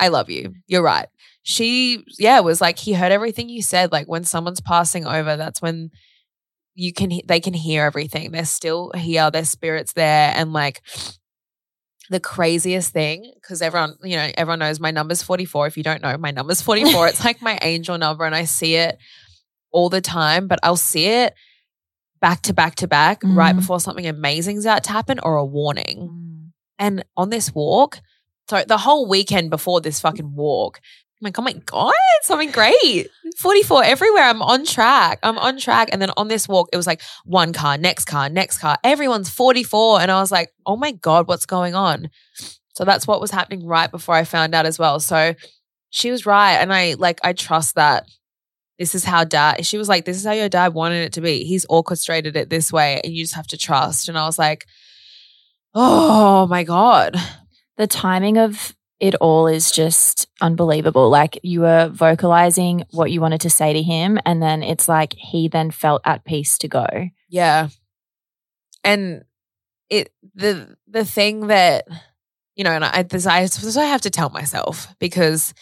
I 0.00 0.08
love 0.08 0.30
you. 0.30 0.54
You're 0.66 0.82
right. 0.82 1.08
She, 1.44 2.04
yeah, 2.18 2.40
was 2.40 2.60
like, 2.60 2.78
he 2.78 2.92
heard 2.92 3.12
everything 3.12 3.48
you 3.48 3.62
said. 3.62 3.92
Like 3.92 4.06
when 4.06 4.24
someone's 4.24 4.60
passing 4.60 5.06
over, 5.06 5.36
that's 5.36 5.60
when 5.60 5.90
you 6.74 6.92
can, 6.92 7.20
they 7.26 7.40
can 7.40 7.54
hear 7.54 7.84
everything. 7.84 8.30
They're 8.30 8.44
still 8.44 8.92
here. 8.94 9.30
Their 9.30 9.44
spirit's 9.44 9.92
there. 9.92 10.32
And 10.34 10.52
like 10.52 10.82
the 12.10 12.20
craziest 12.20 12.92
thing, 12.92 13.32
because 13.34 13.60
everyone, 13.60 13.96
you 14.02 14.16
know, 14.16 14.30
everyone 14.36 14.60
knows 14.60 14.80
my 14.80 14.92
number's 14.92 15.22
44. 15.22 15.66
If 15.66 15.76
you 15.76 15.82
don't 15.82 16.02
know, 16.02 16.16
my 16.16 16.30
number's 16.30 16.62
44. 16.62 17.08
it's 17.08 17.24
like 17.24 17.42
my 17.42 17.58
angel 17.62 17.98
number 17.98 18.24
and 18.24 18.34
I 18.34 18.44
see 18.44 18.76
it 18.76 18.98
all 19.72 19.88
the 19.88 20.00
time, 20.00 20.46
but 20.46 20.60
I'll 20.62 20.76
see 20.76 21.06
it 21.06 21.34
back 22.22 22.40
to 22.42 22.54
back 22.54 22.76
to 22.76 22.88
back 22.88 23.20
right 23.24 23.54
Mhm. 23.54 23.58
before 23.58 23.80
something 23.80 24.06
amazing's 24.06 24.64
about 24.64 24.84
to 24.84 24.90
happen 24.92 25.18
or 25.22 25.36
a 25.36 25.44
warning. 25.44 26.08
Mm. 26.08 26.52
And 26.78 27.04
on 27.16 27.28
this 27.28 27.54
walk, 27.54 28.00
so 28.48 28.64
the 28.66 28.78
whole 28.78 29.06
weekend 29.06 29.50
before 29.50 29.80
this 29.82 30.00
fucking 30.00 30.34
walk, 30.34 30.80
I'm 31.20 31.26
like, 31.26 31.38
oh 31.38 31.42
my 31.42 31.52
God, 31.52 31.92
something 32.22 32.50
great. 32.50 33.08
44 33.38 33.84
everywhere. 33.84 34.24
I'm 34.24 34.42
on 34.42 34.64
track. 34.64 35.18
I'm 35.22 35.38
on 35.38 35.58
track. 35.58 35.88
And 35.92 36.00
then 36.02 36.10
on 36.16 36.28
this 36.28 36.48
walk, 36.48 36.68
it 36.72 36.76
was 36.76 36.86
like 36.86 37.00
one 37.24 37.52
car, 37.52 37.76
next 37.78 38.06
car, 38.06 38.28
next 38.28 38.58
car. 38.58 38.76
Everyone's 38.82 39.30
44. 39.30 40.00
And 40.00 40.10
I 40.10 40.20
was 40.20 40.32
like, 40.32 40.50
oh 40.66 40.76
my 40.76 40.92
God, 40.92 41.28
what's 41.28 41.46
going 41.46 41.74
on? 41.74 42.08
So 42.74 42.84
that's 42.84 43.06
what 43.06 43.20
was 43.20 43.30
happening 43.30 43.66
right 43.66 43.90
before 43.90 44.14
I 44.16 44.24
found 44.24 44.54
out 44.54 44.66
as 44.66 44.78
well. 44.78 44.98
So 44.98 45.34
she 45.90 46.10
was 46.10 46.24
right. 46.26 46.54
And 46.54 46.72
I 46.72 46.94
like, 46.98 47.20
I 47.22 47.32
trust 47.34 47.74
that 47.76 48.06
this 48.82 48.96
is 48.96 49.04
how 49.04 49.22
dad, 49.22 49.64
she 49.64 49.78
was 49.78 49.88
like, 49.88 50.04
this 50.04 50.16
is 50.16 50.26
how 50.26 50.32
your 50.32 50.48
dad 50.48 50.74
wanted 50.74 51.04
it 51.04 51.12
to 51.12 51.20
be. 51.20 51.44
He's 51.44 51.64
orchestrated 51.66 52.34
it 52.34 52.50
this 52.50 52.72
way 52.72 53.00
and 53.04 53.14
you 53.14 53.22
just 53.22 53.36
have 53.36 53.46
to 53.46 53.56
trust. 53.56 54.08
And 54.08 54.18
I 54.18 54.26
was 54.26 54.40
like, 54.40 54.66
oh 55.72 56.48
my 56.48 56.64
God. 56.64 57.14
the 57.76 57.86
timing 57.86 58.38
of 58.38 58.74
it 59.00 59.14
all 59.16 59.46
is 59.46 59.72
just 59.72 60.28
unbelievable. 60.40 61.10
Like 61.10 61.38
you 61.42 61.62
were 61.62 61.88
vocalizing 61.88 62.84
what 62.90 63.10
you 63.10 63.20
wanted 63.20 63.40
to 63.42 63.50
say 63.50 63.72
to 63.72 63.82
him, 63.82 64.18
and 64.24 64.40
then 64.42 64.62
it's 64.62 64.88
like 64.88 65.14
he 65.14 65.48
then 65.48 65.70
felt 65.70 66.02
at 66.04 66.24
peace 66.24 66.58
to 66.58 66.68
go. 66.68 66.86
Yeah. 67.28 67.68
And 68.84 69.24
it 69.90 70.12
the 70.34 70.76
the 70.86 71.04
thing 71.04 71.48
that 71.48 71.86
you 72.54 72.64
know, 72.64 72.70
and 72.70 72.84
I 72.84 73.02
this 73.02 73.26
I 73.26 73.46
suppose 73.46 73.76
I 73.76 73.86
have 73.86 74.02
to 74.02 74.10
tell 74.10 74.30
myself 74.30 74.94
because 75.00 75.52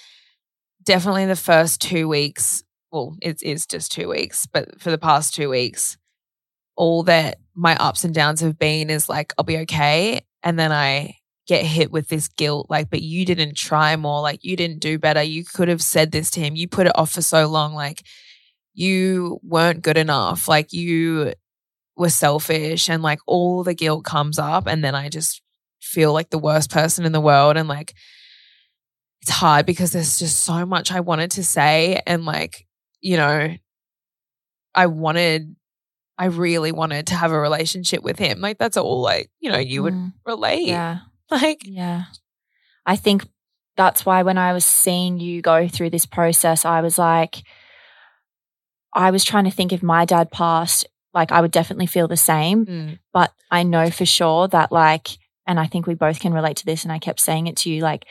definitely 0.85 1.26
the 1.26 1.37
first 1.37 1.80
two 1.80 2.09
weeks, 2.09 2.62
well, 2.92 3.16
it 3.22 3.42
is 3.42 3.66
just 3.66 3.92
two 3.92 4.09
weeks, 4.09 4.46
but 4.46 4.81
for 4.81 4.90
the 4.90 4.98
past 4.98 5.35
two 5.35 5.48
weeks, 5.48 5.96
all 6.76 7.03
that 7.05 7.38
my 7.55 7.76
ups 7.76 8.05
and 8.05 8.14
downs 8.14 8.40
have 8.40 8.59
been 8.59 8.90
is 8.90 9.09
like 9.09 9.33
I'll 9.38 9.44
be 9.44 9.59
okay, 9.59 10.20
and 10.42 10.59
then 10.59 10.72
I 10.72 11.16
get 11.46 11.64
hit 11.64 11.90
with 11.90 12.07
this 12.07 12.29
guilt 12.29 12.68
like 12.70 12.88
but 12.90 13.03
you 13.03 13.24
didn't 13.24 13.57
try 13.57 13.96
more 13.96 14.20
like 14.20 14.44
you 14.44 14.55
didn't 14.55 14.79
do 14.79 15.00
better 15.00 15.20
you 15.20 15.44
could 15.44 15.66
have 15.66 15.83
said 15.83 16.12
this 16.12 16.31
to 16.31 16.38
him 16.38 16.55
you 16.55 16.68
put 16.68 16.87
it 16.87 16.92
off 16.96 17.11
for 17.11 17.22
so 17.22 17.48
long 17.48 17.74
like 17.74 18.03
you 18.72 19.40
weren't 19.42 19.83
good 19.83 19.96
enough 19.96 20.46
like 20.46 20.72
you 20.72 21.33
were 22.00 22.09
selfish 22.09 22.88
and 22.88 23.03
like 23.03 23.20
all 23.26 23.62
the 23.62 23.74
guilt 23.74 24.05
comes 24.05 24.38
up 24.38 24.66
and 24.66 24.83
then 24.83 24.94
I 24.94 25.09
just 25.09 25.42
feel 25.81 26.12
like 26.12 26.31
the 26.31 26.38
worst 26.38 26.70
person 26.70 27.05
in 27.05 27.12
the 27.12 27.20
world 27.20 27.57
and 27.57 27.68
like 27.68 27.94
it's 29.20 29.31
hard 29.31 29.66
because 29.66 29.92
there's 29.92 30.18
just 30.18 30.40
so 30.40 30.64
much 30.64 30.90
I 30.90 31.00
wanted 31.00 31.31
to 31.33 31.44
say 31.44 32.00
and 32.07 32.24
like 32.24 32.66
you 33.00 33.16
know 33.16 33.54
I 34.74 34.86
wanted 34.86 35.56
I 36.18 36.26
really 36.26 36.70
wanted 36.72 37.06
to 37.08 37.14
have 37.14 37.32
a 37.32 37.40
relationship 37.40 38.02
with 38.02 38.18
him 38.18 38.40
like 38.40 38.58
that's 38.58 38.76
all 38.76 39.00
like 39.00 39.30
you 39.40 39.50
know 39.50 39.58
you 39.58 39.82
would 39.82 39.94
Mm. 39.94 40.12
relate 40.26 40.66
Yeah. 40.68 40.98
like 41.30 41.60
Yeah. 41.64 42.04
I 42.86 42.96
think 42.96 43.26
that's 43.76 44.04
why 44.04 44.22
when 44.22 44.36
I 44.38 44.52
was 44.52 44.64
seeing 44.64 45.18
you 45.18 45.40
go 45.42 45.66
through 45.68 45.90
this 45.90 46.04
process, 46.06 46.64
I 46.64 46.80
was 46.80 46.98
like, 46.98 47.42
I 48.94 49.10
was 49.10 49.24
trying 49.24 49.44
to 49.44 49.50
think 49.50 49.72
if 49.72 49.82
my 49.82 50.04
dad 50.04 50.30
passed, 50.30 50.86
like 51.14 51.30
I 51.32 51.40
would 51.40 51.52
definitely 51.52 51.86
feel 51.86 52.08
the 52.08 52.16
same. 52.16 52.66
mm, 52.66 52.98
But 53.12 53.32
I 53.50 53.62
know 53.62 53.90
for 53.90 54.04
sure 54.04 54.48
that, 54.48 54.72
like, 54.72 55.08
and 55.46 55.58
I 55.60 55.66
think 55.66 55.86
we 55.86 55.94
both 55.94 56.20
can 56.20 56.32
relate 56.34 56.56
to 56.58 56.66
this. 56.66 56.82
And 56.82 56.92
I 56.92 56.98
kept 56.98 57.20
saying 57.20 57.46
it 57.46 57.56
to 57.58 57.70
you, 57.70 57.82
like, 57.82 58.04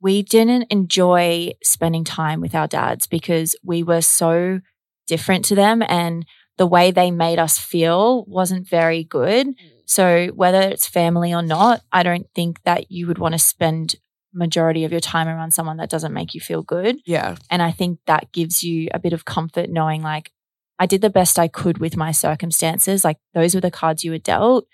we 0.00 0.22
didn't 0.22 0.66
enjoy 0.70 1.52
spending 1.62 2.04
time 2.04 2.40
with 2.40 2.54
our 2.54 2.66
dads 2.66 3.06
because 3.06 3.56
we 3.64 3.82
were 3.82 4.02
so 4.02 4.60
different 5.06 5.44
to 5.46 5.54
them. 5.54 5.82
And 5.88 6.26
the 6.58 6.66
way 6.66 6.90
they 6.90 7.10
made 7.10 7.38
us 7.38 7.58
feel 7.58 8.24
wasn't 8.26 8.68
very 8.68 9.04
good. 9.04 9.48
Mm. 9.48 9.56
So 9.86 10.26
whether 10.34 10.60
it's 10.60 10.88
family 10.88 11.32
or 11.32 11.42
not, 11.42 11.82
I 11.92 12.02
don't 12.02 12.26
think 12.34 12.62
that 12.64 12.90
you 12.90 13.06
would 13.06 13.18
want 13.18 13.34
to 13.34 13.38
spend 13.38 13.96
majority 14.32 14.84
of 14.84 14.92
your 14.92 15.00
time 15.00 15.28
around 15.28 15.52
someone 15.52 15.78
that 15.78 15.88
doesn't 15.88 16.12
make 16.12 16.34
you 16.34 16.40
feel 16.40 16.62
good. 16.62 16.98
yeah 17.06 17.36
And 17.50 17.62
I 17.62 17.70
think 17.72 18.00
that 18.06 18.32
gives 18.32 18.62
you 18.62 18.88
a 18.92 18.98
bit 18.98 19.14
of 19.14 19.24
comfort 19.24 19.70
knowing 19.70 20.02
like 20.02 20.30
I 20.78 20.86
did 20.86 21.00
the 21.00 21.10
best 21.10 21.38
I 21.38 21.48
could 21.48 21.78
with 21.78 21.96
my 21.96 22.12
circumstances. 22.12 23.02
Like 23.02 23.16
those 23.32 23.54
were 23.54 23.62
the 23.62 23.70
cards 23.70 24.04
you 24.04 24.10
were 24.10 24.18
dealt. 24.18 24.66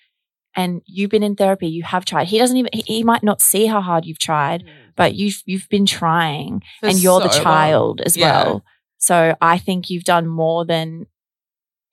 And 0.55 0.83
you've 0.85 1.11
been 1.11 1.23
in 1.23 1.37
therapy, 1.37 1.69
you 1.69 1.83
have 1.85 2.05
tried. 2.05 2.27
He 2.27 2.39
doesn't 2.39 2.57
even 2.57 2.71
he, 2.75 2.83
he 2.83 3.05
might 3.05 3.23
not 3.23 3.41
see 3.41 3.67
how 3.67 3.81
hard 3.81 4.05
you've 4.05 4.19
tried, 4.19 4.65
mm. 4.65 4.71
But 4.97 5.15
you've 5.15 5.43
you've 5.47 5.69
been 5.69 5.87
trying 5.87 6.63
For 6.81 6.87
and 6.87 6.99
you're 6.99 7.21
the 7.21 7.31
so 7.31 7.37
long. 7.39 7.45
child 7.45 8.01
as 8.03 8.17
Yeah. 8.17 8.45
well. 8.45 8.65
So 8.99 9.37
I 9.41 9.59
think 9.59 9.91
you've 9.91 10.05
done 10.05 10.27
more 10.27 10.65
than 10.65 11.07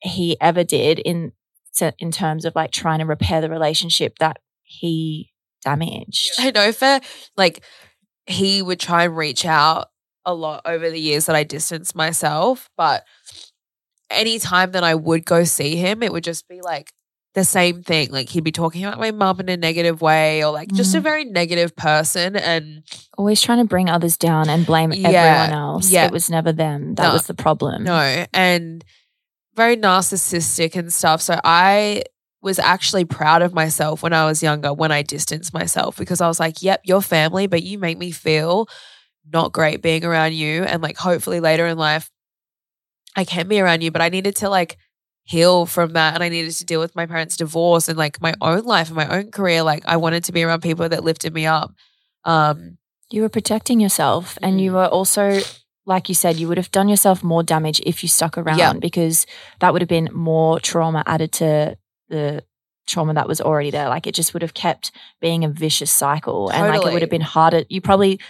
he 0.02 0.36
ever 0.40 0.64
did 0.64 0.98
in 1.00 1.32
in 1.98 2.10
terms 2.12 2.44
of 2.44 2.54
like 2.54 2.70
trying 2.72 2.98
to 2.98 3.06
repair 3.06 3.40
the 3.40 3.48
relationship 3.50 4.18
that 4.18 4.38
he 4.62 5.30
damaged. 5.64 6.32
I 6.38 6.50
know 6.50 6.72
for 6.72 7.00
like 7.36 7.62
he 8.26 8.60
would 8.62 8.78
try 8.80 9.04
and 9.04 9.16
reach 9.16 9.44
out 9.44 9.88
a 10.26 10.34
lot 10.34 10.62
over 10.64 10.90
the 10.90 11.00
years 11.00 11.26
that 11.26 11.36
I 11.36 11.42
distanced 11.44 11.94
myself, 11.94 12.68
but 12.76 13.04
anytime 14.10 14.72
that 14.72 14.84
I 14.84 14.94
would 14.94 15.24
go 15.24 15.44
see 15.44 15.76
him, 15.76 16.02
it 16.02 16.12
would 16.12 16.24
just 16.24 16.48
be 16.48 16.60
like 16.60 16.92
the 17.34 17.44
same 17.44 17.82
thing. 17.82 18.10
Like 18.10 18.28
he'd 18.28 18.42
be 18.44 18.50
talking 18.52 18.84
about 18.84 18.98
my 18.98 19.12
mum 19.12 19.38
in 19.40 19.48
a 19.48 19.56
negative 19.56 20.00
way 20.02 20.42
or 20.44 20.50
like 20.52 20.72
just 20.72 20.94
a 20.94 20.98
Mhm. 20.98 21.02
very 21.02 21.24
negative 21.24 21.76
person. 21.76 22.34
And 22.36 22.82
Always 23.16 23.40
trying 23.40 23.58
to 23.58 23.64
bring 23.64 23.88
others 23.88 24.16
down 24.16 24.48
and 24.48 24.66
blame 24.66 24.92
Yeah, 24.92 25.08
everyone 25.10 25.52
else. 25.52 25.90
yeah. 25.90 26.06
It 26.06 26.12
was 26.12 26.28
never 26.28 26.52
them. 26.52 26.94
That 26.96 27.08
No, 27.08 27.12
was 27.12 27.26
the 27.26 27.34
problem. 27.34 27.84
no, 27.84 28.24
and 28.32 28.84
very 29.54 29.76
narcissistic 29.76 30.74
and 30.74 30.92
stuff. 30.92 31.20
So 31.22 31.38
I 31.44 32.02
was 32.42 32.58
actually 32.58 33.04
proud 33.04 33.42
of 33.42 33.52
myself 33.52 34.02
when 34.02 34.12
I 34.12 34.24
was 34.24 34.42
younger 34.42 34.72
when 34.72 34.90
I 34.90 35.02
distanced 35.02 35.52
myself 35.52 35.96
because 35.96 36.20
I 36.20 36.26
was 36.26 36.40
like, 36.40 36.62
yep, 36.62 36.80
you're 36.84 37.02
family, 37.02 37.46
but 37.46 37.62
you 37.62 37.78
make 37.78 37.98
me 37.98 38.10
feel 38.10 38.66
not 39.30 39.52
great 39.52 39.82
being 39.82 40.04
around 40.04 40.32
you. 40.32 40.64
And 40.64 40.82
like, 40.82 40.96
hopefully 40.96 41.38
later 41.40 41.66
in 41.66 41.76
life, 41.78 42.10
I 43.14 43.24
can 43.24 43.46
be 43.46 43.60
around 43.60 43.82
you, 43.82 43.90
but 43.90 44.00
I 44.02 44.08
needed 44.08 44.36
to 44.36 44.48
like 44.48 44.78
heal 45.30 45.64
from 45.66 45.92
that 45.92 46.14
and 46.14 46.22
I 46.24 46.28
needed 46.28 46.52
to 46.60 46.64
deal 46.64 46.80
with 46.80 46.94
my 46.96 47.06
parents' 47.06 47.36
divorce 47.36 47.88
and 47.88 47.96
like 48.04 48.20
my 48.20 48.34
own 48.40 48.64
life 48.64 48.88
and 48.88 48.96
my 48.96 49.08
own 49.16 49.30
career. 49.30 49.62
Like, 49.62 49.82
I 49.86 49.96
wanted 50.04 50.24
to 50.24 50.32
be 50.32 50.42
around 50.44 50.60
people 50.62 50.88
that 50.88 51.04
lifted 51.04 51.32
me 51.32 51.46
up. 51.46 51.70
Um, 52.24 52.78
You 53.12 53.22
were 53.22 53.28
protecting 53.38 53.80
yourself 53.80 54.38
and 54.42 54.60
you 54.60 54.70
Mm. 54.70 54.74
were 54.74 54.86
also 54.98 55.40
like 55.86 56.08
you 56.08 56.14
said, 56.14 56.36
you 56.36 56.46
would 56.48 56.58
have 56.62 56.70
done 56.70 56.88
yourself 56.88 57.24
more 57.24 57.42
damage 57.42 57.80
if 57.90 58.02
you 58.02 58.08
stuck 58.08 58.36
around 58.38 58.58
Yeah. 58.58 58.72
because 58.88 59.26
that 59.60 59.72
would 59.72 59.82
have 59.82 59.88
been 59.98 60.08
more 60.12 60.60
trauma 60.60 61.02
added 61.06 61.32
to 61.40 61.76
the 62.08 62.44
trauma 62.86 63.14
that 63.14 63.26
was 63.26 63.40
already 63.40 63.70
there. 63.70 63.88
Like 63.88 64.06
it 64.06 64.14
just 64.14 64.32
would 64.32 64.42
have 64.42 64.54
kept 64.54 64.92
being 65.20 65.42
a 65.44 65.48
vicious 65.48 65.90
cycle. 65.90 66.50
And 66.50 66.62
like 66.68 66.86
it 66.86 66.92
would 66.92 67.02
have 67.06 67.10
been 67.18 67.28
harder. 67.36 67.64
You 67.68 67.80
probably 67.80 68.20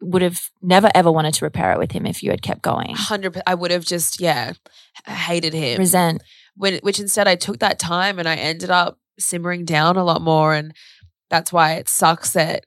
would 0.00 0.22
have 0.22 0.50
never 0.60 0.90
ever 0.94 1.10
wanted 1.10 1.34
to 1.34 1.44
repair 1.44 1.72
it 1.72 1.78
with 1.78 1.92
him 1.92 2.06
if 2.06 2.22
you 2.22 2.30
had 2.30 2.42
kept 2.42 2.62
going. 2.62 2.88
100 2.88 3.42
I 3.46 3.54
would 3.54 3.70
have 3.70 3.84
just, 3.84 4.20
yeah, 4.20 4.52
hated 5.06 5.54
him. 5.54 5.78
Resent. 5.78 6.22
when 6.56 6.78
which 6.82 7.00
instead 7.00 7.26
I 7.28 7.36
took 7.36 7.58
that 7.60 7.78
time 7.78 8.18
and 8.18 8.28
I 8.28 8.36
ended 8.36 8.70
up 8.70 8.98
simmering 9.18 9.64
down 9.64 9.96
a 9.96 10.04
lot 10.04 10.20
more 10.20 10.54
and 10.54 10.74
that's 11.30 11.52
why 11.52 11.74
it 11.74 11.88
sucks 11.88 12.32
that 12.32 12.64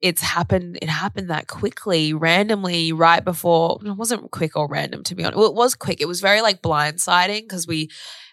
it's 0.00 0.20
happened 0.22 0.78
it 0.82 0.88
happened 0.88 1.30
that 1.30 1.46
quickly 1.46 2.12
randomly 2.12 2.92
right 2.92 3.24
before 3.24 3.78
it 3.84 3.96
wasn't 3.96 4.30
quick 4.30 4.56
or 4.56 4.68
random 4.68 5.02
to 5.04 5.14
be 5.14 5.24
honest 5.24 5.38
well 5.38 5.48
it 5.48 5.54
was 5.54 5.74
quick 5.74 6.00
it 6.00 6.08
was 6.08 6.20
very 6.20 6.40
like 6.40 6.62
blindsiding 6.62 7.42
because 7.42 7.66
we 7.66 7.88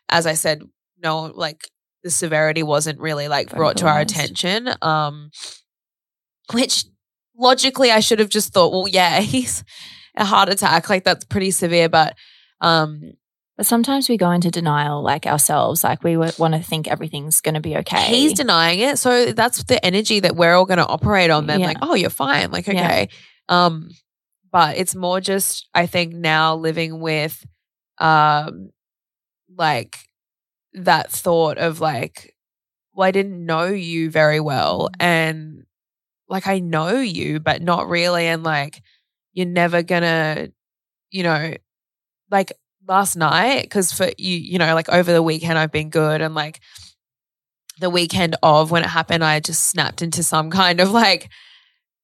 as 0.10 0.26
I 0.26 0.34
said 0.34 0.64
no 1.04 1.32
like 1.36 1.70
the 2.04 2.10
severity 2.12 2.64
wasn't 2.64 3.00
really 3.00 3.28
like 3.28 3.50
brought 3.52 3.78
to 3.78 3.88
our 3.88 4.00
attention 4.00 4.70
um 4.82 5.30
which 6.54 6.86
logically 7.38 7.92
I 7.92 8.00
should 8.00 8.20
have 8.20 8.30
just 8.30 8.54
thought 8.54 8.72
well 8.72 8.88
yeah 8.88 9.20
he's 9.34 9.64
a 10.16 10.26
heart 10.26 10.50
attack 10.50 10.90
like 10.90 11.04
that's 11.04 11.26
pretty 11.26 11.52
severe 11.52 11.90
but 11.90 12.16
um 12.62 13.14
But 13.58 13.66
sometimes 13.66 14.10
we 14.10 14.18
go 14.18 14.32
into 14.32 14.52
denial 14.52 15.02
like 15.02 15.26
ourselves. 15.26 15.82
Like 15.84 16.04
we 16.04 16.18
want 16.18 16.54
to 16.56 16.60
think 16.62 16.88
everything's 16.88 17.40
going 17.42 17.56
to 17.56 17.62
be 17.62 17.78
okay. 17.78 18.08
He's 18.08 18.34
denying 18.34 18.80
it. 18.82 18.98
So 19.00 19.32
that's 19.32 19.64
the 19.64 19.80
energy 19.86 20.20
that 20.22 20.36
we're 20.36 20.54
all 20.54 20.66
going 20.66 20.84
to 20.84 20.88
operate 20.88 21.32
on 21.32 21.48
then. 21.48 21.60
Yeah. 21.62 21.68
Like, 21.68 21.78
oh, 21.82 21.96
you're 21.96 22.10
fine. 22.10 22.52
Like, 22.52 22.68
Yeah. 22.68 22.74
okay. 22.86 23.10
Um, 23.48 23.92
but 24.52 24.76
it's 24.78 24.94
more 24.94 25.22
just, 25.22 25.70
I 25.74 25.86
think 25.88 26.14
now 26.14 26.56
living 26.58 27.00
with, 27.00 27.46
um, 27.98 28.72
like 29.58 29.96
that 30.74 31.10
thought 31.12 31.58
of 31.58 31.80
like, 31.80 32.36
well, 32.94 33.08
I 33.08 33.12
didn't 33.12 33.46
know 33.46 33.68
you 33.68 34.10
very 34.12 34.42
well. 34.42 34.90
And 35.00 35.64
like, 36.28 36.48
I 36.48 36.60
know 36.60 37.00
you, 37.00 37.40
but 37.40 37.62
not 37.62 37.88
really. 37.88 38.28
And 38.28 38.44
like, 38.44 38.82
you're 39.34 39.46
never 39.46 39.84
gonna, 39.84 40.50
you 41.12 41.24
know, 41.24 41.54
like 42.32 42.54
last 42.88 43.16
night, 43.16 43.64
because 43.64 43.92
for 43.92 44.10
you, 44.18 44.38
you 44.38 44.58
know, 44.58 44.74
like 44.76 44.90
over 44.90 45.12
the 45.12 45.24
weekend, 45.24 45.58
I've 45.58 45.72
been 45.72 45.90
good. 45.90 46.22
And 46.22 46.36
like, 46.36 46.60
the 47.80 47.90
weekend 47.90 48.36
of 48.42 48.72
when 48.72 48.84
it 48.84 48.88
happened, 48.90 49.24
I 49.24 49.40
just 49.40 49.68
snapped 49.68 50.02
into 50.02 50.24
some 50.24 50.50
kind 50.62 50.80
of 50.80 50.92
like 50.92 51.30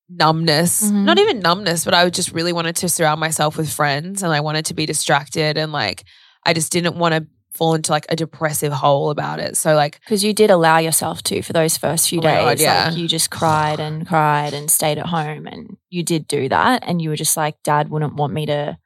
numbness. 0.09 0.83
Mhm. 0.83 1.05
Not 1.05 1.19
even 1.19 1.39
numbness, 1.39 1.85
but 1.85 1.93
I 1.93 2.09
just 2.09 2.31
really 2.33 2.53
wanted 2.53 2.75
to 2.77 2.89
surround 2.89 3.19
myself 3.19 3.57
with 3.57 3.71
friends 3.71 4.23
and 4.23 4.33
I 4.33 4.41
wanted 4.41 4.65
to 4.65 4.73
be 4.73 4.85
distracted 4.85 5.57
and 5.57 5.71
like 5.71 6.03
I 6.45 6.53
just 6.53 6.71
didn't 6.71 6.97
want 6.97 7.15
to 7.15 7.27
fall 7.53 7.73
into 7.73 7.91
like 7.91 8.05
a 8.09 8.15
depressive 8.15 8.71
hole 8.73 9.09
about 9.09 9.39
it. 9.39 9.57
So 9.57 9.75
like 9.75 9.99
Because 10.01 10.23
you 10.23 10.33
did 10.33 10.49
allow 10.49 10.77
yourself 10.77 11.21
to 11.23 11.41
for 11.41 11.53
those 11.53 11.77
first 11.77 12.09
few 12.09 12.19
Oh 12.19 12.23
days. 12.23 12.43
God, 12.43 12.59
yeah. 12.59 12.89
Like 12.89 12.97
you 12.97 13.07
just 13.07 13.29
cried 13.29 13.79
and 13.79 14.07
cried 14.07 14.53
and 14.53 14.69
stayed 14.71 14.97
at 14.97 15.05
home 15.07 15.47
and 15.47 15.77
you 15.89 16.03
did 16.03 16.27
do 16.27 16.47
that. 16.49 16.83
And 16.85 17.01
you 17.01 17.09
were 17.09 17.15
just 17.15 17.35
like, 17.37 17.61
Dad 17.63 17.89
wouldn't 17.89 18.15
want 18.15 18.33
me 18.33 18.45
to 18.45 18.77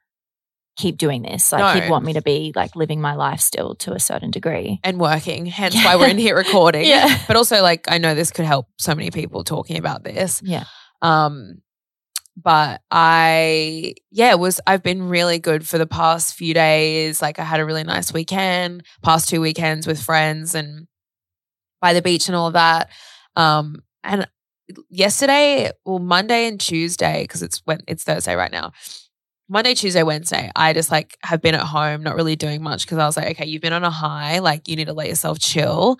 keep 0.76 0.98
doing 0.98 1.22
this. 1.22 1.52
Like 1.52 1.74
No. 1.74 1.80
he'd 1.80 1.90
want 1.90 2.04
me 2.04 2.12
to 2.14 2.22
be 2.22 2.52
like 2.54 2.76
living 2.76 3.00
my 3.00 3.14
life 3.14 3.40
still 3.40 3.74
to 3.76 3.92
a 3.94 4.00
certain 4.00 4.30
degree. 4.30 4.78
and 4.84 4.98
working, 5.00 5.46
hence 5.46 5.74
Yeah. 5.74 5.84
why 5.84 5.96
we're 5.96 6.08
in 6.08 6.18
here 6.18 6.36
recording. 6.36 6.84
Yeah. 6.86 7.18
But 7.26 7.36
also 7.36 7.62
like 7.62 7.86
I 7.90 7.98
know 7.98 8.14
this 8.14 8.30
could 8.30 8.44
help 8.44 8.66
so 8.78 8.94
many 8.94 9.10
people 9.10 9.42
talking 9.44 9.78
about 9.78 10.04
this. 10.04 10.42
Yeah. 10.44 10.64
Um, 11.02 11.62
but 12.36 12.82
I, 12.90 13.94
yeah, 14.10 14.30
it 14.30 14.38
was, 14.38 14.60
I've 14.66 14.82
been 14.82 15.08
really 15.08 15.38
good 15.38 15.66
for 15.66 15.78
the 15.78 15.86
past 15.86 16.34
few 16.34 16.52
days. 16.54 17.22
Like 17.22 17.38
I 17.38 17.44
had 17.44 17.60
a 17.60 17.64
really 17.64 17.84
nice 17.84 18.12
weekend, 18.12 18.84
past 19.02 19.28
two 19.28 19.40
weekends 19.40 19.86
with 19.86 20.02
friends 20.02 20.54
and 20.54 20.86
by 21.80 21.92
the 21.92 22.02
beach 22.02 22.28
and 22.28 22.36
all 22.36 22.50
that. 22.50 22.90
Um, 23.36 23.82
and 24.04 24.28
yesterday, 24.90 25.70
well, 25.84 25.98
Monday 25.98 26.46
and 26.46 26.60
Tuesday, 26.60 27.22
because 27.22 27.42
it's 27.42 27.62
when 27.64 27.80
it's 27.86 28.04
Thursday 28.04 28.34
right 28.34 28.52
now. 28.52 28.72
Monday, 29.48 29.74
Tuesday, 29.74 30.02
Wednesday, 30.02 30.50
I 30.56 30.72
just 30.72 30.90
like 30.90 31.16
have 31.22 31.40
been 31.40 31.54
at 31.54 31.60
home, 31.60 32.02
not 32.02 32.16
really 32.16 32.34
doing 32.34 32.62
much 32.62 32.84
because 32.84 32.98
I 32.98 33.06
was 33.06 33.16
like, 33.16 33.30
okay, 33.30 33.46
you've 33.46 33.62
been 33.62 33.72
on 33.72 33.84
a 33.84 33.90
high, 33.90 34.40
like 34.40 34.66
you 34.68 34.74
need 34.74 34.88
to 34.88 34.92
let 34.92 35.08
yourself 35.08 35.38
chill. 35.38 35.98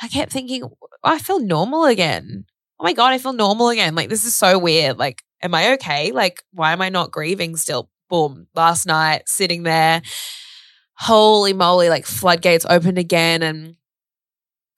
I 0.00 0.08
kept 0.08 0.32
thinking, 0.32 0.62
I 1.02 1.18
feel 1.18 1.40
normal 1.40 1.84
again. 1.86 2.44
Oh 2.78 2.84
my 2.84 2.92
God, 2.92 3.12
I 3.12 3.18
feel 3.18 3.32
normal 3.32 3.68
again. 3.68 3.94
Like, 3.94 4.08
this 4.08 4.24
is 4.24 4.34
so 4.34 4.58
weird. 4.58 4.98
Like, 4.98 5.22
am 5.44 5.54
I 5.54 5.74
okay? 5.74 6.10
Like, 6.12 6.42
why 6.52 6.72
am 6.72 6.82
I 6.82 6.88
not 6.88 7.12
grieving 7.12 7.56
still? 7.56 7.90
Boom. 8.10 8.48
Last 8.54 8.86
night, 8.86 9.24
sitting 9.28 9.62
there, 9.62 10.02
holy 10.96 11.52
moly, 11.52 11.88
like 11.88 12.06
floodgates 12.06 12.66
opened 12.68 12.98
again. 12.98 13.42
And 13.42 13.76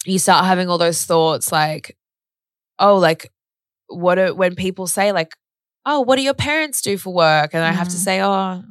you 0.04 0.18
start 0.18 0.44
having 0.44 0.68
all 0.68 0.78
those 0.78 1.04
thoughts 1.04 1.50
like, 1.52 1.96
oh, 2.78 2.98
like, 2.98 3.32
what 3.88 4.18
are, 4.18 4.34
when 4.34 4.54
people 4.56 4.86
say, 4.86 5.12
like, 5.12 5.34
oh, 5.86 6.00
what 6.00 6.16
do 6.16 6.22
your 6.22 6.34
parents 6.34 6.82
do 6.82 6.98
for 6.98 7.14
work? 7.14 7.54
And 7.54 7.64
I 7.64 7.72
have 7.72 7.88
to 7.90 7.96
Mhm. 7.96 8.00
say, 8.00 8.22
oh, 8.22 8.62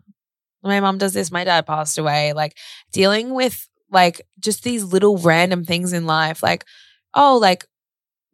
my 0.64 0.80
mom 0.82 0.98
does 0.98 1.14
this, 1.14 1.32
my 1.32 1.44
dad 1.44 1.66
passed 1.68 1.98
away. 1.98 2.34
Like, 2.34 2.58
dealing 2.92 3.34
with 3.34 3.68
like 3.92 4.22
just 4.40 4.64
these 4.64 4.84
little 4.84 5.18
random 5.18 5.64
things 5.66 5.94
in 5.94 6.06
life, 6.06 6.44
like, 6.44 6.66
oh, 7.14 7.38
like, 7.38 7.66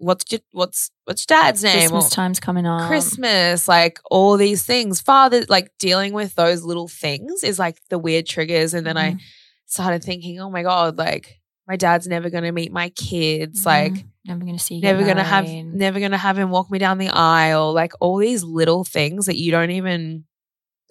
what's 0.02 0.32
your, 0.32 0.42
what's, 0.52 0.92
what's 1.06 1.26
dad's 1.26 1.64
name? 1.64 1.90
Christmas 1.90 2.10
time's 2.10 2.40
coming 2.40 2.66
on. 2.66 2.88
Christmas, 2.88 3.68
like 3.68 4.00
all 4.10 4.38
these 4.38 4.64
things. 4.64 5.00
Father, 5.02 5.46
like 5.48 5.72
dealing 5.80 6.14
with 6.14 6.36
those 6.36 6.64
little 6.64 6.88
things 6.88 7.44
is 7.44 7.60
like 7.60 7.78
the 7.90 7.98
weird 8.00 8.26
triggers. 8.26 8.74
And 8.74 8.86
then 8.86 8.98
I 8.98 9.14
Mhm. 9.14 9.20
started 9.66 10.04
thinking, 10.04 10.40
oh 10.40 10.50
my 10.50 10.64
God, 10.64 10.98
like 10.98 11.40
my 11.68 11.76
dad's 11.76 12.08
never 12.08 12.30
going 12.30 12.44
to 12.44 12.52
meet 12.52 12.72
my 12.74 12.90
kids. 12.90 13.66
Like, 13.66 13.94
Mhm. 13.94 14.06
never 14.26 14.46
gonna 14.46 14.60
see 14.60 14.80
never 14.82 15.04
gonna 15.04 15.24
have 15.24 15.46
never 15.74 16.00
gonna 16.00 16.18
have 16.18 16.38
him 16.38 16.50
walk 16.52 16.70
me 16.70 16.78
down 16.78 17.00
the 17.00 17.10
aisle 17.10 17.74
like 17.74 17.94
all 18.00 18.18
these 18.18 18.44
little 18.44 18.84
things 18.84 19.26
that 19.26 19.36
you 19.38 19.50
don't 19.52 19.72
even 19.72 20.26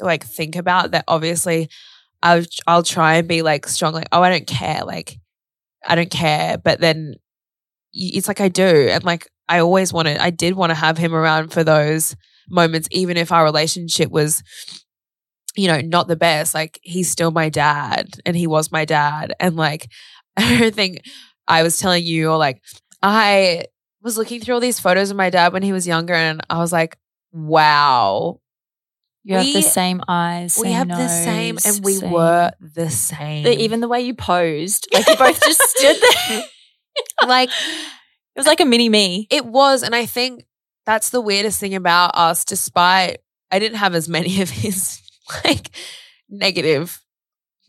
like 0.00 0.24
think 0.24 0.56
about 0.56 0.90
that 0.90 1.04
obviously 1.06 1.68
I'll 2.24 2.42
I'll 2.66 2.82
try 2.82 3.16
and 3.16 3.28
be 3.28 3.42
like 3.42 3.68
strong 3.68 3.92
like 3.94 4.08
oh 4.10 4.20
I 4.22 4.30
don't 4.30 4.48
care 4.48 4.82
like 4.84 5.18
I 5.86 5.94
don't 5.94 6.10
care 6.10 6.58
but 6.58 6.80
then 6.80 7.14
it's 7.92 8.28
like 8.28 8.40
I 8.40 8.48
do 8.48 8.62
and 8.88 9.02
like 9.04 9.28
I 9.48 9.58
always 9.60 9.92
wanted 9.92 10.18
I 10.18 10.30
did 10.30 10.54
want 10.54 10.70
to 10.70 10.74
have 10.74 10.96
him 10.98 11.14
around 11.14 11.52
for 11.52 11.64
those 11.64 12.14
moments 12.48 12.88
even 12.90 13.16
if 13.16 13.32
our 13.32 13.44
relationship 13.44 14.10
was 14.10 14.42
you 15.56 15.66
know 15.68 15.80
not 15.80 16.06
the 16.08 16.16
best 16.16 16.54
like 16.54 16.78
he's 16.82 17.10
still 17.10 17.30
my 17.30 17.48
dad 17.48 18.08
and 18.24 18.36
he 18.36 18.46
was 18.46 18.70
my 18.72 18.84
dad 18.84 19.34
and 19.40 19.56
like 19.56 19.90
I 20.36 20.58
don't 20.58 20.74
think 20.74 21.02
I 21.48 21.62
was 21.62 21.78
telling 21.78 22.04
you 22.04 22.30
or 22.30 22.38
like 22.38 22.62
I 23.02 23.64
was 24.02 24.16
looking 24.16 24.40
through 24.40 24.54
all 24.54 24.60
these 24.60 24.78
photos 24.80 25.10
of 25.10 25.16
my 25.16 25.30
dad 25.30 25.52
when 25.52 25.62
he 25.62 25.72
was 25.72 25.86
younger 25.86 26.14
and 26.14 26.40
I 26.48 26.58
was 26.58 26.72
like, 26.72 26.96
wow, 27.32 28.40
You 29.24 29.36
have 29.36 29.44
the 29.52 29.62
same 29.62 30.00
eyes. 30.08 30.56
we 30.58 30.68
same 30.68 30.72
have 30.74 30.88
the 30.88 31.08
same 31.08 31.54
nose, 31.56 31.66
and 31.66 31.84
we 31.84 31.94
same- 31.94 32.10
were 32.10 32.50
the 32.60 32.88
same. 32.90 33.46
Even 33.46 33.80
the 33.80 33.88
way 33.88 34.00
you 34.00 34.14
posed, 34.14 34.88
like 34.92 35.06
you 35.08 35.16
both 35.16 35.40
just 35.42 35.60
stood 35.60 35.96
there. 36.00 36.42
like 37.26 37.48
It 37.50 38.38
was 38.38 38.46
like 38.46 38.60
a 38.60 38.64
mini 38.64 38.88
me. 38.88 39.26
it 39.30 39.44
was 39.44 39.82
and 39.82 39.94
I 39.94 40.06
think 40.06 40.44
that's 40.86 41.10
the 41.10 41.20
weirdest 41.20 41.60
thing 41.60 41.74
about 41.74 42.12
us 42.14 42.44
despite 42.44 43.18
I 43.50 43.58
didn't 43.58 43.78
have 43.78 43.94
as 43.94 44.08
many 44.08 44.40
of 44.42 44.50
his 44.50 45.00
like 45.44 45.70
negative 46.28 47.00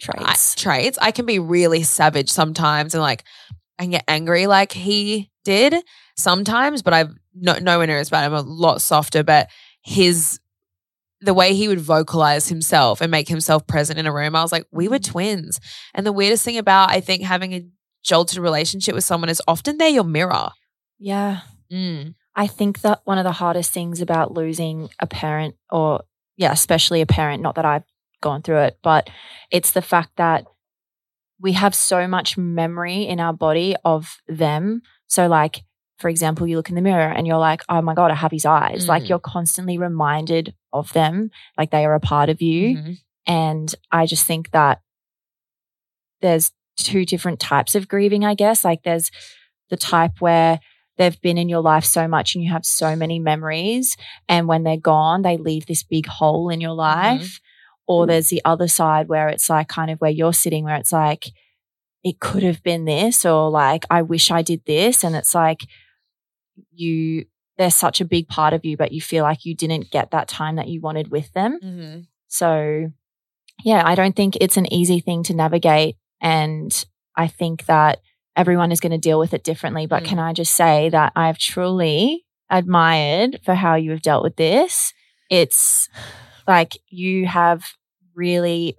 I- 0.02 0.04
Traits. 0.04 0.56
traits. 0.56 0.98
I 1.02 1.12
can 1.12 1.26
be 1.28 1.38
really 1.40 1.84
savage 1.84 2.30
sometimes 2.30 2.94
and 2.96 3.02
like 3.04 3.24
I 3.78 3.84
can 3.84 3.92
get 3.92 4.04
angry 4.08 4.48
like 4.48 4.72
he 4.72 5.30
did 5.44 5.76
sometimes, 6.18 6.82
but 6.82 6.94
I've 6.94 7.12
no, 7.34 7.58
nowhere 7.60 7.88
near 7.88 8.00
as 8.00 8.10
bad. 8.10 8.26
I'm 8.26 8.34
a 8.34 8.42
lot 8.42 8.82
softer, 8.82 9.24
but 9.24 9.50
his 9.84 10.40
the 11.22 11.34
way 11.36 11.54
he 11.54 11.68
would 11.68 11.80
vocalize 11.80 12.48
himself 12.48 13.00
and 13.00 13.12
make 13.12 13.28
himself 13.28 13.68
present 13.68 14.00
in 14.00 14.08
a 14.08 14.14
room, 14.14 14.36
I 14.36 14.42
was 14.42 14.52
like, 14.52 14.66
we 14.72 14.88
were 14.88 14.98
mm. 14.98 15.06
twins. 15.06 15.60
And 15.94 16.06
the 16.06 16.12
weirdest 16.12 16.44
thing 16.44 16.58
about 16.58 16.90
I 16.90 17.00
think 17.00 17.22
having 17.22 17.54
a 17.54 17.64
jolted 18.04 18.38
relationship 18.40 18.96
with 18.96 19.04
someone 19.04 19.30
is 19.30 19.42
often 19.48 19.78
they're 19.78 19.90
your 19.90 20.04
mirror. 20.04 20.50
yeah. 21.00 21.42
Mm. 21.72 22.16
I 22.36 22.48
think 22.48 22.82
that 22.82 23.00
one 23.06 23.18
of 23.18 23.24
the 23.24 23.32
hardest 23.32 23.72
things 23.72 24.02
about 24.02 24.34
losing 24.34 24.90
a 25.00 25.08
parent, 25.08 25.56
or 25.70 26.04
yeah, 26.38 26.52
especially 26.52 27.00
a 27.02 27.06
parent, 27.06 27.42
not 27.42 27.56
that 27.56 27.66
I've 27.66 27.84
gone 28.22 28.42
through 28.42 28.60
it, 28.60 28.80
but 28.84 29.10
it's 29.52 29.72
the 29.72 29.82
fact 29.82 30.12
that 30.18 30.46
we 31.40 31.54
have 31.54 31.74
so 31.74 32.08
much 32.08 32.38
memory 32.38 33.04
in 33.04 33.20
our 33.20 33.34
body 33.34 33.76
of 33.86 34.18
them. 34.28 34.82
So, 35.08 35.28
like, 35.28 35.64
for 36.00 36.10
example, 36.10 36.46
you 36.48 36.58
look 36.58 36.70
in 36.70 36.76
the 36.76 36.82
mirror 36.82 37.10
and 37.12 37.26
you're 37.28 37.38
like, 37.38 37.64
oh 37.70 37.82
my 37.82 37.94
God, 37.94 38.12
I 38.12 38.16
have 38.16 38.32
his 38.32 38.46
eyes. 38.46 38.88
Like, 38.88 39.04
Mhm. 39.04 39.10
you're 39.10 39.20
constantly 39.20 39.78
reminded 39.78 40.54
of 40.74 40.92
them, 40.94 41.32
like 41.58 41.72
they 41.72 41.86
are 41.86 41.94
a 41.96 42.00
part 42.00 42.30
of 42.30 42.42
you. 42.42 42.78
Mhm. 42.78 42.98
And 43.28 43.76
I 43.92 44.06
just 44.08 44.26
think 44.26 44.52
that 44.52 44.82
there's 46.22 46.52
two 46.78 47.06
different 47.06 47.40
types 47.40 47.76
of 47.76 47.88
grieving, 47.88 48.26
I 48.26 48.34
guess. 48.36 48.64
Like 48.64 48.84
there's 48.84 49.12
the 49.70 49.78
type 49.78 50.14
where 50.20 50.60
they've 50.98 51.20
been 51.22 51.38
in 51.38 51.50
your 51.50 51.62
life 51.62 51.86
so 51.86 52.08
much 52.08 52.36
and 52.36 52.44
you 52.44 52.52
have 52.52 52.66
so 52.66 52.96
many 52.96 53.20
memories. 53.20 53.96
And 54.28 54.48
when 54.48 54.64
they're 54.64 54.78
gone, 54.78 55.22
they 55.22 55.38
leave 55.38 55.66
this 55.66 55.84
big 55.84 56.06
hole 56.06 56.50
in 56.50 56.62
your 56.62 56.74
life. 56.74 57.40
Or 57.88 58.06
there's 58.08 58.30
the 58.30 58.42
other 58.46 58.68
side 58.68 59.08
where 59.10 59.28
it's 59.30 59.50
like 59.50 59.68
kind 59.68 59.92
of 59.92 60.00
where 60.00 60.12
you're 60.12 60.34
sitting, 60.34 60.64
where 60.64 60.76
it's 60.76 60.92
like, 60.94 61.26
it 62.04 62.20
could 62.20 62.42
have 62.44 62.64
been 62.64 62.86
this, 62.86 63.26
or 63.26 63.50
like, 63.50 63.86
I 63.90 64.02
wish 64.02 64.32
I 64.32 64.42
did 64.42 64.62
this. 64.66 65.04
And 65.04 65.16
it's 65.16 65.36
like, 65.36 65.60
you, 66.72 67.26
they're 67.58 67.72
such 67.72 68.02
a 68.02 68.06
big 68.06 68.28
part 68.28 68.54
of 68.54 68.66
you, 68.66 68.78
but 68.78 68.92
you 68.92 69.02
feel 69.02 69.24
like 69.24 69.46
you 69.46 69.56
didn't 69.56 69.92
get 69.92 70.12
that 70.12 70.28
time 70.28 70.56
that 70.56 70.68
you 70.68 70.82
wanted 70.82 71.12
with 71.12 71.32
them. 71.34 71.60
Mhm. 71.64 72.08
So, 72.28 72.92
yeah, 73.64 73.84
I 73.86 73.96
don't 73.96 74.16
think 74.16 74.38
it's 74.40 74.58
an 74.58 74.72
easy 74.72 75.00
thing 75.00 75.24
to 75.24 75.34
navigate. 75.34 75.96
And 76.22 76.86
I 77.16 77.28
think 77.28 77.66
that 77.66 78.00
everyone 78.36 78.72
is 78.72 78.80
going 78.80 78.92
to 78.94 78.98
deal 78.98 79.20
with 79.20 79.34
it 79.34 79.44
differently. 79.44 79.86
But 79.88 80.04
Mm. 80.04 80.06
can 80.08 80.20
I 80.20 80.34
just 80.34 80.54
say 80.54 80.90
that 80.90 81.12
I've 81.16 81.38
truly 81.38 82.26
admired 82.50 83.40
for 83.44 83.56
how 83.56 83.76
you 83.76 83.92
have 83.92 84.02
dealt 84.02 84.24
with 84.24 84.36
this? 84.38 84.94
It's 85.30 85.90
like 86.48 86.78
you 86.88 87.26
have 87.26 87.74
really, 88.16 88.76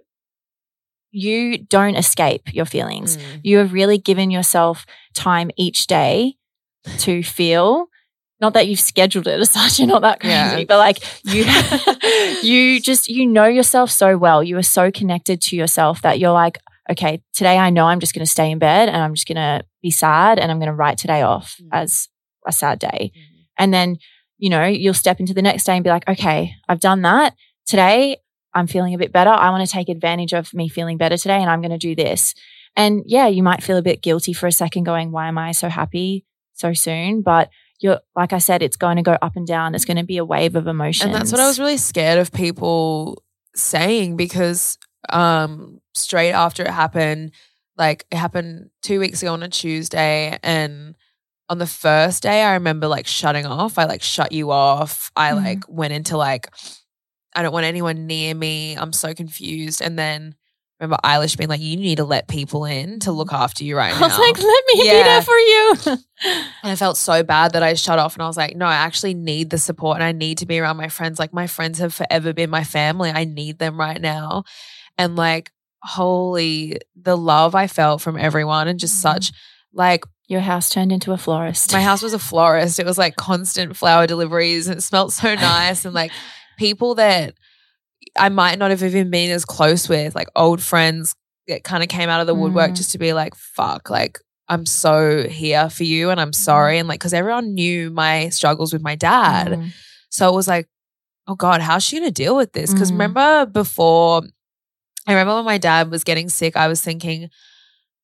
you 1.11 1.59
don't 1.59 1.95
escape 1.97 2.55
your 2.55 2.65
feelings. 2.65 3.17
Mm. 3.17 3.23
You 3.43 3.59
have 3.59 3.73
really 3.73 3.99
given 3.99 4.31
yourself 4.31 4.87
time 5.15 5.51
each 5.57 5.87
day 5.87 6.35
to 6.99 7.23
feel. 7.23 7.87
Not 8.41 8.55
that 8.55 8.67
you've 8.67 8.81
scheduled 8.81 9.29
it 9.29 9.39
as 9.39 9.51
such, 9.51 9.79
you're 9.79 9.87
not 9.89 10.03
that 10.03 10.19
crazy, 10.21 10.35
Yeah. 10.35 10.65
but 10.67 10.79
like 10.79 10.99
you, 11.25 11.45
you 12.43 12.81
just 12.81 13.09
you 13.09 13.27
know 13.27 13.45
yourself 13.47 13.91
so 13.91 14.17
well. 14.17 14.43
You 14.43 14.57
are 14.59 14.63
so 14.65 14.91
connected 14.91 15.41
to 15.43 15.57
yourself 15.57 16.03
that 16.03 16.19
you're 16.19 16.33
like, 16.33 16.59
okay, 16.91 17.23
today 17.33 17.59
I 17.59 17.71
know 17.71 17.87
I'm 17.87 18.01
just 18.01 18.15
going 18.15 18.25
to 18.25 18.31
stay 18.31 18.51
in 18.51 18.59
bed 18.59 18.89
and 18.89 18.97
I'm 18.99 19.15
just 19.15 19.27
going 19.29 19.37
to 19.37 19.65
be 19.83 19.91
sad 19.91 20.39
and 20.39 20.51
I'm 20.51 20.59
going 20.59 20.67
to 20.69 20.75
write 20.75 20.99
today 20.99 21.23
off 21.23 21.57
Mhm. 21.63 21.69
as 21.73 22.09
a 22.47 22.53
sad 22.53 22.79
day. 22.79 23.13
Mhm. 23.15 23.45
And 23.59 23.75
then, 23.75 23.97
you 24.39 24.51
know, 24.51 24.65
you'll 24.65 24.95
step 24.95 25.21
into 25.21 25.35
the 25.35 25.43
next 25.43 25.65
day 25.65 25.75
and 25.75 25.85
be 25.85 25.91
like, 25.91 26.09
okay, 26.09 26.55
I've 26.69 26.81
done 26.81 27.03
that. 27.03 27.35
Today, 27.67 28.17
I'm 28.55 28.67
feeling 28.67 28.95
a 28.95 28.99
bit 28.99 29.13
better. 29.13 29.31
I 29.31 29.51
want 29.51 29.67
to 29.67 29.73
take 29.73 29.89
advantage 29.89 30.33
of 30.35 30.53
me 30.53 30.69
feeling 30.69 30.99
better 30.99 31.17
today 31.17 31.41
and 31.41 31.49
I'm 31.49 31.61
going 31.61 31.71
to 31.71 31.79
do 31.79 31.95
this. 31.95 32.35
And 32.77 33.03
yeah, 33.07 33.27
you 33.29 33.43
might 33.43 33.63
feel 33.63 33.77
a 33.77 33.83
bit 33.83 34.03
guilty 34.03 34.33
for 34.33 34.47
a 34.47 34.53
second 34.53 34.85
going, 34.85 35.13
why 35.13 35.29
am 35.29 35.39
I 35.39 35.53
so 35.53 35.69
happy 35.69 36.25
so 36.55 36.73
soon? 36.73 37.23
But 37.23 37.49
you're, 37.81 38.01
like 38.17 38.33
I 38.33 38.39
said, 38.39 38.63
it's 38.63 38.77
going 38.77 38.97
to 38.97 39.03
go 39.03 39.17
up 39.23 39.37
and 39.37 39.47
down. 39.47 39.75
It's 39.75 39.85
going 39.85 39.97
to 39.99 40.05
be 40.05 40.17
a 40.19 40.25
wave 40.25 40.55
of 40.57 40.67
emotions. 40.67 41.05
And 41.07 41.15
that's 41.15 41.33
what 41.33 41.41
I 41.41 41.47
was 41.47 41.59
really 41.59 41.77
scared 41.77 42.19
of 42.19 42.33
people 42.33 43.23
saying 43.55 44.17
because 44.17 44.79
um 45.09 45.81
straight 45.95 46.33
after 46.33 46.63
it 46.63 46.71
happened, 46.71 47.33
like 47.77 48.05
it 48.11 48.17
happened 48.17 48.71
two 48.83 49.01
weeks 49.01 49.23
ago 49.23 49.33
on 49.33 49.43
a 49.43 49.49
Tuesday 49.49 50.39
and 50.43 50.95
on 51.49 51.59
the 51.59 51.67
first 51.67 52.23
day 52.23 52.43
I 52.43 52.55
remember 52.55 52.87
like 52.89 53.07
shutting 53.07 53.47
off. 53.47 53.79
I 53.79 53.85
like 53.85 54.03
shut 54.03 54.33
you 54.33 54.51
off. 54.51 55.11
I 55.17 55.31
Mhm. 55.33 55.45
like 55.45 55.65
went 55.69 55.93
into 55.93 56.17
like 56.17 56.49
I 57.35 57.43
don't 57.43 57.53
want 57.53 57.67
anyone 57.67 58.07
near 58.07 58.35
me. 58.35 58.75
I'm 58.77 58.93
so 58.93 59.15
confused. 59.15 59.81
And 59.81 59.99
then 59.99 60.35
remember 60.79 60.99
Eilish 61.05 61.37
being 61.39 61.49
like, 61.49 61.61
"You 61.63 61.77
need 61.77 61.97
to 61.97 62.05
let 62.05 62.29
people 62.29 62.65
in 62.67 63.01
to 63.01 63.13
look 63.13 63.33
after 63.33 63.65
you 63.65 63.77
right 63.77 63.93
now." 63.95 64.05
I 64.05 64.09
was 64.09 64.19
like, 64.19 64.37
let 64.39 64.65
me 64.67 64.83
be 64.83 64.87
Yeah. 64.87 65.03
there 65.03 65.23
for 65.23 65.39
you. 65.39 65.75
And 66.63 66.71
I 66.73 66.77
felt 66.77 66.97
so 66.97 67.23
bad 67.23 67.53
that 67.55 67.63
I 67.63 67.75
shut 67.75 67.99
off 67.99 68.15
and 68.15 68.23
I 68.23 68.27
was 68.27 68.37
like, 68.37 68.55
no, 68.55 68.67
I 68.67 68.75
actually 68.75 69.15
need 69.15 69.51
the 69.51 69.59
support 69.59 69.97
and 69.97 70.05
I 70.05 70.13
need 70.13 70.39
to 70.39 70.47
be 70.47 70.59
around 70.61 70.77
my 70.77 70.89
friends. 70.89 71.19
Like 71.19 71.33
my 71.33 71.47
friends 71.47 71.79
have 71.79 71.93
forever 71.95 72.33
been 72.33 72.51
my 72.51 72.65
family. 72.65 73.11
I 73.11 73.25
need 73.25 73.59
them 73.59 73.79
right 73.81 74.01
now. 74.01 74.45
And 74.99 75.17
like, 75.17 75.51
holy, 75.83 76.79
the 76.95 77.17
love 77.17 77.55
I 77.55 77.67
felt 77.67 78.01
from 78.01 78.17
everyone 78.17 78.69
and 78.69 78.79
just 78.79 78.95
Mhm. 78.97 79.01
such 79.01 79.33
like 79.75 80.05
Your 80.29 80.41
house 80.41 80.69
turned 80.71 80.93
into 80.93 81.13
a 81.13 81.19
florist. 81.19 81.73
my 81.73 81.83
house 81.83 82.03
was 82.03 82.13
a 82.15 82.19
florist. 82.19 82.79
It 82.79 82.87
was 82.87 82.99
like 82.99 83.17
constant 83.17 83.77
flower 83.77 84.07
deliveries 84.07 84.69
and 84.69 84.79
it 84.79 84.83
smelled 84.83 85.13
so 85.13 85.35
nice. 85.35 85.85
And 85.85 85.95
like 85.95 86.13
people 86.59 86.95
that 86.97 87.35
I 88.17 88.29
might 88.29 88.59
not 88.59 88.71
have 88.71 88.83
even 88.83 89.11
been 89.11 89.31
as 89.31 89.45
close 89.45 89.89
with, 89.89 90.15
like 90.15 90.29
old 90.37 90.63
friends 90.63 91.15
that 91.49 91.65
kind 91.65 91.83
of 91.83 91.89
came 91.89 92.09
out 92.09 92.21
of 92.21 92.27
the 92.27 92.35
woodwork 92.35 92.73
Mm. 92.73 92.77
just 92.77 92.93
to 92.93 92.99
be 92.99 93.13
like, 93.13 93.35
fuck, 93.35 93.91
like 93.91 94.19
I'm 94.49 94.67
so 94.67 95.27
here 95.29 95.69
for 95.71 95.85
you 95.85 96.11
and 96.11 96.21
I'm 96.21 96.33
sorry. 96.33 96.79
And 96.79 96.87
like, 96.89 97.01
cause 97.01 97.13
everyone 97.15 97.55
knew 97.55 97.91
my 97.91 98.29
struggles 98.29 98.73
with 98.73 98.83
my 98.83 98.95
dad. 98.95 99.53
Mm. 99.53 99.73
So 100.11 100.29
it 100.29 100.35
was 100.35 100.47
like, 100.49 100.69
oh 101.27 101.35
God, 101.35 101.61
how's 101.63 101.83
she 101.83 102.01
to 102.01 102.11
deal 102.11 102.37
with 102.37 102.53
this? 102.53 102.73
Because 102.73 102.91
Mhm. 102.91 102.95
remember 102.95 103.47
before, 103.47 104.23
I 105.07 105.13
remember 105.13 105.35
when 105.37 105.45
my 105.45 105.59
dad 105.59 105.91
was 105.91 106.05
getting 106.05 106.29
sick, 106.29 106.57
I 106.57 106.69
was 106.69 106.81
thinking, 106.81 107.29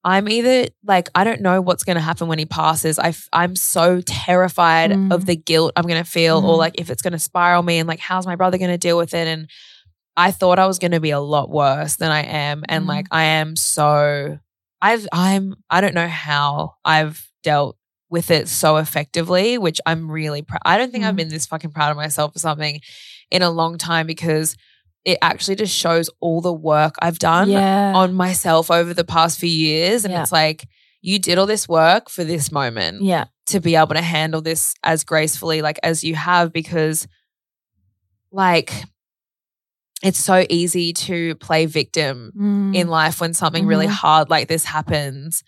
I'm 0.04 0.28
either 0.28 0.68
like, 0.84 1.08
I 1.14 1.24
don't 1.24 1.40
know 1.40 1.60
what's 1.60 1.84
going 1.84 1.96
to 1.96 2.00
happen 2.02 2.28
when 2.28 2.38
he 2.38 2.46
passes. 2.46 2.98
I 2.98 3.08
f- 3.08 3.28
I'm 3.32 3.56
so 3.56 4.00
terrified 4.00 4.92
Mm. 4.92 5.12
of 5.12 5.26
the 5.26 5.36
guilt 5.36 5.72
I'm 5.76 5.84
going 5.86 6.02
to 6.02 6.08
feel 6.10 6.38
or 6.38 6.54
Mhm. 6.54 6.58
like 6.58 6.80
if 6.80 6.90
it's 6.90 7.02
going 7.02 7.12
to 7.12 7.18
spiral 7.18 7.62
me 7.62 7.78
and 7.78 7.88
like, 7.88 8.00
how's 8.00 8.26
my 8.26 8.36
brother 8.36 8.58
going 8.58 8.70
to 8.70 8.78
deal 8.78 8.96
with 8.96 9.12
it? 9.14 9.26
And 9.26 9.48
I 10.16 10.30
thought 10.30 10.58
I 10.58 10.66
was 10.66 10.78
going 10.78 10.92
to 10.92 11.00
be 11.00 11.10
a 11.10 11.20
lot 11.20 11.50
worse 11.50 11.96
than 11.96 12.10
I 12.10 12.22
am. 12.22 12.64
And 12.68 12.84
Mhm. 12.84 12.88
like, 12.88 13.06
I 13.10 13.24
am 13.24 13.54
so, 13.56 14.38
I've, 14.80 15.06
I'm, 15.12 15.54
I 15.68 15.80
don't 15.80 15.94
know 15.94 16.08
how 16.08 16.74
I've 16.84 17.28
dealt 17.42 17.76
with 18.10 18.30
it 18.30 18.48
so 18.48 18.76
effectively, 18.76 19.58
which 19.58 19.80
I'm 19.84 20.10
really 20.10 20.42
proud. 20.42 20.62
I 20.64 20.78
don't 20.78 20.90
think 20.90 21.04
I've 21.04 21.14
Mhm. 21.14 21.18
been 21.18 21.28
this 21.28 21.46
fucking 21.46 21.70
proud 21.72 21.90
of 21.90 21.96
myself 21.96 22.32
for 22.32 22.38
something 22.38 22.80
in 23.30 23.42
a 23.42 23.50
long 23.50 23.78
time 23.78 24.06
because 24.06 24.56
it 25.04 25.18
actually 25.22 25.56
just 25.56 25.74
shows 25.74 26.10
all 26.20 26.40
the 26.40 26.52
work 26.52 26.94
I've 27.00 27.18
done 27.18 27.48
yeah. 27.50 27.92
on 27.94 28.14
myself 28.14 28.70
over 28.70 28.92
the 28.92 29.04
past 29.04 29.38
few 29.38 29.48
years. 29.48 30.04
And 30.04 30.12
Yeah. 30.12 30.22
it's 30.22 30.32
like, 30.32 30.68
you 31.00 31.18
did 31.18 31.38
all 31.38 31.46
this 31.46 31.68
work 31.68 32.10
for 32.10 32.24
this 32.24 32.50
moment 32.52 33.02
yeah. 33.02 33.26
to 33.46 33.60
be 33.60 33.76
able 33.76 33.94
to 33.94 34.02
handle 34.02 34.40
this 34.42 34.74
as 34.82 35.04
gracefully, 35.04 35.62
like 35.62 35.78
as 35.82 36.02
you 36.04 36.14
have, 36.16 36.52
because 36.52 37.06
like 38.32 38.72
it's 40.02 40.18
so 40.18 40.44
easy 40.48 40.92
to 40.92 41.34
play 41.36 41.66
victim 41.66 42.32
Mm. 42.38 42.74
in 42.74 42.88
life 42.88 43.20
when 43.20 43.34
something 43.34 43.66
really 43.66 43.86
Mhm. 43.86 43.90
hard 43.90 44.30
like 44.30 44.48
this 44.48 44.64
happens. 44.64 45.42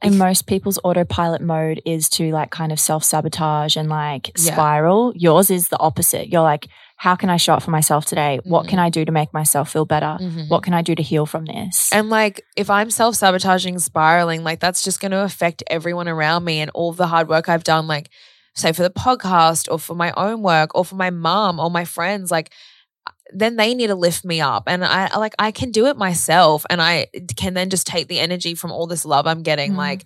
And 0.00 0.18
most 0.18 0.46
people's 0.48 0.80
autopilot 0.82 1.40
mode 1.40 1.80
is 1.86 2.08
to 2.10 2.32
like 2.32 2.50
kind 2.50 2.72
of 2.72 2.80
self 2.80 3.04
sabotage 3.04 3.76
and 3.76 3.88
like 3.88 4.32
Yeah. 4.36 4.52
spiral. 4.54 5.12
Yours 5.14 5.50
is 5.50 5.68
the 5.68 5.78
opposite. 5.78 6.28
You're 6.28 6.42
like, 6.42 6.66
how 7.02 7.16
can 7.16 7.28
I 7.28 7.36
show 7.36 7.54
up 7.54 7.64
for 7.64 7.72
myself 7.72 8.04
today? 8.06 8.38
What 8.44 8.66
Mhm. 8.66 8.68
can 8.68 8.78
I 8.78 8.88
do 8.88 9.04
to 9.04 9.10
make 9.10 9.32
myself 9.34 9.68
feel 9.72 9.84
better? 9.84 10.18
Mhm. 10.20 10.48
What 10.48 10.62
can 10.62 10.72
I 10.72 10.82
do 10.82 10.94
to 10.94 11.02
heal 11.02 11.26
from 11.26 11.46
this? 11.46 11.90
And 11.92 12.08
like, 12.10 12.44
if 12.56 12.70
I'm 12.70 12.90
self 12.92 13.16
sabotaging, 13.16 13.80
spiraling, 13.80 14.44
like 14.44 14.60
that's 14.60 14.84
just 14.84 15.00
going 15.00 15.10
to 15.10 15.24
affect 15.24 15.64
everyone 15.66 16.06
around 16.06 16.44
me 16.44 16.60
and 16.60 16.70
all 16.74 16.92
the 16.92 17.08
hard 17.08 17.28
work 17.28 17.48
I've 17.48 17.64
done, 17.64 17.88
like, 17.88 18.08
say 18.54 18.70
for 18.70 18.84
the 18.84 18.90
podcast 18.90 19.66
or 19.68 19.80
for 19.80 19.96
my 19.96 20.12
own 20.16 20.42
work 20.42 20.76
or 20.76 20.84
for 20.84 20.94
my 20.94 21.10
mom 21.10 21.58
or 21.58 21.72
my 21.72 21.84
friends, 21.84 22.30
like, 22.30 22.52
then 23.34 23.56
they 23.56 23.74
need 23.74 23.88
to 23.88 23.96
lift 23.96 24.24
me 24.24 24.40
up. 24.40 24.62
And 24.68 24.84
I 24.84 25.16
like, 25.18 25.34
I 25.40 25.50
can 25.50 25.72
do 25.72 25.86
it 25.86 25.96
myself 25.96 26.64
and 26.70 26.80
I 26.80 27.08
can 27.36 27.54
then 27.54 27.68
just 27.68 27.84
take 27.84 28.06
the 28.06 28.20
energy 28.20 28.54
from 28.54 28.70
all 28.70 28.86
this 28.86 29.04
love 29.04 29.26
I'm 29.26 29.42
getting. 29.42 29.72
Mhm. 29.72 29.76
Like, 29.76 30.04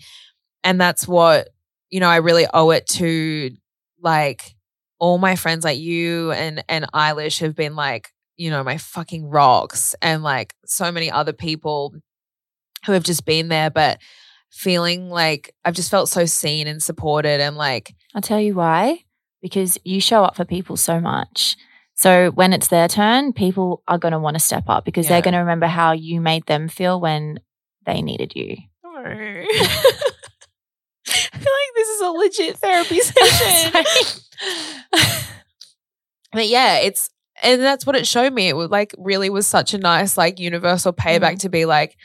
and 0.64 0.80
that's 0.80 1.06
what, 1.06 1.50
you 1.90 2.00
know, 2.00 2.08
I 2.08 2.16
really 2.16 2.46
owe 2.54 2.70
it 2.70 2.86
to 3.00 3.50
like 4.00 4.55
all 4.98 5.18
my 5.18 5.36
friends 5.36 5.64
like 5.64 5.78
you 5.78 6.32
and 6.32 6.64
and 6.68 6.86
Eilish 6.92 7.40
have 7.40 7.54
been 7.54 7.76
like, 7.76 8.12
you 8.36 8.50
know, 8.50 8.62
my 8.64 8.78
fucking 8.78 9.26
rocks 9.26 9.94
and 10.02 10.22
like 10.22 10.54
so 10.64 10.90
many 10.92 11.10
other 11.10 11.32
people 11.32 11.94
who 12.86 12.92
have 12.92 13.02
just 13.04 13.24
been 13.24 13.48
there, 13.48 13.70
but 13.70 13.98
feeling 14.50 15.10
like 15.10 15.54
I've 15.64 15.74
just 15.74 15.90
felt 15.90 16.08
so 16.08 16.24
seen 16.24 16.66
and 16.66 16.82
supported 16.82 17.40
and 17.40 17.56
like 17.56 17.94
I'll 18.14 18.22
tell 18.22 18.40
you 18.40 18.54
why. 18.54 19.00
Because 19.42 19.78
you 19.84 20.00
show 20.00 20.24
up 20.24 20.34
for 20.36 20.44
people 20.44 20.76
so 20.76 20.98
much. 21.00 21.56
So 21.94 22.30
when 22.30 22.52
it's 22.52 22.68
their 22.68 22.88
turn, 22.88 23.32
people 23.32 23.82
are 23.88 23.98
going 23.98 24.12
to 24.12 24.18
want 24.18 24.34
to 24.34 24.40
step 24.40 24.64
up 24.68 24.84
because 24.84 25.06
Yeah. 25.06 25.10
they're 25.12 25.22
going 25.22 25.32
to 25.34 25.38
remember 25.40 25.66
how 25.66 25.92
you 25.92 26.20
made 26.20 26.46
them 26.46 26.68
feel 26.68 27.00
when 27.00 27.40
they 27.84 28.02
needed 28.02 28.32
you. 28.34 28.56
I 28.84 29.44
feel 31.38 31.38
like 31.38 31.74
this 31.74 31.88
is 31.88 32.00
a 32.00 32.08
legit 32.10 32.56
therapy 32.58 33.00
session. 33.00 34.20
but 36.32 36.48
yeah, 36.48 36.78
it's 36.78 37.10
and 37.42 37.60
that's 37.60 37.86
what 37.86 37.96
it 37.96 38.06
showed 38.06 38.32
me. 38.32 38.48
It 38.48 38.56
was 38.56 38.70
like 38.70 38.94
really 38.98 39.30
was 39.30 39.46
such 39.46 39.74
a 39.74 39.78
nice 39.78 40.16
like 40.16 40.38
universal 40.40 40.92
payback 40.92 41.34
Mm. 41.34 41.40
to 41.40 41.48
be 41.48 41.64
like, 41.64 41.96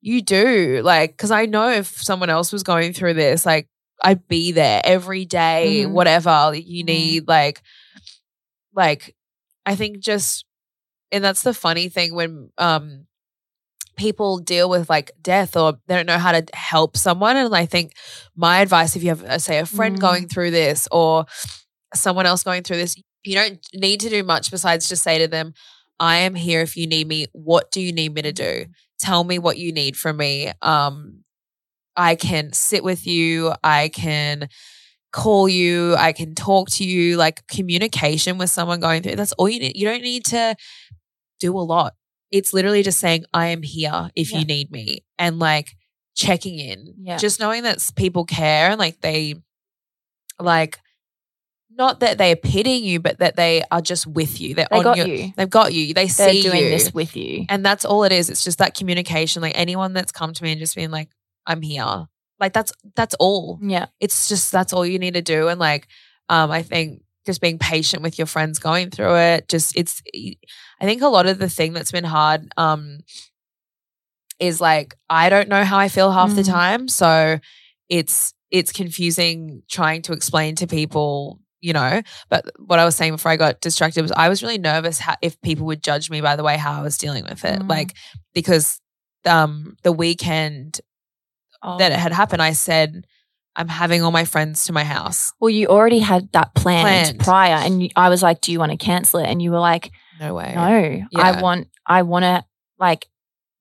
you 0.00 0.22
do 0.22 0.80
like 0.84 1.12
because 1.12 1.30
I 1.30 1.46
know 1.46 1.70
if 1.70 1.86
someone 2.02 2.30
else 2.30 2.52
was 2.52 2.62
going 2.62 2.92
through 2.92 3.14
this, 3.14 3.46
like 3.46 3.68
I'd 4.02 4.26
be 4.28 4.52
there 4.52 4.80
every 4.84 5.24
day, 5.24 5.84
Mhm. 5.86 5.90
whatever 5.92 6.52
you 6.54 6.82
Mhm. 6.82 6.86
need. 6.86 7.28
Like, 7.28 7.62
like 8.74 9.14
I 9.66 9.74
think 9.74 9.98
just 10.00 10.44
and 11.12 11.24
that's 11.24 11.42
the 11.42 11.54
funny 11.54 11.88
thing 11.88 12.14
when 12.14 12.50
um 12.58 13.06
people 13.96 14.38
deal 14.38 14.70
with 14.70 14.88
like 14.88 15.10
death 15.20 15.56
or 15.56 15.74
they 15.86 15.94
don't 15.96 16.06
know 16.06 16.18
how 16.18 16.32
to 16.32 16.44
help 16.54 16.96
someone 16.96 17.36
and 17.36 17.54
i 17.54 17.66
think 17.66 17.92
my 18.34 18.60
advice 18.60 18.96
if 18.96 19.02
you 19.02 19.10
have 19.10 19.22
uh, 19.24 19.38
say 19.38 19.58
a 19.58 19.66
friend 19.66 19.98
Mm. 19.98 20.00
going 20.00 20.28
through 20.28 20.50
this 20.50 20.88
or 20.90 21.26
someone 21.94 22.26
else 22.26 22.42
going 22.42 22.62
through 22.62 22.76
this 22.76 22.96
you 23.24 23.34
don't 23.34 23.58
need 23.74 24.00
to 24.00 24.08
do 24.08 24.22
much 24.22 24.50
besides 24.50 24.88
just 24.88 25.02
say 25.02 25.18
to 25.18 25.28
them 25.28 25.52
i 25.98 26.16
am 26.16 26.34
here 26.34 26.62
if 26.62 26.76
you 26.76 26.86
need 26.86 27.06
me. 27.06 27.26
What 27.32 27.70
do 27.70 27.80
you 27.80 27.92
need 27.92 28.14
me 28.14 28.22
to 28.22 28.32
do? 28.32 28.64
Tell 28.98 29.22
me 29.24 29.38
what 29.38 29.58
you 29.58 29.72
need 29.72 29.96
from 29.96 30.16
me. 30.16 30.50
Um 30.62 31.24
i 31.96 32.14
can 32.14 32.52
sit 32.54 32.82
with 32.82 33.06
you. 33.06 33.52
I 33.62 33.88
can 33.88 34.48
call 35.12 35.48
you. 35.48 35.94
I 35.96 36.12
can 36.12 36.34
talk 36.34 36.70
to 36.70 36.84
you. 36.84 37.16
Like 37.18 37.46
communication 37.48 38.38
with 38.38 38.48
someone 38.48 38.80
going 38.80 39.02
through 39.02 39.16
that's 39.16 39.32
all 39.32 39.48
you 39.48 39.60
need 39.60 39.76
you 39.76 39.86
don't 39.86 40.02
need 40.02 40.24
to 40.26 40.54
do 41.38 41.54
a 41.58 41.60
lot. 41.60 41.94
It's 42.30 42.54
literally 42.54 42.82
just 42.82 42.98
saying 43.00 43.24
i 43.34 43.48
am 43.48 43.62
here 43.62 44.10
if 44.16 44.32
Yeah. 44.32 44.38
you 44.38 44.44
need 44.46 44.70
me 44.70 45.04
and 45.18 45.38
like 45.38 45.68
checking 46.14 46.58
in. 46.58 46.94
Yeah. 47.02 47.18
just 47.18 47.40
knowing 47.40 47.64
that 47.64 47.78
people 47.96 48.24
care 48.24 48.70
and 48.70 48.78
like 48.78 49.00
they 49.02 49.34
like 50.38 50.78
not 51.84 52.00
that 52.00 52.18
they 52.18 52.30
are 52.32 52.36
pitying 52.52 52.84
you 52.84 53.00
but 53.00 53.18
that 53.18 53.34
they 53.36 53.62
are 53.70 53.80
just 53.80 54.06
with 54.06 54.40
you. 54.40 54.54
They're 54.54 54.68
They 54.70 54.78
on 54.78 54.84
got 54.84 54.96
your, 54.98 55.06
you. 55.08 55.32
they've 55.36 55.50
got 55.60 55.72
you. 55.72 55.94
They 55.94 56.06
They're 56.06 56.32
see 56.32 56.42
doing 56.42 56.62
you. 56.64 56.70
this 56.70 56.92
with 56.94 57.16
you. 57.16 57.46
and 57.48 57.64
that's 57.64 57.84
all 57.84 58.04
it 58.04 58.12
is. 58.12 58.28
It's 58.30 58.44
just 58.44 58.58
that 58.58 58.74
communication. 58.76 59.42
Like 59.42 59.56
anyone 59.56 59.92
that's 59.94 60.12
come 60.12 60.32
to 60.34 60.42
me 60.44 60.52
and 60.52 60.60
just 60.60 60.74
been 60.76 60.90
like 60.90 61.08
i'm 61.46 61.62
here. 61.62 62.06
Like 62.38 62.52
that's 62.52 62.72
that's 62.96 63.14
all. 63.18 63.58
Yeah. 63.62 63.86
it's 63.98 64.28
just 64.28 64.52
that's 64.52 64.72
all 64.74 64.84
you 64.86 64.98
need 64.98 65.14
to 65.14 65.22
do. 65.22 65.48
And 65.48 65.58
like 65.58 65.88
um 66.28 66.50
i 66.52 66.62
think 66.62 67.02
just 67.26 67.40
being 67.40 67.58
patient 67.58 68.02
with 68.02 68.16
your 68.18 68.26
friends 68.26 68.58
going 68.58 68.88
through 68.90 69.14
it 69.16 69.48
just 69.48 69.76
it's 69.76 70.00
i 70.80 70.84
think 70.86 71.02
a 71.02 71.08
lot 71.08 71.26
of 71.26 71.38
the 71.38 71.48
thing 71.50 71.72
that's 71.74 71.92
been 71.92 72.04
hard 72.18 72.40
um 72.56 72.98
is 74.38 74.60
like 74.60 74.94
i 75.10 75.28
don't 75.28 75.48
know 75.48 75.64
how 75.64 75.78
i 75.78 75.88
feel 75.88 76.10
half 76.12 76.34
the 76.34 76.42
Mm. 76.42 76.46
time. 76.60 76.88
So 76.88 77.38
it's 77.88 78.32
it's 78.50 78.72
confusing 78.72 79.62
trying 79.68 80.02
to 80.02 80.12
explain 80.12 80.54
to 80.56 80.66
people 80.66 81.39
you 81.60 81.72
know 81.72 82.00
but 82.28 82.44
what 82.58 82.78
i 82.78 82.84
was 82.84 82.96
saying 82.96 83.12
before 83.12 83.30
i 83.30 83.36
got 83.36 83.60
distracted 83.60 84.02
was 84.02 84.12
i 84.12 84.28
was 84.28 84.42
really 84.42 84.58
nervous 84.58 84.98
how, 84.98 85.14
if 85.22 85.40
people 85.42 85.66
would 85.66 85.82
judge 85.82 86.08
me 86.10 86.20
by 86.20 86.34
the 86.36 86.42
way 86.42 86.56
how 86.56 86.72
i 86.72 86.82
was 86.82 86.96
dealing 86.98 87.24
with 87.24 87.44
it 87.44 87.60
Mm. 87.60 87.68
like 87.68 87.94
because 88.34 88.80
um 89.26 89.76
the 89.82 89.92
weekend 89.92 90.80
Oh. 91.62 91.76
that 91.76 91.92
it 91.92 91.98
had 91.98 92.12
happened 92.12 92.40
i 92.40 92.52
said 92.54 93.04
i'm 93.54 93.68
having 93.68 94.02
all 94.02 94.10
my 94.12 94.24
friends 94.24 94.64
to 94.64 94.72
my 94.72 94.84
house 94.84 95.32
Well, 95.40 95.50
you 95.50 95.66
already 95.66 95.98
had 95.98 96.32
that 96.32 96.54
planned, 96.54 96.86
Planned. 96.86 97.20
prior, 97.20 97.54
and 97.56 97.82
you, 97.82 97.88
I 97.96 98.08
was 98.08 98.22
like, 98.22 98.40
"Do 98.40 98.50
you 98.52 98.58
want 98.58 98.72
to 98.72 98.78
cancel 98.78 99.20
it?" 99.20 99.26
And 99.26 99.42
you 99.42 99.50
were 99.50 99.58
like, 99.58 99.90
no 100.18 100.32
way 100.34 100.52
"No, 100.54 100.68
Yeah. 101.10 101.20
I 101.20 101.42
want, 101.42 101.68
I 101.86 102.00
want 102.02 102.22
to 102.22 102.44
like 102.78 103.06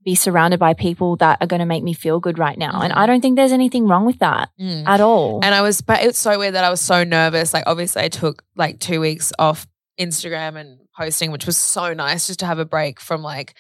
be 0.10 0.16
surrounded 0.16 0.60
by 0.60 0.74
people 0.74 1.10
that 1.18 1.36
are 1.42 1.48
going 1.52 1.60
to 1.66 1.72
make 1.74 1.84
me 1.90 1.94
feel 1.94 2.20
good 2.20 2.38
right 2.46 2.58
now." 2.58 2.76
And 2.84 2.92
Mhm. 2.94 2.98
I 3.02 3.06
don't 3.08 3.22
think 3.22 3.36
there's 3.36 3.52
anything 3.62 3.88
wrong 3.88 4.06
with 4.06 4.20
that 4.20 4.50
Mm. 4.60 4.84
at 4.88 5.02
all. 5.02 5.40
And 5.44 5.54
I 5.54 5.62
was, 5.62 5.82
but 5.82 6.02
it's 6.08 6.20
so 6.28 6.38
weird 6.40 6.56
that 6.56 6.64
I 6.64 6.70
was 6.70 6.82
so 6.82 7.04
nervous. 7.04 7.54
Like, 7.54 7.66
obviously, 7.68 8.02
I 8.04 8.10
took 8.10 8.44
like 8.56 8.80
two 8.80 9.00
weeks 9.08 9.32
off 9.38 9.68
Instagram 10.00 10.58
and 10.62 10.70
posting, 10.98 11.32
which 11.32 11.46
was 11.46 11.58
so 11.58 11.94
nice 11.94 12.28
just 12.28 12.40
to 12.40 12.46
have 12.46 12.60
a 12.60 12.66
break 12.66 13.00
from 13.00 13.22
like 13.22 13.54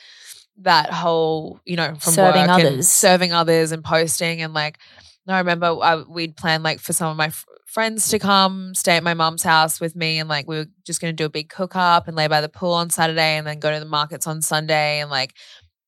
that 0.61 0.91
whole, 0.91 1.59
you 1.65 1.75
know, 1.77 1.95
from 1.99 2.13
Serving 2.13 2.47
work 2.47 2.49
and 2.59 2.67
others. 2.67 2.87
serving 2.89 3.31
others 3.33 3.71
and 3.71 3.83
posting. 3.83 4.41
And 4.41 4.53
like, 4.53 4.77
no 5.27 5.33
I 5.33 5.39
remember 5.39 5.67
I, 5.81 5.97
we'd 6.17 6.35
planned 6.35 6.63
like 6.63 6.79
for 6.79 6.93
some 6.93 7.09
of 7.11 7.17
my 7.17 7.27
f- 7.27 7.45
friends 7.65 8.09
to 8.09 8.19
come 8.19 8.73
stay 8.73 8.95
at 8.97 9.03
my 9.03 9.13
mom's 9.13 9.43
house 9.43 9.79
with 9.79 9.95
me. 9.95 10.17
And 10.19 10.27
like, 10.27 10.47
we 10.47 10.57
were 10.57 10.65
just 10.85 10.99
going 11.01 11.11
to 11.13 11.15
do 11.15 11.25
a 11.25 11.29
big 11.29 11.49
cook 11.49 11.75
up 11.75 12.07
and 12.07 12.17
lay 12.17 12.27
by 12.27 12.41
the 12.41 12.49
pool 12.49 12.73
on 12.73 12.89
Saturday 12.89 13.37
and 13.37 13.45
then 13.47 13.59
go 13.59 13.71
to 13.71 13.79
the 13.79 13.85
markets 13.99 14.25
on 14.27 14.41
Sunday. 14.41 14.99
And 15.01 15.09
like, 15.09 15.33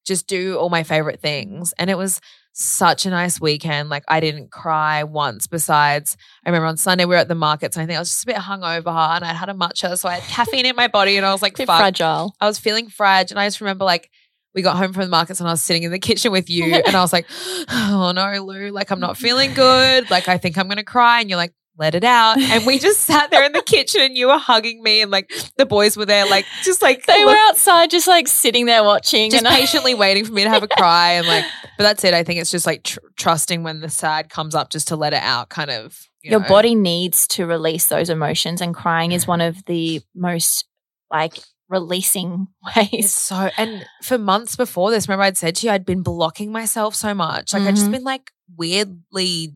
just 0.06 0.28
do 0.28 0.58
all 0.58 0.70
my 0.70 0.84
favorite 0.84 1.22
things. 1.22 1.74
And 1.78 1.90
it 1.90 1.98
was 1.98 2.20
such 2.54 3.06
a 3.06 3.10
nice 3.10 3.40
weekend. 3.40 3.90
Like 3.90 4.04
I 4.08 4.20
didn't 4.20 4.52
cry 4.52 5.04
once. 5.04 5.48
Besides, 5.48 6.18
I 6.46 6.50
remember 6.50 6.68
on 6.68 6.78
Sunday 6.78 7.06
we 7.06 7.16
were 7.16 7.22
at 7.22 7.28
the 7.28 7.36
markets 7.36 7.76
and 7.78 7.84
I 7.84 7.88
think 7.88 7.96
I 7.96 8.00
was 8.00 8.10
just 8.10 8.24
a 8.24 8.28
bit 8.28 8.36
hungover 8.36 9.16
and 9.16 9.24
I 9.24 9.34
had 9.34 9.50
a 9.50 9.54
matcha. 9.54 9.98
So 9.98 10.10
I 10.10 10.16
had 10.16 10.24
caffeine 10.24 10.66
in 10.66 10.76
my 10.76 10.88
body 10.88 11.18
and 11.18 11.26
I 11.26 11.32
was 11.32 11.42
like, 11.42 11.56
fuck. 11.58 11.66
fragile. 11.66 12.36
I 12.42 12.48
was 12.48 12.60
feeling 12.60 12.90
fragile. 12.90 13.36
And 13.36 13.42
I 13.42 13.48
just 13.48 13.62
remember 13.62 13.86
like 13.86 14.10
we 14.54 14.62
got 14.62 14.76
home 14.76 14.92
from 14.92 15.04
the 15.04 15.10
markets 15.10 15.40
and 15.40 15.48
I 15.48 15.54
was 15.54 15.62
sitting 15.62 15.84
in 15.84 15.92
the 15.92 16.00
kitchen 16.00 16.32
with 16.32 16.50
you 16.50 16.76
and 16.86 16.96
I 16.96 17.02
was 17.02 17.14
like, 17.14 17.26
oh 17.70 18.12
no, 18.14 18.44
Lou, 18.44 18.70
like 18.70 18.92
I'm 18.92 19.00
not 19.00 19.18
feeling 19.18 19.54
good. 19.54 20.10
Like 20.12 20.28
I 20.28 20.38
think 20.38 20.58
I'm 20.58 20.68
going 20.68 20.78
to 20.78 20.84
cry. 20.84 21.22
And 21.22 21.30
you're 21.30 21.38
like, 21.38 21.54
let 21.82 21.96
it 21.96 22.04
out. 22.06 22.38
And 22.40 22.66
we 22.66 22.80
just 22.80 23.02
sat 23.02 23.30
there 23.32 23.44
in 23.44 23.52
the 23.52 23.62
kitchen 23.62 24.00
and 24.02 24.16
you 24.18 24.28
were 24.28 24.38
hugging 24.38 24.82
me 24.82 25.02
and 25.02 25.12
like 25.12 25.30
the 25.58 25.66
boys 25.66 25.98
were 25.98 26.06
there, 26.06 26.26
like 26.28 26.46
just 26.64 26.82
like 26.82 27.06
They 27.06 27.26
look- 27.26 27.34
were 27.34 27.40
outside 27.50 27.90
just 27.92 28.08
like 28.08 28.28
sitting 28.30 28.66
there 28.68 28.84
watching. 28.84 29.32
just 29.32 29.44
and 29.44 29.54
I- 29.54 29.60
patiently 29.60 29.94
waiting 29.94 30.24
for 30.24 30.32
me 30.32 30.44
to 30.44 30.50
have 30.50 30.64
a 30.64 30.68
cry 30.80 31.12
and 31.14 31.28
like, 31.28 31.44
but 31.78 31.84
that's 31.84 32.04
it. 32.06 32.14
I 32.14 32.24
think 32.24 32.40
it's 32.40 32.52
just 32.52 32.66
like 32.66 32.84
tr- 32.84 33.00
trusting 33.18 33.64
when 33.64 33.82
the 33.82 33.90
sad 33.90 34.30
comes 34.30 34.56
up 34.56 34.70
just 34.70 34.88
to 34.90 34.96
let 34.96 35.12
it 35.14 35.24
out 35.24 35.50
kind 35.50 35.70
of. 35.72 36.00
You 36.24 36.32
your 36.32 36.40
know. 36.42 36.48
body 36.48 36.76
needs 36.76 37.28
to 37.30 37.46
release 37.48 37.88
those 37.88 38.10
emotions 38.10 38.62
and 38.62 38.76
crying 38.76 39.12
is 39.12 39.26
one 39.28 39.42
of 39.42 39.66
the 39.66 40.02
most 40.16 40.66
like 41.12 41.40
releasing 41.68 42.48
It's 42.76 42.92
ways. 42.92 43.14
so, 43.14 43.50
and 43.58 43.86
for 44.04 44.18
months 44.20 44.56
before 44.56 44.92
this, 44.92 45.08
remember 45.08 45.24
I'd 45.24 45.38
said 45.38 45.56
to 45.56 45.66
you, 45.68 45.74
I'd 45.74 45.86
been 45.86 46.04
blocking 46.04 46.52
myself 46.52 46.94
so 46.94 47.14
much. 47.16 47.54
Like 47.54 47.64
I'd 47.64 47.76
just 47.76 47.88
Mhm. 47.88 47.92
been 47.94 48.04
like 48.04 48.30
weirdly 48.56 49.56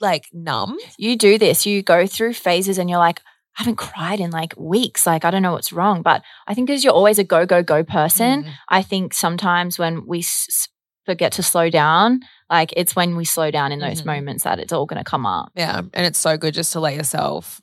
like 0.00 0.26
numb. 0.32 0.76
You 0.98 1.16
do 1.16 1.38
this, 1.38 1.66
you 1.66 1.82
go 1.82 2.06
through 2.06 2.34
phases 2.34 2.78
and 2.78 2.88
you're 2.88 2.98
like, 2.98 3.20
I 3.58 3.62
haven't 3.62 3.76
cried 3.76 4.20
in 4.20 4.30
like 4.30 4.54
weeks. 4.56 5.06
Like, 5.06 5.24
I 5.24 5.30
don't 5.30 5.42
know 5.42 5.52
what's 5.52 5.72
wrong. 5.72 6.02
But 6.02 6.22
I 6.46 6.54
think 6.54 6.66
because 6.68 6.84
you're 6.84 6.92
always 6.94 7.18
a 7.18 7.24
go, 7.24 7.44
go, 7.46 7.62
go 7.62 7.82
person, 7.84 8.44
Mm. 8.44 8.50
I 8.68 8.82
think 8.82 9.12
sometimes 9.12 9.78
when 9.78 10.06
we 10.06 10.20
s- 10.20 10.68
forget 11.04 11.32
to 11.32 11.42
slow 11.42 11.68
down, 11.68 12.20
like 12.48 12.72
it's 12.76 12.94
when 12.94 13.16
we 13.16 13.24
slow 13.24 13.50
down 13.50 13.72
in 13.72 13.80
those 13.80 14.02
Mhm. 14.02 14.06
moments 14.06 14.44
that 14.44 14.58
it's 14.60 14.72
all 14.72 14.86
going 14.86 15.02
to 15.02 15.08
come 15.10 15.26
up. 15.26 15.50
Yeah. 15.54 15.78
And 15.92 16.06
it's 16.06 16.18
so 16.18 16.36
good 16.36 16.54
just 16.54 16.72
to 16.72 16.80
let 16.80 16.94
yourself 16.94 17.60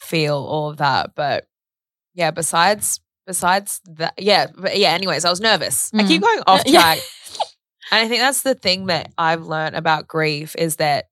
feel 0.00 0.36
all 0.36 0.70
of 0.70 0.78
that. 0.78 1.14
But 1.14 1.46
yeah, 2.14 2.30
besides, 2.32 3.00
besides 3.26 3.80
that, 3.84 4.14
yeah, 4.18 4.46
but 4.56 4.76
yeah, 4.78 4.90
anyways, 4.90 5.24
I 5.24 5.30
was 5.30 5.40
nervous. 5.40 5.90
I 5.94 6.02
keep 6.02 6.22
going 6.22 6.40
off 6.46 6.64
Mm. 6.64 6.72
Track. 6.72 6.98
and 7.92 8.04
I 8.04 8.08
think 8.08 8.20
that's 8.20 8.42
the 8.42 8.54
thing 8.56 8.86
that 8.86 9.12
I've 9.16 9.42
learned 9.46 9.76
about 9.76 10.08
grief 10.08 10.56
is 10.58 10.76
that, 10.76 11.06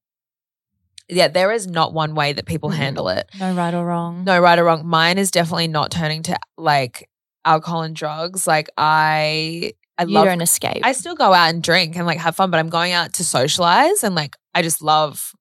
yeah, 1.08 1.28
there 1.28 1.50
is 1.52 1.66
not 1.66 1.92
one 1.94 2.14
way 2.14 2.32
that 2.32 2.46
people 2.46 2.70
Mhm. 2.70 2.74
handle 2.74 3.08
it. 3.08 3.28
No 3.38 3.54
right 3.54 3.72
or 3.74 3.84
wrong. 3.84 4.24
No, 4.24 4.38
right 4.40 4.58
or 4.58 4.64
wrong. 4.64 4.86
Mine 4.86 5.18
is 5.18 5.30
definitely 5.30 5.68
not 5.68 5.90
turning 5.90 6.22
to 6.24 6.38
like 6.56 7.08
alcohol 7.44 7.82
and 7.82 7.96
drugs. 7.96 8.46
Like 8.46 8.68
I, 8.76 9.72
I 9.96 10.02
you 10.04 10.08
love. 10.14 10.26
don't 10.26 10.40
escape. 10.42 10.80
I 10.84 10.92
still 10.92 11.14
go 11.14 11.32
out 11.32 11.50
and 11.50 11.62
drink 11.62 11.96
and 11.96 12.06
like 12.06 12.18
have 12.18 12.36
fun, 12.36 12.50
but 12.50 12.58
I'm 12.60 12.68
going 12.68 12.92
out 12.92 13.14
to 13.14 13.24
socialize 13.24 14.04
and 14.04 14.14
like 14.14 14.36
I 14.54 14.62
just 14.62 14.82
love 14.82 15.32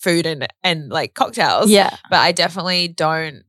food 0.00 0.26
and 0.26 0.46
and 0.62 0.88
like 0.90 1.14
cocktails. 1.14 1.70
yeah. 1.70 1.96
but 2.10 2.18
I 2.18 2.32
definitely 2.32 2.88
don't 2.88 3.44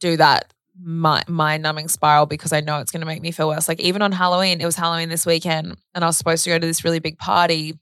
do 0.00 0.16
that 0.18 0.52
mind 0.80 1.62
numbing 1.64 1.88
spiral 1.88 2.24
because 2.26 2.52
I 2.52 2.60
know 2.60 2.78
it's 2.78 2.92
going 2.92 3.00
to 3.00 3.06
make 3.06 3.20
me 3.20 3.32
feel 3.32 3.48
worse. 3.48 3.66
Like 3.66 3.80
even 3.80 4.00
on 4.02 4.12
Halloween, 4.12 4.60
it 4.60 4.64
was 4.64 4.76
Halloween 4.76 5.08
this 5.08 5.26
weekend, 5.26 5.76
and 5.94 6.04
I 6.04 6.06
was 6.06 6.16
supposed 6.16 6.44
to 6.44 6.50
go 6.50 6.58
to 6.58 6.66
this 6.66 6.84
really 6.84 7.00
big 7.00 7.18
party, 7.18 7.74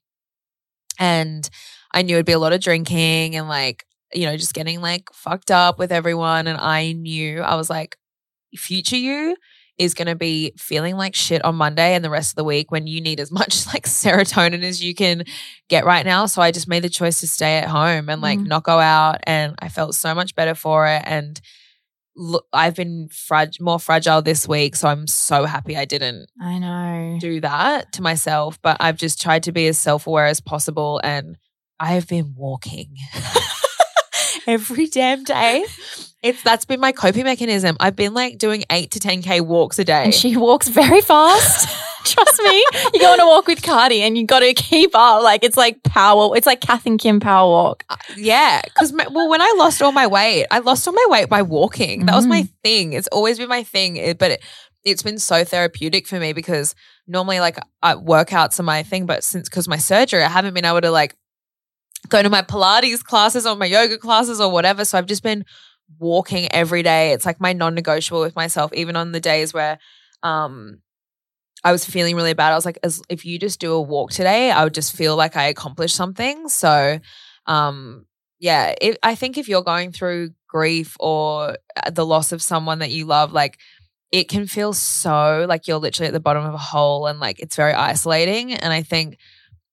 and 0.99 1.49
I 1.97 2.03
knew 2.03 2.15
it'd 2.17 2.27
be 2.27 2.33
a 2.33 2.39
lot 2.39 2.53
of 2.53 2.61
drinking 2.61 3.35
and 3.37 3.49
like 3.49 3.85
you 4.15 4.27
know 4.27 4.37
just 4.37 4.55
getting 4.55 4.81
like 4.81 5.09
fucked 5.13 5.51
up 5.51 5.79
with 5.79 5.91
everyone, 5.91 6.47
and 6.47 6.59
I 6.61 6.93
knew 6.93 7.41
I 7.41 7.57
was 7.57 7.69
like, 7.71 7.97
future 8.55 8.97
you 8.97 9.37
is 9.79 9.93
going 9.93 10.07
to 10.09 10.15
be 10.15 10.53
feeling 10.57 10.97
like 10.97 11.15
shit 11.15 11.45
on 11.45 11.55
Monday 11.55 11.95
and 11.95 12.03
the 12.03 12.09
rest 12.09 12.31
of 12.33 12.37
the 12.37 12.45
week 12.45 12.71
when 12.71 12.87
you 12.87 12.99
need 13.01 13.21
as 13.21 13.31
much 13.41 13.67
like 13.67 13.85
serotonin 13.85 14.63
as 14.63 14.83
you 14.83 14.95
can 14.95 15.23
get 15.69 15.85
right 15.85 16.07
now. 16.07 16.25
So 16.25 16.41
I 16.41 16.51
just 16.51 16.67
made 16.67 16.83
the 16.83 16.89
choice 16.89 17.21
to 17.21 17.27
stay 17.29 17.59
at 17.59 17.69
home 17.69 18.09
and 18.09 18.23
like 18.23 18.39
Mm. 18.39 18.47
not 18.47 18.63
go 18.65 18.79
out. 18.79 19.19
And 19.25 19.55
I 19.59 19.69
felt 19.69 19.95
so 19.95 20.15
much 20.15 20.35
better 20.35 20.55
for 20.55 20.87
it. 20.87 21.03
And 21.05 21.39
look, 22.17 22.47
I've 22.55 22.75
been 22.75 23.09
frag- 23.13 23.61
more 23.61 23.79
fragile 23.79 24.23
this 24.23 24.49
week. 24.49 24.77
So 24.77 24.89
I'm 24.89 25.07
so 25.07 25.45
happy 25.45 25.77
I 25.77 25.85
didn't 25.85 26.31
I 26.41 26.59
know. 26.59 27.19
do 27.21 27.43
that 27.43 27.93
to 27.95 28.03
myself. 28.03 28.59
But 28.63 28.79
I've 28.81 28.97
just 28.97 29.21
tried 29.21 29.43
to 29.43 29.53
be 29.53 29.67
as 29.67 29.77
self 29.77 30.07
aware 30.07 30.25
as 30.27 30.41
possible. 30.41 31.03
And 31.05 31.37
I 31.79 31.93
have 31.95 32.09
been 32.09 32.35
walking 32.37 32.97
every 34.47 34.87
damn 34.87 35.25
day. 35.25 35.65
It's 36.23 36.43
that's 36.43 36.65
been 36.65 36.81
my 36.81 36.93
coping 36.93 37.25
mechanism. 37.25 37.77
I've 37.79 37.97
been 37.97 38.15
like 38.15 38.39
doing 38.39 38.65
eight 38.71 38.91
to 38.93 38.99
10K 38.99 39.43
walks 39.43 39.79
a 39.79 39.85
day. 39.85 40.05
And 40.05 40.15
she 40.15 40.37
walks 40.37 40.69
very 40.69 41.01
fast. 41.01 41.69
Trust 42.05 42.41
me. 42.43 42.65
You 42.95 43.01
go 43.01 43.13
on 43.13 43.21
a 43.21 43.27
walk 43.27 43.47
with 43.47 43.63
Cardi 43.63 44.01
and 44.03 44.17
you 44.17 44.25
got 44.27 44.39
to 44.41 44.55
keep 44.55 44.93
up. 44.95 45.23
Like 45.23 45.45
it's 45.45 45.57
like 45.57 45.83
power. 45.83 46.37
It's 46.37 46.47
like 46.47 46.61
Kath 46.61 46.87
and 46.87 46.99
Kim 46.99 47.21
power 47.21 47.49
walk. 47.49 47.85
Yeah, 48.17 48.63
because 48.65 48.93
well, 48.93 49.29
when 49.29 49.43
I 49.43 49.55
lost 49.59 49.83
all 49.83 49.93
my 49.93 50.07
weight, 50.07 50.47
I 50.51 50.61
lost 50.61 50.87
all 50.89 50.95
my 50.95 51.07
weight 51.11 51.29
by 51.29 51.43
walking. 51.43 52.07
That 52.07 52.15
was 52.17 52.27
my 52.27 52.43
Mm. 52.43 52.49
thing. 52.63 52.93
It's 52.95 53.09
always 53.09 53.39
been 53.39 53.49
my 53.49 53.63
thing. 53.63 53.97
It- 53.97 54.19
but 54.19 54.33
it, 54.33 54.43
it's 54.85 55.03
been 55.03 55.19
so 55.19 55.45
therapeutic 55.45 56.07
for 56.07 56.21
me 56.21 56.33
because 56.33 56.77
normally, 57.09 57.41
like, 57.41 57.59
I, 57.83 57.95
workouts 57.95 58.61
are 58.61 58.63
my 58.63 58.85
thing. 58.85 59.05
But 59.05 59.25
since 59.25 59.49
because 59.49 59.67
my 59.69 59.79
surgery, 59.79 60.23
I 60.23 60.29
haven't 60.29 60.55
been 60.55 60.65
able 60.65 60.81
to 60.83 60.93
like 60.93 61.17
go 62.09 62.23
to 62.23 62.31
my 62.31 62.43
Pilates 62.43 63.03
classes 63.03 63.47
or 63.47 63.57
my 63.57 63.67
yoga 63.67 63.99
classes 63.99 64.41
or 64.41 64.51
whatever. 64.51 64.85
So 64.85 64.99
I've 64.99 65.07
just 65.07 65.23
been 65.23 65.45
walking 65.99 66.49
every 66.53 66.83
day. 66.83 67.13
It's 67.13 67.27
like 67.27 67.41
my 67.41 67.53
non-negotiable 67.53 68.21
with 68.21 68.37
myself, 68.37 68.73
even 68.75 68.97
on 68.97 69.13
the 69.13 69.21
days 69.21 69.55
where 69.55 69.79
um 70.23 70.81
I 71.65 71.73
was 71.73 71.85
feeling 71.85 72.15
really 72.15 72.35
bad. 72.35 72.53
I 72.53 72.55
was 72.55 72.67
like, 72.67 72.79
as 72.85 73.03
if 73.09 73.25
you 73.25 73.39
just 73.39 73.59
do 73.59 73.73
a 73.73 73.81
walk 73.81 74.11
today, 74.13 74.51
I 74.51 74.63
would 74.63 74.75
just 74.75 74.95
feel 74.95 75.17
like 75.17 75.37
I 75.37 75.45
accomplished 75.45 75.97
something. 75.97 76.49
So 76.49 77.01
um 77.47 78.07
yeah, 78.39 78.75
it, 78.81 78.99
I 79.03 79.15
think 79.15 79.39
if 79.39 79.49
you're 79.49 79.63
going 79.63 79.93
through 79.93 80.31
grief 80.47 80.97
or 81.01 81.57
uh, 81.77 81.91
the 81.91 82.05
loss 82.05 82.33
of 82.33 82.43
someone 82.43 82.81
that 82.81 82.91
you 82.91 83.07
love, 83.07 83.33
like 83.33 83.59
it 84.13 84.29
can 84.29 84.47
feel 84.47 84.73
so 84.73 85.47
like 85.49 85.67
you're 85.67 85.79
literally 85.79 86.09
at 86.09 86.13
the 86.13 86.21
bottom 86.21 86.45
of 86.45 86.55
a 86.55 86.59
hole 86.59 87.07
and 87.07 87.19
like 87.19 87.41
it's 87.41 87.57
very 87.57 87.73
isolating. 87.73 88.53
And 88.53 88.73
I 88.73 88.83
think 88.83 89.19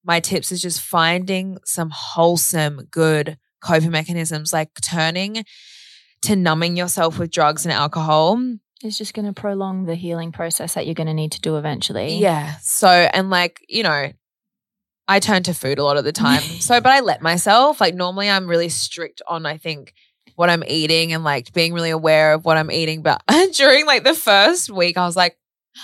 my 0.04 0.20
tips 0.20 0.52
is 0.52 0.60
just 0.60 0.80
finding 0.80 1.58
some 1.64 1.90
wholesome, 1.90 2.88
good 2.90 3.38
coping 3.60 3.90
mechanisms, 3.90 4.52
like 4.52 4.70
turning 4.80 5.44
to 6.22 6.36
numbing 6.36 6.76
yourself 6.76 7.18
with 7.18 7.30
drugs 7.30 7.64
and 7.64 7.72
alcohol. 7.72 8.40
It's 8.82 8.98
just 8.98 9.14
going 9.14 9.26
to 9.26 9.32
prolong 9.32 9.84
the 9.84 9.94
healing 9.94 10.32
process 10.32 10.74
that 10.74 10.86
you're 10.86 10.94
going 10.94 11.06
to 11.06 11.14
need 11.14 11.32
to 11.32 11.40
do 11.40 11.56
eventually. 11.56 12.18
Yeah. 12.18 12.56
So, 12.62 12.88
and 12.88 13.30
like, 13.30 13.64
you 13.68 13.82
know, 13.82 14.12
I 15.08 15.20
turn 15.20 15.42
to 15.44 15.54
food 15.54 15.78
a 15.78 15.84
lot 15.84 15.96
of 15.96 16.04
the 16.04 16.12
time. 16.12 16.42
so, 16.60 16.80
but 16.80 16.92
I 16.92 17.00
let 17.00 17.22
myself, 17.22 17.80
like, 17.80 17.94
normally 17.94 18.28
I'm 18.28 18.48
really 18.48 18.68
strict 18.68 19.22
on, 19.26 19.46
I 19.46 19.56
think, 19.56 19.94
what 20.36 20.50
I'm 20.50 20.64
eating 20.66 21.12
and 21.12 21.22
like 21.22 21.52
being 21.52 21.72
really 21.72 21.90
aware 21.90 22.32
of 22.32 22.44
what 22.44 22.56
I'm 22.56 22.70
eating. 22.70 23.02
But 23.02 23.22
during 23.54 23.86
like 23.86 24.04
the 24.04 24.14
first 24.14 24.70
week, 24.70 24.96
I 24.96 25.06
was 25.06 25.16
like, 25.16 25.38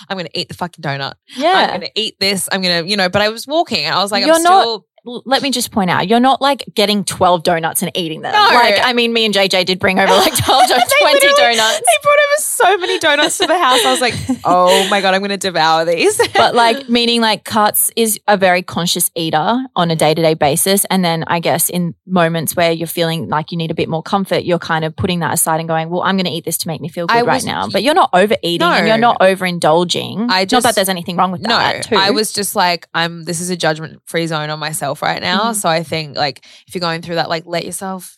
I'm 0.09 0.17
going 0.17 0.27
to 0.27 0.39
eat 0.39 0.47
the 0.49 0.53
fucking 0.55 0.83
donut. 0.83 1.13
Yeah. 1.35 1.49
I'm 1.73 1.79
going 1.79 1.81
to 1.81 1.91
eat 1.99 2.15
this. 2.19 2.47
I'm 2.51 2.61
going 2.61 2.83
to, 2.83 2.89
you 2.89 2.97
know, 2.97 3.09
but 3.09 3.21
I 3.21 3.29
was 3.29 3.45
walking 3.47 3.85
and 3.85 3.95
I 3.95 4.01
was 4.01 4.11
like, 4.11 4.25
You're 4.25 4.35
I'm 4.35 4.43
not- 4.43 4.61
still. 4.63 4.85
Let 5.03 5.41
me 5.41 5.49
just 5.49 5.71
point 5.71 5.89
out, 5.89 6.07
you're 6.07 6.19
not 6.19 6.41
like 6.41 6.63
getting 6.75 7.03
12 7.03 7.41
donuts 7.41 7.81
and 7.81 7.91
eating 7.95 8.21
them. 8.21 8.33
No. 8.33 8.39
Like, 8.53 8.75
I 8.83 8.93
mean, 8.93 9.13
me 9.13 9.25
and 9.25 9.33
JJ 9.33 9.65
did 9.65 9.79
bring 9.79 9.97
over 9.99 10.13
like 10.13 10.35
12 10.45 10.67
to 10.67 10.73
20 11.01 11.19
donuts. 11.37 11.79
They 11.79 11.97
brought 12.03 12.19
over 12.19 12.37
so 12.37 12.77
many 12.77 12.99
donuts 12.99 13.39
to 13.39 13.47
the 13.47 13.57
house. 13.57 13.83
I 13.83 13.91
was 13.91 13.99
like, 14.01 14.13
oh 14.45 14.87
my 14.89 15.01
God, 15.01 15.15
I'm 15.15 15.21
going 15.21 15.31
to 15.31 15.37
devour 15.37 15.85
these. 15.85 16.21
but 16.35 16.53
like 16.53 16.87
meaning 16.87 17.19
like 17.19 17.45
Cuts 17.45 17.89
is 17.95 18.19
a 18.27 18.37
very 18.37 18.61
conscious 18.61 19.09
eater 19.15 19.57
on 19.75 19.89
a 19.89 19.95
day 19.95 20.13
to 20.13 20.21
day 20.21 20.35
basis. 20.35 20.85
And 20.85 21.03
then 21.03 21.23
I 21.25 21.39
guess 21.39 21.67
in 21.69 21.95
moments 22.05 22.55
where 22.55 22.71
you're 22.71 22.85
feeling 22.85 23.27
like 23.27 23.51
you 23.51 23.57
need 23.57 23.71
a 23.71 23.75
bit 23.75 23.89
more 23.89 24.03
comfort, 24.03 24.43
you're 24.43 24.59
kind 24.59 24.85
of 24.85 24.95
putting 24.95 25.21
that 25.21 25.33
aside 25.33 25.59
and 25.59 25.67
going, 25.67 25.89
well, 25.89 26.03
I'm 26.03 26.15
going 26.15 26.27
to 26.27 26.31
eat 26.31 26.45
this 26.45 26.59
to 26.59 26.67
make 26.67 26.79
me 26.79 26.89
feel 26.89 27.07
good 27.07 27.17
I 27.17 27.21
right 27.21 27.35
was- 27.35 27.45
now. 27.45 27.67
But 27.67 27.81
you're 27.81 27.95
not 27.95 28.11
overeating 28.13 28.61
and 28.61 28.87
you're 28.87 28.99
not 28.99 29.19
overindulging. 29.19 30.27
I 30.29 30.45
not 30.51 30.61
that 30.61 30.75
there's 30.75 30.89
anything 30.89 31.15
wrong 31.15 31.31
with 31.31 31.41
no, 31.41 31.49
that. 31.49 31.85
Too. 31.85 31.95
I 31.95 32.11
was 32.11 32.31
just 32.31 32.55
like, 32.55 32.87
I'm. 32.93 33.23
This 33.23 33.39
is 33.39 33.49
a 33.49 33.55
judgment 33.55 34.01
free 34.05 34.27
zone 34.27 34.49
on 34.49 34.59
myself 34.59 34.90
right 35.01 35.21
now. 35.21 35.51
Mhm. 35.51 35.55
So 35.55 35.69
I 35.69 35.83
think 35.83 36.17
like 36.17 36.43
if 36.67 36.73
you're 36.73 36.81
going 36.81 37.01
through 37.03 37.15
that, 37.15 37.29
like 37.29 37.43
let 37.45 37.63
yourself, 37.63 38.17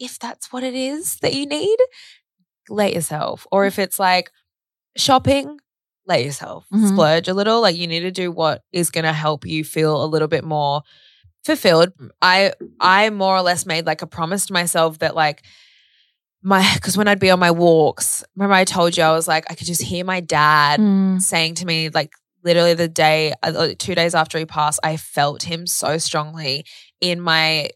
if 0.00 0.18
that's 0.18 0.50
what 0.52 0.64
it 0.64 0.74
is 0.74 1.16
that 1.18 1.34
you 1.34 1.44
need, 1.46 1.78
let 2.68 2.94
yourself. 2.94 3.46
Or 3.52 3.66
if 3.66 3.78
it's 3.78 3.98
like 3.98 4.30
shopping, 4.96 5.58
let 6.06 6.24
yourself 6.24 6.64
Mhm. 6.72 6.88
splurge 6.88 7.28
a 7.28 7.34
little. 7.34 7.60
Like 7.60 7.76
you 7.76 7.86
need 7.86 8.00
to 8.00 8.10
do 8.10 8.32
what 8.32 8.62
is 8.72 8.90
going 8.90 9.04
to 9.04 9.12
help 9.12 9.44
you 9.46 9.62
feel 9.64 10.02
a 10.02 10.06
little 10.06 10.28
bit 10.28 10.44
more 10.44 10.82
fulfilled. 11.44 11.92
I 12.22 12.52
I 12.80 13.10
more 13.10 13.36
or 13.36 13.42
less 13.42 13.64
made 13.66 13.86
like 13.86 14.02
a 14.02 14.06
promise 14.06 14.46
to 14.46 14.52
myself 14.52 14.98
that 15.00 15.14
like 15.14 15.42
my 16.42 16.68
because 16.74 16.96
when 16.96 17.08
I'd 17.08 17.18
be 17.18 17.30
on 17.30 17.38
my 17.40 17.50
walks, 17.50 18.22
remember 18.36 18.54
I 18.54 18.64
told 18.64 18.96
you 18.96 19.02
I 19.02 19.12
was 19.12 19.26
like 19.28 19.44
I 19.50 19.54
could 19.54 19.66
just 19.66 19.82
hear 19.82 20.04
my 20.04 20.20
dad 20.20 20.80
Mm. 20.80 21.20
saying 21.20 21.56
to 21.56 21.66
me 21.66 21.88
like 21.90 22.12
literally 22.48 22.74
the 22.74 22.88
day 22.88 23.20
uh, 23.42 23.68
two 23.78 23.94
days 24.00 24.14
after 24.14 24.38
he 24.38 24.44
passed 24.46 24.80
i 24.82 24.96
felt 24.96 25.42
him 25.52 25.66
so 25.66 25.98
strongly 25.98 26.64
in 27.00 27.20
my 27.20 27.70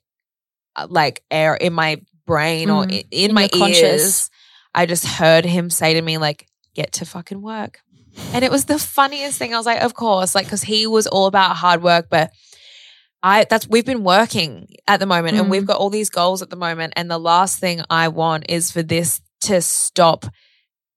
uh, 0.76 0.86
like 0.90 1.22
air 1.30 1.54
in 1.54 1.72
my 1.72 1.92
brain 2.26 2.70
or 2.70 2.84
Mm. 2.84 2.90
in, 2.92 3.02
in 3.22 3.30
In 3.30 3.34
my 3.34 3.42
your 3.42 3.58
conscious. 3.60 4.30
i 4.74 4.86
just 4.86 5.04
heard 5.20 5.44
him 5.44 5.70
say 5.70 5.94
to 5.94 6.02
me 6.02 6.18
like 6.18 6.46
get 6.74 6.92
to 6.98 7.04
fucking 7.04 7.42
work 7.42 7.74
And 8.34 8.44
it 8.44 8.50
was 8.50 8.64
the 8.66 8.78
funniest 8.78 9.38
thing. 9.38 9.52
I 9.54 9.56
was 9.62 9.66
like, 9.72 9.82
of 9.82 9.94
course, 9.94 10.34
like, 10.36 10.46
because 10.46 10.62
he 10.72 10.86
was 10.86 11.06
all 11.06 11.26
about 11.26 11.56
hard 11.56 11.80
work, 11.82 12.04
but 12.10 12.30
I, 13.22 13.46
that's, 13.48 13.66
we've 13.68 13.86
been 13.92 14.04
working 14.04 14.68
at 14.86 15.00
the 15.00 15.06
moment 15.06 15.36
and 15.38 15.46
Mm. 15.46 15.50
we've 15.50 15.66
got 15.66 15.78
all 15.80 15.90
these 15.90 16.10
goals 16.10 16.42
at 16.42 16.50
the 16.50 16.56
moment. 16.66 16.92
And 16.96 17.10
the 17.10 17.18
last 17.32 17.58
thing 17.58 17.82
I 17.88 18.08
want 18.08 18.46
is 18.48 18.70
for 18.70 18.82
this 18.82 19.20
to 19.48 19.60
stop 19.62 20.26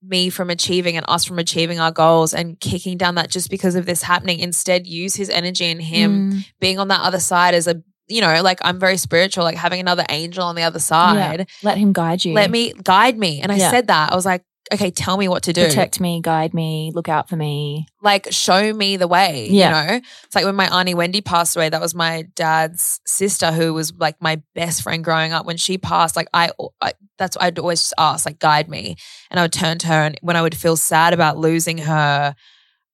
me 0.07 0.29
from 0.29 0.49
achieving 0.49 0.97
and 0.97 1.05
us 1.09 1.25
from 1.25 1.39
achieving 1.39 1.79
our 1.79 1.91
goals 1.91 2.33
and 2.33 2.59
kicking 2.59 2.97
down 2.97 3.15
that 3.15 3.29
just 3.29 3.49
because 3.49 3.75
of 3.75 3.85
this 3.85 4.01
happening. 4.03 4.39
Instead, 4.39 4.85
use 4.87 5.15
his 5.15 5.29
energy 5.29 5.65
and 5.65 5.81
him 5.81 6.31
Mm. 6.31 6.45
being 6.59 6.79
on 6.79 6.87
that 6.89 7.01
other 7.01 7.19
side 7.19 7.53
as 7.55 7.67
a, 7.67 7.81
you 8.07 8.21
know, 8.21 8.41
like 8.41 8.59
I'm 8.61 8.79
very 8.79 8.97
spiritual, 8.97 9.43
like 9.43 9.57
having 9.57 9.79
another 9.79 10.05
angel 10.09 10.43
on 10.43 10.55
the 10.55 10.63
other 10.63 10.79
side. 10.79 11.47
Let 11.63 11.77
him 11.77 11.91
guide 11.93 12.23
you. 12.25 12.33
Let 12.33 12.51
me 12.51 12.73
guide 12.83 13.17
me. 13.17 13.41
And 13.41 13.51
I 13.51 13.55
Yeah. 13.55 13.71
said 13.71 13.87
that. 13.87 14.11
I 14.11 14.15
was 14.15 14.25
like, 14.25 14.43
okay, 14.73 14.89
tell 14.91 15.17
me 15.17 15.27
what 15.27 15.43
to 15.43 15.53
do. 15.53 15.65
protect 15.65 15.99
me, 15.99 16.21
guide 16.21 16.53
me, 16.53 16.91
look 16.93 17.07
out 17.09 17.29
for 17.29 17.35
me. 17.35 17.87
Like, 18.01 18.27
show 18.31 18.73
me 18.73 18.97
the 18.97 19.07
way. 19.07 19.47
Yeah. 19.49 19.83
You 19.85 19.87
know? 19.91 20.01
It's 20.25 20.35
like 20.35 20.45
when 20.45 20.55
my 20.55 20.67
Auntie 20.67 20.93
Wendy 20.93 21.21
passed 21.21 21.55
away, 21.55 21.69
that 21.69 21.81
was 21.81 21.93
my 21.95 22.23
dad's 22.35 22.99
sister 23.05 23.51
who 23.51 23.73
was 23.73 23.93
like 23.97 24.15
my 24.21 24.41
best 24.55 24.81
friend 24.83 25.03
growing 25.03 25.33
up. 25.33 25.45
When 25.45 25.57
she 25.57 25.77
passed, 25.77 26.15
like 26.15 26.27
I, 26.33 26.51
I 26.81 26.93
that's 27.17 27.37
what 27.37 27.45
I'd 27.45 27.59
always 27.59 27.79
just 27.79 27.93
ask, 27.97 28.25
like, 28.25 28.39
guide 28.39 28.67
me. 28.69 28.95
And 29.31 29.39
I 29.39 29.43
would 29.43 29.53
turn 29.53 29.77
to 29.79 29.87
her 29.87 30.01
and 30.03 30.17
when 30.21 30.35
I 30.35 30.41
would 30.41 30.55
feel 30.55 30.75
sad 30.77 31.13
about 31.13 31.37
losing 31.37 31.77
her, 31.79 32.35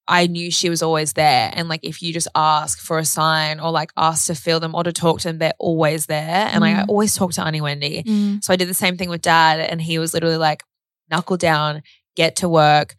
I 0.08 0.28
knew 0.28 0.52
she 0.52 0.70
was 0.70 0.82
always 0.84 1.14
there. 1.14 1.52
And 1.54 1.70
like, 1.70 1.82
if 1.84 2.02
you 2.02 2.12
just 2.12 2.28
ask 2.36 2.80
for 2.80 3.00
a 3.00 3.06
sign 3.06 3.60
or 3.62 3.72
like 3.72 3.92
ask 3.96 4.28
to 4.28 4.36
feel 4.36 4.60
them 4.60 4.76
or 4.76 4.84
to 4.84 4.92
talk 4.92 5.20
to 5.22 5.30
them, 5.30 5.38
they're 5.38 5.54
always 5.58 6.08
there. 6.08 6.50
And 6.52 6.60
like, 6.60 6.76
I 6.76 6.82
Mm. 6.84 6.90
always 6.90 7.16
talk 7.16 7.32
to 7.34 7.44
Auntie 7.44 7.62
Wendy. 7.62 8.04
Mm. 8.04 8.44
So 8.44 8.52
I 8.52 8.58
did 8.58 8.68
the 8.68 8.74
same 8.74 8.98
thing 8.98 9.10
with 9.10 9.22
dad, 9.22 9.60
and 9.62 9.82
he 9.82 10.00
was 10.00 10.14
literally 10.14 10.38
like, 10.38 10.64
knuckle 11.12 11.38
down, 11.38 11.84
get 12.16 12.38
to 12.38 12.50
work, 12.50 12.96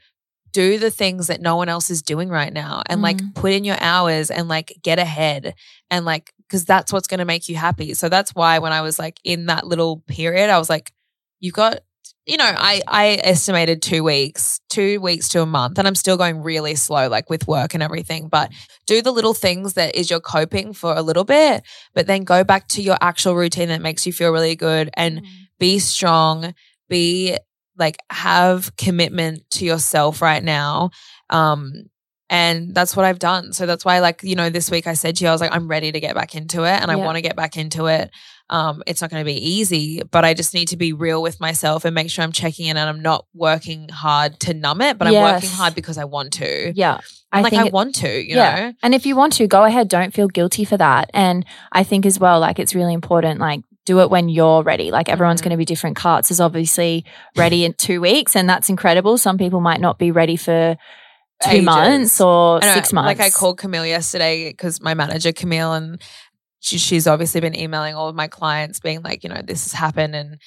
do 0.52 0.78
the 0.78 0.90
things 0.90 1.28
that 1.28 1.40
no 1.40 1.56
one 1.56 1.68
else 1.70 1.90
is 1.90 2.02
doing 2.02 2.28
right 2.28 2.52
now, 2.52 2.82
and 2.86 3.00
like 3.00 3.16
Mm. 3.16 3.34
put 3.34 3.52
in 3.52 3.64
your 3.64 3.78
hours 3.80 4.30
and 4.30 4.48
like 4.48 4.78
get 4.82 4.98
ahead. 4.98 5.54
And 5.90 6.04
like, 6.04 6.32
because 6.46 6.64
that's 6.66 6.92
what's 6.92 7.06
going 7.08 7.18
to 7.20 7.24
make 7.24 7.48
you 7.48 7.56
happy. 7.56 7.94
So 7.94 8.10
that's 8.10 8.34
why 8.34 8.58
when 8.58 8.72
I 8.72 8.82
was 8.82 8.98
like 8.98 9.18
in 9.24 9.46
that 9.46 9.66
little 9.66 10.00
period, 10.06 10.50
I 10.50 10.58
was 10.58 10.68
like, 10.68 10.92
you've 11.40 11.54
got, 11.54 11.80
you 12.26 12.36
know, 12.36 12.44
I, 12.54 12.82
I 12.86 13.18
estimated 13.24 13.80
two 13.80 14.04
weeks, 14.04 14.60
two 14.68 15.00
weeks 15.00 15.30
to 15.30 15.40
a 15.40 15.46
month, 15.46 15.78
and 15.78 15.88
I'm 15.88 15.94
still 15.94 16.18
going 16.18 16.42
really 16.42 16.74
slow, 16.74 17.08
like 17.08 17.30
with 17.30 17.48
work 17.48 17.72
and 17.72 17.82
everything. 17.82 18.28
But 18.28 18.52
do 18.86 19.00
the 19.00 19.10
little 19.10 19.34
things 19.34 19.72
that 19.74 19.94
is 19.96 20.10
your 20.10 20.20
coping 20.20 20.74
for 20.74 20.94
a 20.94 21.02
little 21.02 21.24
bit, 21.24 21.62
but 21.94 22.06
then 22.06 22.24
go 22.24 22.44
back 22.44 22.68
to 22.68 22.82
your 22.82 22.98
actual 23.00 23.34
routine 23.34 23.68
that 23.68 23.80
makes 23.80 24.06
you 24.06 24.12
feel 24.12 24.30
really 24.30 24.54
good 24.54 24.90
and 24.94 25.22
be 25.58 25.78
strong, 25.78 26.54
be 26.88 27.38
like 27.86 27.98
have 28.10 28.74
commitment 28.76 29.42
to 29.56 29.64
yourself 29.64 30.22
right 30.22 30.44
now. 30.44 30.90
Um 31.30 31.72
and 32.30 32.74
that's 32.74 32.96
what 32.96 33.04
I've 33.04 33.18
done. 33.18 33.52
So 33.52 33.66
that's 33.66 33.84
why 33.84 33.98
like, 33.98 34.22
you 34.22 34.36
know, 34.36 34.48
this 34.48 34.70
week 34.70 34.86
I 34.86 34.94
said 34.94 35.16
to 35.16 35.24
you 35.24 35.28
I 35.28 35.32
was 35.32 35.40
like 35.42 35.54
I'm 35.54 35.68
ready 35.68 35.92
to 35.92 36.00
get 36.00 36.14
back 36.14 36.34
into 36.34 36.62
it 36.64 36.80
and 36.80 36.90
I 36.90 36.96
Yeah. 36.96 37.04
want 37.04 37.16
to 37.16 37.22
get 37.28 37.36
back 37.36 37.56
into 37.56 37.86
it. 37.86 38.10
Um 38.48 38.82
it's 38.86 39.00
not 39.02 39.10
going 39.10 39.22
to 39.24 39.30
be 39.34 39.40
easy, 39.56 40.02
but 40.14 40.24
I 40.24 40.32
just 40.34 40.54
need 40.54 40.68
to 40.68 40.76
be 40.76 40.92
real 41.06 41.20
with 41.26 41.40
myself 41.40 41.84
and 41.84 41.94
make 41.94 42.10
sure 42.10 42.24
I'm 42.24 42.32
checking 42.32 42.66
in 42.70 42.76
and 42.76 42.88
I'm 42.88 43.02
not 43.02 43.26
working 43.34 43.88
hard 43.90 44.40
to 44.40 44.54
numb 44.54 44.80
it, 44.80 44.96
but 44.98 45.08
I'm 45.08 45.14
working 45.34 45.50
hard 45.50 45.74
because 45.74 45.98
I 45.98 46.04
want 46.04 46.32
to. 46.34 46.72
Yeah. 46.74 46.98
And, 47.34 47.42
like 47.44 47.50
think 47.52 47.62
I 47.62 47.66
it- 47.68 47.72
want 47.72 47.94
to, 47.96 48.08
you 48.08 48.36
yeah. 48.36 48.54
know. 48.56 48.72
And 48.82 48.94
if 48.94 49.06
you 49.06 49.14
want 49.16 49.32
to, 49.34 49.46
go 49.46 49.64
ahead. 49.64 49.88
Don't 49.88 50.12
feel 50.12 50.28
guilty 50.28 50.64
for 50.66 50.76
that. 50.76 51.10
And 51.14 51.46
I 51.80 51.82
think 51.82 52.04
as 52.06 52.18
well, 52.20 52.40
like 52.40 52.58
it's 52.58 52.74
really 52.74 52.92
important, 52.94 53.40
like 53.40 53.60
do 53.84 54.00
it 54.00 54.10
when 54.10 54.28
you're 54.28 54.62
ready. 54.62 54.90
Like 54.90 55.08
everyone's 55.08 55.40
Mhm. 55.40 55.44
going 55.44 55.50
to 55.52 55.56
be 55.56 55.64
different. 55.64 55.96
Carts 55.96 56.30
is 56.30 56.40
obviously 56.40 57.04
ready 57.36 57.64
in 57.64 57.74
two 57.74 58.00
weeks, 58.00 58.36
and 58.36 58.48
that's 58.48 58.68
incredible. 58.68 59.18
Some 59.18 59.38
people 59.38 59.60
might 59.60 59.80
not 59.80 59.98
be 59.98 60.10
ready 60.10 60.36
for 60.36 60.76
two 61.42 61.50
Ages. 61.50 61.64
months 61.64 62.20
or 62.20 62.60
know, 62.60 62.74
six 62.74 62.92
months. 62.92 63.06
Like 63.06 63.20
I 63.20 63.30
called 63.30 63.58
Camille 63.58 63.84
yesterday 63.86 64.50
because 64.50 64.80
my 64.80 64.94
manager 64.94 65.32
Camille 65.32 65.72
and 65.72 66.00
she, 66.60 66.78
she's 66.78 67.08
obviously 67.08 67.40
been 67.40 67.56
emailing 67.58 67.96
all 67.96 68.08
of 68.08 68.14
my 68.14 68.28
clients, 68.28 68.78
being 68.78 69.02
like, 69.02 69.24
you 69.24 69.30
know, 69.30 69.42
this 69.42 69.64
has 69.64 69.72
happened 69.72 70.14
and 70.14 70.38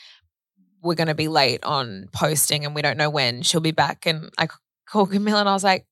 we're 0.82 0.96
going 0.96 1.08
to 1.10 1.16
be 1.16 1.28
late 1.28 1.62
on 1.66 2.06
posting 2.14 2.64
and 2.64 2.74
we 2.74 2.82
don't 2.82 2.96
know 2.96 3.10
when 3.10 3.42
she'll 3.42 3.60
be 3.60 3.72
back. 3.72 4.06
And 4.06 4.30
I 4.38 4.48
called 4.88 5.12
Camille 5.12 5.38
and 5.38 5.50
I 5.50 5.54
was 5.54 5.64
like, 5.64 5.86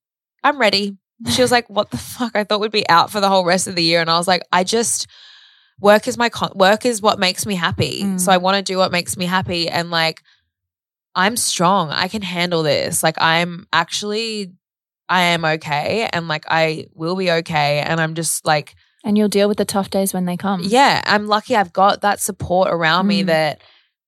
I'm 0.44 0.58
ready. 0.60 0.96
She 1.30 1.42
was 1.42 1.52
like, 1.52 1.70
what 1.70 1.92
the 1.92 1.98
fuck? 2.18 2.38
I 2.38 2.46
thought 2.46 2.62
we'd 2.62 2.72
be 2.72 2.88
out 2.88 3.12
for 3.12 3.20
the 3.20 3.28
whole 3.28 3.44
rest 3.44 3.68
of 3.68 3.76
the 3.76 3.84
year. 3.84 4.00
And 4.00 4.10
I 4.10 4.18
was 4.18 4.28
like, 4.30 4.44
I 4.54 4.64
just 4.64 5.08
work 5.84 6.08
is 6.08 6.18
my 6.18 6.30
con- 6.30 6.54
work 6.56 6.86
is 6.86 7.02
what 7.02 7.20
makes 7.20 7.46
me 7.46 7.56
happy. 7.56 8.02
Mm. 8.04 8.20
So 8.20 8.32
I 8.32 8.38
want 8.38 8.56
to 8.58 8.64
do 8.64 8.78
what 8.80 8.92
makes 8.92 9.18
me 9.18 9.26
happy. 9.26 9.70
And 9.70 9.92
like, 9.92 10.24
I'm 11.14 11.36
strong. 11.38 11.92
I 11.92 12.08
can 12.08 12.22
handle 12.24 12.64
this. 12.64 13.04
Like 13.04 13.18
I'm 13.20 13.68
actually 13.72 14.54
I 15.10 15.22
am 15.36 15.44
okay 15.46 16.10
and 16.12 16.28
like 16.28 16.46
I 16.48 16.88
will 16.96 17.16
be 17.16 17.30
okay 17.30 17.82
and 17.82 18.00
I'm 18.02 18.16
just 18.16 18.46
like 18.46 18.74
and 19.04 19.18
you'll 19.18 19.28
deal 19.28 19.50
with 19.50 19.58
the 19.58 19.66
tough 19.66 19.90
days 19.90 20.14
when 20.14 20.26
they 20.26 20.38
come. 20.38 20.62
yeah, 20.64 21.04
I'm 21.06 21.28
lucky 21.28 21.56
I've 21.56 21.74
got 21.74 22.02
that 22.02 22.20
support 22.22 22.70
around 22.72 23.06
me 23.08 23.22
Mm. 23.24 23.28
that 23.28 23.62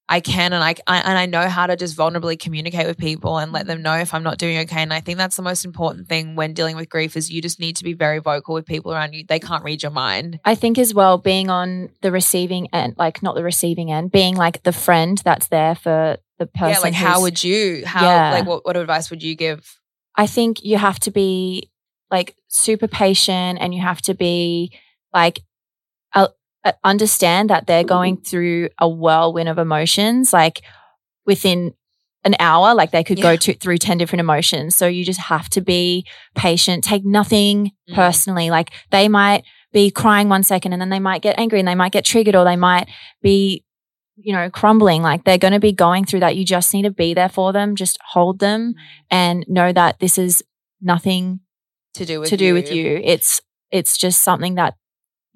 I 0.08 0.20
can 0.20 0.52
and 0.52 0.62
I, 0.62 0.76
I 0.86 0.98
and 0.98 1.18
I 1.18 1.26
know 1.26 1.48
how 1.48 1.66
to 1.66 1.74
just 1.76 1.96
vulnerably 1.96 2.38
communicate 2.38 2.86
with 2.86 2.96
people 2.96 3.38
and 3.38 3.50
let 3.52 3.66
them 3.66 3.82
know 3.82 3.94
if 3.94 4.14
I'm 4.14 4.22
not 4.22 4.38
doing 4.38 4.56
okay 4.58 4.80
and 4.82 4.92
I 4.92 5.00
think 5.00 5.18
that's 5.18 5.34
the 5.34 5.42
most 5.42 5.64
important 5.64 6.08
thing 6.08 6.36
when 6.36 6.52
dealing 6.52 6.76
with 6.76 6.88
grief 6.88 7.16
is 7.16 7.28
you 7.30 7.42
just 7.42 7.58
need 7.58 7.74
to 7.76 7.84
be 7.84 7.92
very 7.92 8.20
vocal 8.20 8.54
with 8.54 8.66
people 8.66 8.92
around 8.92 9.14
you. 9.14 9.24
They 9.26 9.40
can't 9.40 9.64
read 9.64 9.82
your 9.82 9.90
mind. 9.90 10.38
I 10.44 10.54
think 10.54 10.78
as 10.78 10.94
well, 10.94 11.18
being 11.18 11.50
on 11.50 11.88
the 12.02 12.12
receiving 12.12 12.68
end, 12.72 12.94
like 12.96 13.22
not 13.22 13.34
the 13.34 13.42
receiving 13.42 13.90
end, 13.90 14.12
being 14.12 14.36
like 14.36 14.62
the 14.62 14.72
friend 14.72 15.20
that's 15.24 15.48
there 15.48 15.74
for 15.74 16.18
the 16.38 16.46
person. 16.46 16.68
yeah, 16.74 16.78
like 16.80 16.94
how 16.94 17.22
would 17.22 17.42
you 17.42 17.84
how 17.84 18.04
Yeah. 18.04 18.30
like 18.32 18.46
what, 18.46 18.64
what 18.64 18.76
advice 18.76 19.10
would 19.10 19.22
you 19.22 19.34
give? 19.34 19.80
I 20.14 20.26
think 20.28 20.62
you 20.62 20.78
have 20.78 21.00
to 21.00 21.10
be 21.10 21.70
like 22.10 22.36
super 22.46 22.86
patient 22.86 23.58
and 23.60 23.74
you 23.74 23.80
have 23.82 24.00
to 24.02 24.14
be 24.14 24.72
like 25.12 25.40
understand 26.84 27.50
that 27.50 27.66
they're 27.66 27.84
going 27.84 28.16
through 28.18 28.68
a 28.80 28.88
whirlwind 28.88 29.48
of 29.48 29.58
emotions 29.58 30.32
like 30.32 30.62
within 31.24 31.74
an 32.24 32.34
hour 32.40 32.74
like 32.74 32.90
they 32.90 33.04
could 33.04 33.18
Yeah. 33.18 33.22
go 33.22 33.36
to, 33.36 33.54
through 33.54 33.78
10 33.78 33.98
different 33.98 34.20
emotions. 34.20 34.74
So 34.74 34.86
you 34.86 35.04
just 35.04 35.20
have 35.20 35.48
to 35.50 35.60
be 35.60 36.04
patient. 36.34 36.82
Take 36.84 37.04
nothing 37.04 37.72
Mm. 37.88 37.94
personally. 37.94 38.50
Like 38.50 38.70
they 38.90 39.08
might 39.08 39.44
be 39.72 39.90
crying 39.90 40.28
one 40.28 40.42
second 40.42 40.72
and 40.72 40.80
then 40.82 40.88
they 40.90 40.98
might 40.98 41.22
get 41.22 41.38
angry 41.38 41.58
and 41.60 41.68
they 41.68 41.74
might 41.74 41.92
get 41.92 42.04
triggered 42.04 42.34
or 42.34 42.44
they 42.44 42.56
might 42.56 42.88
be 43.22 43.62
you 44.16 44.32
know 44.32 44.48
crumbling. 44.50 45.02
Like 45.02 45.24
they're 45.24 45.36
going 45.38 45.52
to 45.52 45.60
be 45.60 45.72
going 45.72 46.04
through 46.06 46.20
that. 46.20 46.36
You 46.36 46.44
just 46.44 46.72
need 46.72 46.82
to 46.82 46.90
be 46.90 47.12
there 47.14 47.28
for 47.28 47.52
them. 47.52 47.76
Just 47.76 47.98
hold 48.12 48.38
them 48.38 48.74
and 49.10 49.44
know 49.46 49.72
that 49.72 49.98
this 50.00 50.16
is 50.18 50.42
nothing 50.80 51.40
To 51.94 52.04
do 52.06 52.20
with 52.20 52.30
to 52.30 52.36
do 52.36 52.54
with 52.54 52.72
you. 52.72 53.00
It's 53.04 53.40
it's 53.70 53.96
just 53.98 54.22
something 54.24 54.54
that 54.54 54.74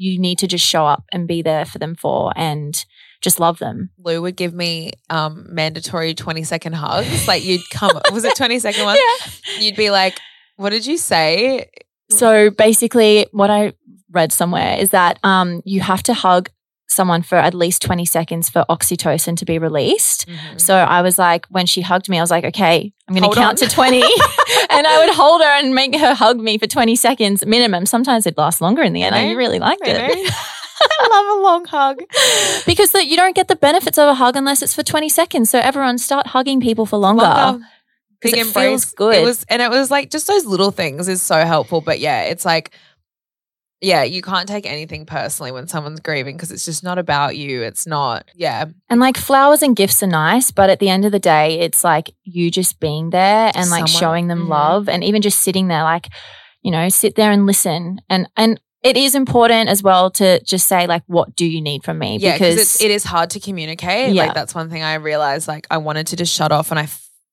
you 0.01 0.18
need 0.18 0.38
to 0.38 0.46
just 0.46 0.64
show 0.64 0.86
up 0.86 1.05
and 1.12 1.28
be 1.28 1.42
there 1.42 1.66
for 1.66 1.78
them 1.78 1.94
for 1.94 2.32
and 2.34 2.86
just 3.20 3.38
love 3.38 3.59
them. 3.59 3.90
Lou 3.98 4.22
would 4.22 4.34
give 4.34 4.55
me 4.55 4.92
um 5.11 5.46
mandatory 5.51 6.14
20 6.14 6.42
second 6.42 6.72
hugs. 6.72 7.28
Like 7.28 7.44
you'd 7.44 7.68
come 7.70 8.01
was 8.11 8.24
it 8.24 8.34
20 8.34 8.59
second 8.61 8.84
one? 8.84 8.96
Yeah. 9.20 9.61
You'd 9.61 9.76
be 9.76 9.90
like, 9.90 10.18
What 10.57 10.70
did 10.70 10.86
you 10.86 10.96
say? 10.96 11.68
So 12.09 12.48
basically 12.51 13.26
what 13.32 13.51
I 13.51 13.74
read 14.11 14.32
somewhere 14.32 14.78
is 14.78 14.88
that 14.90 15.18
um 15.22 15.61
you 15.66 15.80
have 15.82 16.03
to 16.05 16.14
hug 16.14 16.48
someone 16.91 17.22
for 17.22 17.36
at 17.38 17.55
least 17.55 17.82
20 17.82 18.05
seconds 18.05 18.51
for 18.51 18.64
oxytocin 18.68 19.36
to 19.36 19.45
be 19.45 19.59
released. 19.59 20.26
Mm-hmm. 20.28 20.59
So 20.59 20.74
I 20.76 21.03
was 21.03 21.18
like, 21.18 21.47
when 21.47 21.64
she 21.66 21.82
hugged 21.82 22.09
me, 22.09 22.18
I 22.18 22.20
was 22.20 22.30
like, 22.32 22.45
okay, 22.45 22.93
I'm 23.09 23.14
going 23.14 23.30
to 23.30 23.34
count 23.36 23.62
on. 23.62 23.68
to 23.68 23.74
20. 23.74 23.99
and 24.70 24.86
I 24.86 25.05
would 25.07 25.14
hold 25.14 25.41
her 25.41 25.47
and 25.64 25.74
make 25.74 25.95
her 25.97 26.14
hug 26.14 26.38
me 26.38 26.59
for 26.59 26.66
20 26.66 26.97
seconds 26.97 27.47
minimum. 27.47 27.86
Sometimes 27.86 28.26
it'd 28.26 28.36
last 28.36 28.61
longer 28.61 28.82
in 28.82 28.93
the 28.93 29.03
end. 29.05 29.14
I 29.14 29.32
really 29.32 29.61
liked 29.61 29.86
You 29.86 29.93
it. 29.95 30.32
I 30.82 31.09
love 31.11 31.38
a 31.38 31.43
long 31.43 31.64
hug. 31.66 31.99
because 32.66 32.93
the, 32.93 33.07
you 33.07 33.16
don't 33.16 33.36
get 33.36 33.49
the 33.49 33.57
benefits 33.57 33.99
of 33.99 34.09
a 34.09 34.14
hug 34.14 34.34
unless 34.34 34.62
it's 34.62 34.74
for 34.74 34.82
20 34.82 35.09
seconds. 35.09 35.49
So 35.51 35.59
everyone 35.61 35.99
start 35.99 36.26
hugging 36.28 36.61
people 36.61 36.86
for 36.86 36.97
longer. 36.97 37.22
Longer. 37.22 37.64
'Cause 38.22 38.32
Big 38.32 38.41
it 38.41 38.47
embrace. 38.49 38.68
feels 38.68 38.84
good. 38.93 39.14
It 39.14 39.24
was 39.24 39.47
and 39.49 39.62
it 39.62 39.70
was 39.70 39.91
like 39.91 40.11
just 40.11 40.26
those 40.26 40.45
little 40.45 40.70
things 40.70 41.09
is 41.09 41.22
so 41.22 41.43
helpful. 41.47 41.80
But 41.80 42.01
yeah, 42.01 42.24
it's 42.24 42.45
like 42.45 42.70
yeah, 43.81 44.03
you 44.03 44.20
can't 44.22 44.47
take 44.49 44.66
anything 44.66 45.07
personally 45.07 45.53
when 45.53 45.66
someone's 45.68 46.01
grieving 46.01 46.37
because 46.37 46.51
it's 46.51 46.64
just 46.64 46.85
not 46.85 46.99
about 46.99 47.37
you. 47.37 47.62
It's 47.62 47.87
not, 47.87 48.28
yeah. 48.35 48.66
And 48.89 49.01
like 49.01 49.16
flowers 49.16 49.62
and 49.62 49.74
gifts 49.74 50.03
are 50.03 50.07
nice, 50.07 50.51
but 50.51 50.68
at 50.70 50.78
the 50.81 50.89
end 50.89 51.05
of 51.05 51.12
the 51.12 51.18
day, 51.18 51.61
it's 51.61 51.83
like 51.83 52.11
you 52.24 52.51
just 52.51 52.78
being 52.81 53.11
there 53.11 53.51
and 53.55 53.70
like 53.70 53.89
Someone- 53.89 54.01
showing 54.01 54.28
them 54.28 54.47
Mhm. 54.47 54.49
love 54.49 54.89
and 54.89 55.03
even 55.03 55.22
just 55.22 55.41
sitting 55.41 55.68
there, 55.68 55.83
like, 55.83 56.09
you 56.62 56.70
know, 56.70 56.89
sit 56.91 57.14
there 57.14 57.31
and 57.31 57.47
listen. 57.47 58.01
And, 58.11 58.28
and, 58.37 58.61
it 58.83 58.97
is 58.97 59.14
important 59.14 59.68
as 59.68 59.83
well 59.83 60.11
to 60.11 60.43
just 60.43 60.66
say 60.66 60.87
like, 60.87 61.03
what 61.07 61.37
do 61.37 61.45
you 61.45 61.61
need 61.61 61.85
from 61.85 61.99
me? 61.99 62.16
Yeah, 62.18 62.33
because 62.33 62.57
it's, 62.59 62.81
it 62.81 62.91
is 62.91 63.05
hard 63.05 63.28
to 63.33 63.39
communicate. 63.39 64.14
Yeah. 64.14 64.22
Like 64.24 64.35
that's 64.35 64.55
one 64.55 64.70
thing 64.70 64.83
I 64.83 64.95
realized. 64.95 65.47
Like 65.49 65.66
I 65.70 65.76
wanted 65.76 66.07
to 66.07 66.16
just 66.16 66.35
shut 66.35 66.51
off, 66.51 66.70
and 66.70 66.81
I 66.81 66.89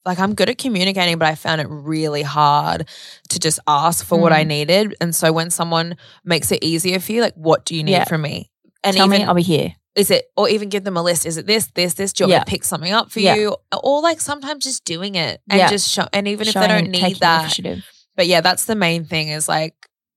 like 0.07 0.17
I'm 0.19 0.33
good 0.33 0.49
at 0.49 0.57
communicating, 0.57 1.17
but 1.19 1.27
I 1.27 1.35
found 1.35 1.61
it 1.61 1.67
really 1.69 2.23
hard 2.23 2.87
to 3.29 3.39
just 3.39 3.59
ask 3.67 4.03
for 4.05 4.17
what 4.19 4.33
I 4.33 4.43
Mm. 4.43 4.47
needed. 4.47 4.95
And 5.01 5.15
so 5.15 5.31
when 5.31 5.51
someone 5.51 5.97
makes 6.25 6.51
it 6.51 6.63
easier 6.63 6.99
for 6.99 7.11
you, 7.11 7.21
like 7.21 7.35
what 7.35 7.65
do 7.65 7.75
you 7.75 7.83
need 7.83 7.91
Yeah. 7.91 8.05
from 8.05 8.21
me? 8.23 8.49
And 8.83 8.95
tell 8.95 9.05
even 9.07 9.21
me, 9.21 9.25
I'll 9.27 9.35
be 9.35 9.43
here. 9.43 9.75
is 9.95 10.09
it 10.11 10.25
or 10.37 10.47
even 10.49 10.69
give 10.69 10.83
them 10.83 10.95
a 10.97 11.03
list? 11.03 11.25
Is 11.25 11.37
it 11.37 11.45
this, 11.47 11.67
this, 11.75 11.95
this? 11.95 12.13
Do 12.13 12.23
you 12.23 12.25
want 12.25 12.29
me 12.31 12.35
Yeah. 12.35 12.43
to 12.43 12.49
pick 12.51 12.63
something 12.63 12.93
up 12.93 13.11
for 13.11 13.19
Yeah. 13.19 13.35
you? 13.35 13.55
Or 13.83 14.01
like 14.01 14.21
sometimes 14.21 14.63
just 14.63 14.85
doing 14.85 15.15
it 15.15 15.41
and 15.49 15.59
Yeah. 15.59 15.69
just 15.69 15.89
show. 15.91 16.07
And 16.13 16.27
even 16.27 16.47
if 16.47 16.53
they 16.53 16.67
don't 16.67 16.89
need 16.89 17.19
that, 17.19 17.57
but 18.15 18.27
yeah, 18.27 18.41
that's 18.41 18.65
the 18.65 18.75
main 18.75 19.05
thing 19.05 19.29
is 19.29 19.47
like, 19.47 19.73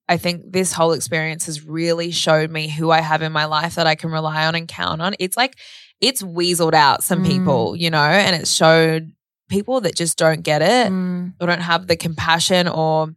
I 0.09 0.17
think 0.19 0.53
this 0.53 0.73
whole 0.73 0.93
experience 0.93 1.47
has 1.47 1.65
really 1.65 2.11
showed 2.11 2.51
me 2.51 2.69
who 2.69 2.91
I 2.91 3.01
have 3.01 3.23
in 3.23 3.33
my 3.33 3.45
life 3.47 3.77
that 3.77 3.87
I 3.87 3.95
can 3.95 4.11
rely 4.11 4.45
on 4.47 4.55
and 4.55 4.67
count 4.69 5.01
on. 5.01 5.15
It's 5.19 5.37
like, 5.37 5.55
it's 6.01 6.21
weaseled 6.23 6.75
out 6.75 7.03
some 7.05 7.23
Mm. 7.23 7.27
people, 7.29 7.77
you 7.77 7.91
know, 7.91 8.03
and 8.03 8.35
it 8.35 8.49
showed 8.49 9.13
people 9.51 9.83
that 9.83 9.95
just 9.95 10.17
don't 10.17 10.43
get 10.43 10.63
it 10.63 10.91
Mm, 10.91 11.35
or 11.41 11.47
don't 11.47 11.61
have 11.61 11.87
the 11.87 11.97
compassion 11.97 12.67
or, 12.69 13.09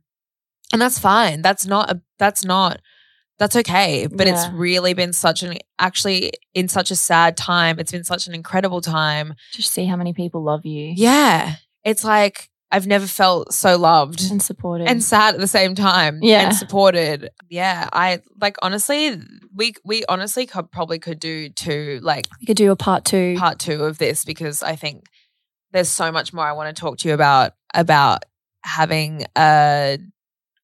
and 0.74 0.82
that's 0.82 1.00
fine. 1.00 1.42
That's 1.42 1.66
not, 1.66 1.90
a, 1.92 2.02
that's 2.20 2.44
not, 2.44 2.82
that's 3.40 3.56
okay. 3.56 4.08
But 4.12 4.28
it's 4.28 4.48
really 4.50 4.94
been 4.94 5.14
such 5.14 5.44
an, 5.44 5.58
actually, 5.80 6.32
in 6.54 6.68
such 6.68 6.92
a 6.92 6.96
sad 6.96 7.38
time, 7.38 7.80
it's 7.80 7.92
been 7.92 8.04
such 8.04 8.28
an 8.28 8.34
incredible 8.36 8.82
time. 8.82 9.36
just 9.52 9.72
see 9.72 9.86
how 9.86 9.96
many 9.96 10.14
people 10.14 10.44
love 10.44 10.66
you 10.66 10.94
Yeah. 10.98 11.56
It's 11.84 12.04
like, 12.04 12.50
I've 12.72 12.88
never 12.88 13.06
felt 13.06 13.54
so 13.54 13.78
loved 13.78 14.32
and 14.32 14.42
supported. 14.42 14.88
and 14.88 15.04
sad 15.04 15.36
at 15.36 15.40
the 15.40 15.48
same 15.48 15.76
time 15.76 16.20
Yeah. 16.24 16.48
and 16.48 16.56
supported 16.56 17.30
yeah 17.48 17.88
i 17.94 18.20
like 18.42 18.56
honestly 18.64 19.22
we 19.54 19.74
we 19.86 20.04
honestly 20.10 20.48
could 20.48 20.72
probably 20.72 20.98
could 20.98 21.20
do 21.20 21.50
two 21.50 22.00
like 22.02 22.26
we 22.40 22.48
could 22.48 22.58
do 22.58 22.72
a 22.72 22.76
part 22.76 23.06
two. 23.06 23.36
part 23.38 23.60
two 23.60 23.84
of 23.84 24.00
this 24.00 24.26
because 24.26 24.64
i 24.64 24.76
think 24.76 25.06
there's 25.74 25.90
so 25.90 26.12
much 26.12 26.32
more 26.34 26.46
i 26.46 26.54
want 26.54 26.74
to 26.74 26.80
talk 26.80 26.98
to 26.98 27.08
you 27.08 27.14
about 27.14 27.52
about 27.74 28.24
having 28.64 29.26
a 29.38 29.98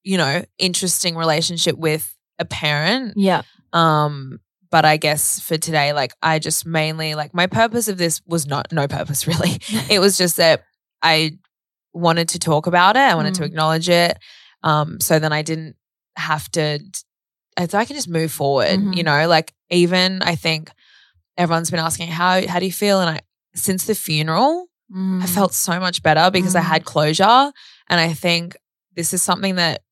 you 0.03 0.17
know 0.17 0.43
interesting 0.57 1.15
relationship 1.15 1.77
with 1.77 2.15
a 2.39 2.45
parent 2.45 3.13
yeah. 3.17 3.41
um 3.73 4.39
but 4.71 4.85
i 4.85 4.95
guess 4.97 5.39
for 5.41 5.57
today 5.57 5.91
like 5.93 6.13
i 6.21 6.39
just 6.39 6.65
mainly 6.65 7.15
like 7.15 7.33
my 7.33 7.47
purpose 7.47 7.87
of 7.89 7.97
this 7.97 8.21
was 8.25 8.47
not 8.47 8.71
no 8.71 8.87
purpose 8.87 9.27
really 9.31 9.57
it 9.89 9.99
was 9.99 10.17
just 10.17 10.37
that 10.37 10.63
I 11.01 11.37
wanted 11.93 12.27
to 12.29 12.39
talk 12.39 12.67
about 12.67 12.97
it. 12.97 12.99
I 12.99 13.15
wanted 13.15 13.35
to 13.35 13.43
Mm. 13.43 13.45
acknowledge 13.45 13.87
it. 13.87 14.19
Um, 14.63 14.99
so 14.99 15.17
then 15.17 15.31
I 15.31 15.43
didn't 15.43 15.77
have 16.17 16.51
to, 16.51 16.79
so 17.69 17.77
I 17.77 17.85
can 17.85 17.95
just 17.95 18.09
move 18.09 18.33
forward, 18.33 18.67
Mhm. 18.79 18.95
you 18.97 19.03
know, 19.03 19.25
like 19.29 19.53
even 19.69 20.21
I 20.21 20.35
think 20.35 20.71
everyone's 21.37 21.71
been 21.71 21.79
asking, 21.79 22.09
how, 22.09 22.45
how 22.47 22.59
do 22.59 22.65
you 22.65 22.71
feel? 22.73 22.99
And 22.99 23.09
I, 23.11 23.21
since 23.55 23.85
the 23.85 23.95
funeral, 23.95 24.67
I 24.91 24.95
Mm. 24.97 25.29
felt 25.29 25.53
so 25.53 25.79
much 25.79 26.01
better 26.01 26.31
because 26.31 26.55
I 26.55 26.61
Mm. 26.61 26.65
had 26.73 26.85
closure. 26.85 27.51
And 27.89 27.99
I 27.99 28.13
think 28.13 28.57
this 28.95 29.13
is 29.13 29.21
something 29.21 29.55
that 29.55 29.83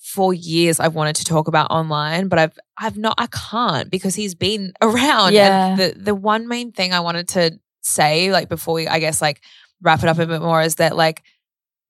for 0.00 0.32
years 0.32 0.78
I've 0.80 0.94
wanted 0.94 1.16
to 1.16 1.24
talk 1.24 1.48
about 1.48 1.70
online, 1.70 2.28
but 2.28 2.38
I've 2.38 2.58
I've 2.78 2.96
not 2.96 3.14
I 3.18 3.26
can't 3.28 3.90
because 3.90 4.14
he's 4.14 4.34
been 4.34 4.72
around. 4.82 5.32
Yeah. 5.34 5.66
And 5.70 5.78
the 5.78 5.94
the 5.98 6.14
one 6.14 6.46
main 6.46 6.70
thing 6.72 6.92
I 6.92 7.00
wanted 7.00 7.26
to 7.28 7.58
say, 7.82 8.30
like 8.30 8.48
before 8.48 8.74
we 8.74 8.86
I 8.86 8.98
guess 9.00 9.20
like 9.20 9.40
wrap 9.82 10.02
it 10.02 10.08
up 10.08 10.18
a 10.18 10.26
bit 10.26 10.40
more, 10.40 10.62
is 10.62 10.76
that 10.76 10.94
like 10.96 11.22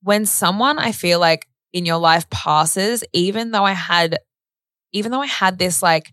when 0.03 0.25
someone 0.27 0.79
I 0.79 0.93
feel 0.93 1.19
like 1.21 1.47
in 1.73 1.85
your 1.85 1.99
life 1.99 2.29
passes, 2.31 3.05
even 3.13 3.51
though 3.51 3.65
I 3.65 3.73
had 3.73 4.19
even 4.93 5.11
though 5.13 5.23
I 5.23 5.27
had 5.27 5.59
this 5.59 5.83
like 5.83 6.13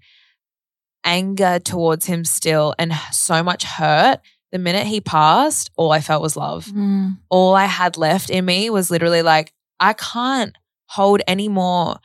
anger 1.04 1.60
towards 1.60 2.06
him 2.06 2.24
still 2.26 2.76
and 2.78 2.94
so 3.12 3.42
much 3.44 3.64
hurt, 3.64 4.20
the 4.52 4.60
minute 4.60 4.86
he 4.88 5.00
passed, 5.02 5.72
all 5.78 5.92
I 5.92 6.02
felt 6.02 6.22
was 6.22 6.36
love 6.36 6.66
Mm. 6.68 7.18
all 7.30 7.56
I 7.56 7.66
had 7.66 7.98
left 7.98 8.30
in 8.30 8.46
me 8.46 8.70
was 8.70 8.92
literally 8.92 9.22
like, 9.22 9.54
I 9.80 9.94
can't 9.94 10.54
hold 10.88 11.22
any 11.28 11.48
more 11.50 11.98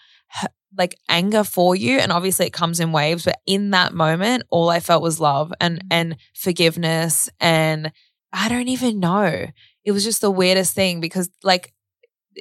like 0.79 0.95
anger 1.09 1.43
for 1.43 1.75
you. 1.75 1.99
And 1.99 2.13
obviously 2.13 2.47
it 2.47 2.53
comes 2.53 2.81
in 2.81 2.93
waves, 2.93 3.25
but 3.25 3.39
in 3.47 3.71
that 3.71 3.95
moment, 3.95 4.43
all 4.51 4.69
I 4.69 4.81
felt 4.81 5.03
was 5.03 5.19
love 5.21 5.53
and 5.61 5.83
and 5.91 6.17
forgiveness. 6.35 7.29
And 7.41 7.93
I 8.33 8.49
don't 8.49 8.69
even 8.69 9.01
know. 9.01 9.47
It 9.85 9.93
was 9.93 10.05
just 10.05 10.21
the 10.21 10.31
weirdest 10.31 10.75
thing 10.75 11.01
because 11.01 11.31
like 11.43 11.73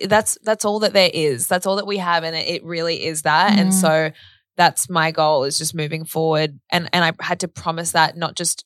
that's 0.06 0.38
that's 0.43 0.66
all 0.66 0.80
that 0.80 0.93
there 0.93 1.12
is. 1.14 1.47
That's 1.47 1.66
all 1.66 1.78
that 1.78 1.88
we 1.88 1.97
have. 1.97 2.24
And 2.24 2.36
it, 2.36 2.47
it 2.47 2.64
really 2.66 3.06
is 3.06 3.22
that. 3.22 3.58
And 3.58 3.70
Mm. 3.70 3.74
so 3.82 4.12
that's 4.58 4.89
my 4.89 5.12
goal 5.12 5.43
is 5.45 5.58
just 5.58 5.74
moving 5.74 6.03
forward. 6.06 6.60
And 6.72 6.89
and 6.91 7.06
I 7.06 7.12
had 7.24 7.39
to 7.41 7.47
promise 7.47 7.91
that 7.93 8.18
not 8.18 8.36
just 8.36 8.66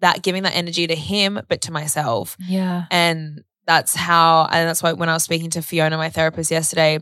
that 0.00 0.22
giving 0.22 0.42
that 0.44 0.54
energy 0.56 0.86
to 0.86 0.94
him, 0.94 1.40
but 1.48 1.60
to 1.62 1.72
myself 1.72 2.36
Yeah. 2.48 2.84
and 2.90 3.42
that's 3.66 3.94
how 3.94 4.46
and 4.50 4.68
that's 4.68 4.82
why 4.82 4.92
when 4.94 5.08
i 5.08 5.12
was 5.12 5.22
speaking 5.22 5.50
to 5.50 5.62
fiona 5.62 5.96
my 5.96 6.08
therapist 6.08 6.50
yesterday 6.50 6.98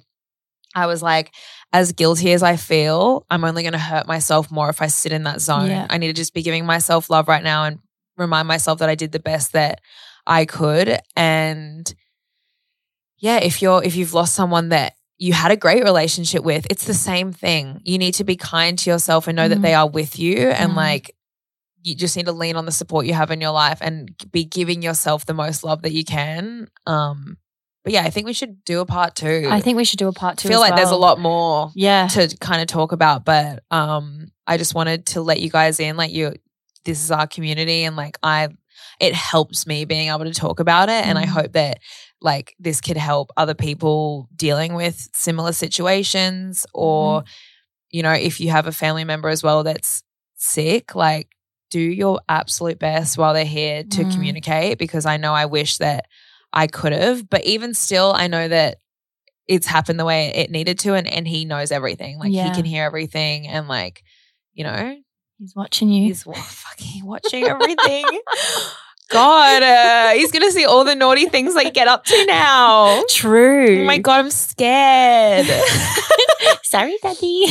i 0.75 0.85
was 0.87 1.01
like 1.03 1.33
as 1.73 1.93
guilty 1.93 2.33
as 2.33 2.43
i 2.43 2.57
feel 2.57 3.25
i'm 3.31 3.45
only 3.45 3.63
going 3.63 3.73
to 3.73 3.79
hurt 3.79 4.07
myself 4.07 4.51
more 4.51 4.69
if 4.69 4.83
i 4.83 4.87
sit 4.89 5.13
in 5.13 5.23
that 5.23 5.41
zone 5.41 5.69
Yeah. 5.71 5.87
i 5.89 5.97
need 5.97 6.09
to 6.09 6.13
just 6.13 6.35
be 6.35 6.43
giving 6.43 6.67
myself 6.67 7.09
love 7.09 7.27
right 7.29 7.45
now 7.45 7.65
and 7.65 7.79
remind 8.19 8.49
myself 8.49 8.81
that 8.81 8.89
i 8.91 8.97
did 8.97 9.13
the 9.13 9.21
best 9.21 9.53
that 9.53 9.81
i 10.27 10.45
could 10.45 10.99
and 11.17 11.95
yeah 13.19 13.39
if 13.39 13.63
you're 13.63 13.83
if 13.83 13.97
you've 13.97 14.13
lost 14.15 14.35
someone 14.35 14.69
that 14.71 14.95
you 15.17 15.33
had 15.33 15.51
a 15.51 15.57
great 15.57 15.85
relationship 15.85 16.43
with 16.45 16.67
it's 16.71 16.85
the 16.87 16.93
same 16.95 17.33
thing 17.33 17.81
you 17.85 17.99
need 17.99 18.13
to 18.15 18.25
be 18.25 18.37
kind 18.37 18.79
to 18.81 18.91
yourself 18.91 19.27
and 19.27 19.37
know 19.37 19.49
that 19.49 19.59
Mhm. 19.59 19.63
they 19.63 19.75
are 19.75 19.89
with 19.89 20.19
you 20.19 20.51
and 20.51 20.73
Mhm. 20.73 20.77
like 20.77 21.15
you 21.83 21.95
just 21.95 22.17
need 22.17 22.27
to 22.27 22.33
lean 22.33 22.57
on 22.57 22.67
the 22.67 22.73
support 22.73 23.07
you 23.07 23.15
have 23.15 23.31
in 23.31 23.41
your 23.41 23.53
life 23.53 23.79
and 23.81 24.11
be 24.33 24.45
giving 24.45 24.83
yourself 24.83 25.27
the 25.27 25.35
most 25.35 25.63
love 25.65 25.83
that 25.83 25.93
you 25.93 26.05
can. 26.05 26.69
Um, 26.87 27.39
but 27.85 27.93
yeah, 27.93 28.03
I 28.03 28.11
think 28.11 28.27
we 28.27 28.33
should 28.33 28.65
do 28.65 28.81
a 28.81 28.87
part 28.87 29.15
two. 29.15 29.49
I 29.51 29.61
think 29.61 29.77
we 29.77 29.85
should 29.85 29.99
do 29.99 30.09
a 30.09 30.13
part 30.13 30.33
I 30.33 30.43
two. 30.43 30.49
feel 30.49 30.63
as 30.63 30.69
like 30.71 30.77
there's 30.77 30.91
a 30.91 30.97
lot 30.97 31.19
more 31.21 31.71
Yeah. 31.75 32.09
to 32.09 32.37
kind 32.41 32.61
of 32.61 32.67
talk 32.67 32.93
about, 32.93 33.25
but 33.25 33.63
um, 33.71 34.29
I 34.47 34.57
just 34.57 34.75
wanted 34.75 35.07
to 35.07 35.23
let 35.23 35.41
you 35.41 35.49
guys 35.51 35.79
in. 35.81 35.97
Like 35.97 36.13
you, 36.13 36.35
this 36.85 37.03
is 37.03 37.11
our 37.11 37.27
community, 37.27 37.85
and 37.85 37.97
like 37.97 38.19
I, 38.23 38.49
it 39.01 39.15
helps 39.15 39.67
me 39.67 39.85
being 39.85 40.09
able 40.11 40.25
to 40.25 40.35
talk 40.35 40.61
about 40.61 40.89
it, 40.89 41.07
and 41.07 41.19
I 41.19 41.25
Mhm. 41.25 41.29
hope 41.29 41.53
that 41.53 41.79
like 42.21 42.55
this 42.59 42.81
could 42.81 42.97
help 42.97 43.31
other 43.37 43.55
people 43.55 44.29
dealing 44.35 44.75
with 44.75 45.09
similar 45.15 45.53
situations, 45.53 46.67
or 46.75 47.25
you 47.91 48.03
know, 48.03 48.13
if 48.13 48.41
you 48.41 48.51
have 48.51 48.67
a 48.67 48.73
family 48.73 49.05
member 49.05 49.29
as 49.29 49.43
well 49.43 49.63
that's 49.63 50.03
sick, 50.37 50.95
like 50.95 51.29
do 51.71 51.81
your 51.81 52.21
absolute 52.29 52.79
best 52.79 53.19
while 53.19 53.35
they're 53.35 53.45
here 53.45 53.85
to 53.85 54.05
Mm. 54.05 54.15
communicate 54.15 54.79
because 54.79 55.05
I 55.07 55.17
know 55.19 55.33
I 55.35 55.47
wish 55.47 55.79
that 55.79 56.07
I 56.53 56.67
could 56.67 56.93
have, 56.93 57.29
but 57.29 57.45
even 57.45 57.75
still, 57.75 58.13
I 58.17 58.27
know 58.27 58.49
that 58.49 58.79
it's 59.47 59.67
happened 59.67 59.99
the 60.01 60.05
way 60.05 60.29
it 60.35 60.51
needed 60.51 60.79
to, 60.81 60.95
and, 60.95 61.07
and 61.07 61.27
he 61.29 61.45
knows 61.45 61.71
everything. 61.73 62.19
Like 62.19 62.33
Yeah. 62.33 62.45
he 62.49 62.55
can 62.55 62.65
hear 62.65 62.85
everything, 62.85 63.47
and 63.49 63.69
like 63.69 64.03
you 64.55 64.65
know, 64.65 64.97
He's 65.39 65.55
watching 65.55 65.89
you. 65.91 66.05
he's 66.09 66.25
fucking 66.25 67.05
watching 67.07 67.45
everything. 67.45 68.21
God, 69.11 69.63
uh, 69.63 70.11
he's 70.11 70.33
gonna 70.33 70.51
see 70.51 70.65
all 70.67 70.85
the 70.85 70.95
naughty 70.95 71.27
things 71.27 71.55
I 71.57 71.71
get 71.71 71.87
up 71.89 72.05
to 72.05 72.27
now. 72.27 73.05
True. 73.09 73.83
Oh 73.83 73.85
my 73.85 73.99
god, 73.99 74.19
I'm 74.25 74.31
scared. 74.31 75.47
Sorry, 76.63 76.97
Daddy. 77.03 77.47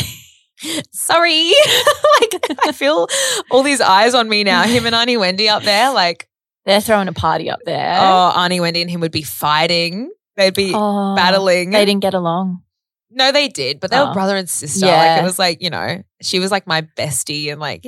Sorry. 0.92 1.48
like 2.22 2.42
I 2.64 2.72
feel 2.74 3.08
all 3.52 3.64
these 3.64 3.82
eyes 3.82 4.14
on 4.14 4.28
me 4.30 4.44
now. 4.44 4.64
Him 4.64 4.86
and 4.86 4.96
Auntie 4.96 5.18
Wendy 5.18 5.50
up 5.50 5.64
there, 5.64 5.94
like 5.94 6.28
They're 6.66 6.82
throwing 6.82 7.08
a 7.08 7.14
party 7.14 7.50
up 7.50 7.60
there. 7.66 7.98
oh, 8.00 8.34
Auntie 8.36 8.60
Wendy 8.60 8.82
and 8.82 8.90
him 8.90 9.02
would 9.02 9.12
be 9.12 9.22
fighting. 9.24 10.12
They'd 10.36 10.54
be 10.56 10.72
Oh, 10.74 11.16
battling. 11.16 11.72
They 11.72 11.86
didn't 11.86 12.02
get 12.02 12.14
along. 12.14 12.62
No, 13.10 13.32
they 13.32 13.48
did, 13.48 13.80
but 13.80 13.90
they 13.92 13.98
were 14.00 14.08
Oh. 14.10 14.14
brother 14.14 14.36
and 14.36 14.50
sister. 14.50 14.86
Yeah. 14.86 14.98
Like 15.16 15.22
it 15.22 15.24
was 15.24 15.40
like, 15.40 15.62
you 15.62 15.70
know, 15.70 16.04
she 16.22 16.40
was 16.40 16.52
like 16.52 16.68
my 16.68 16.82
bestie 16.98 17.52
and 17.52 17.60
like 17.60 17.86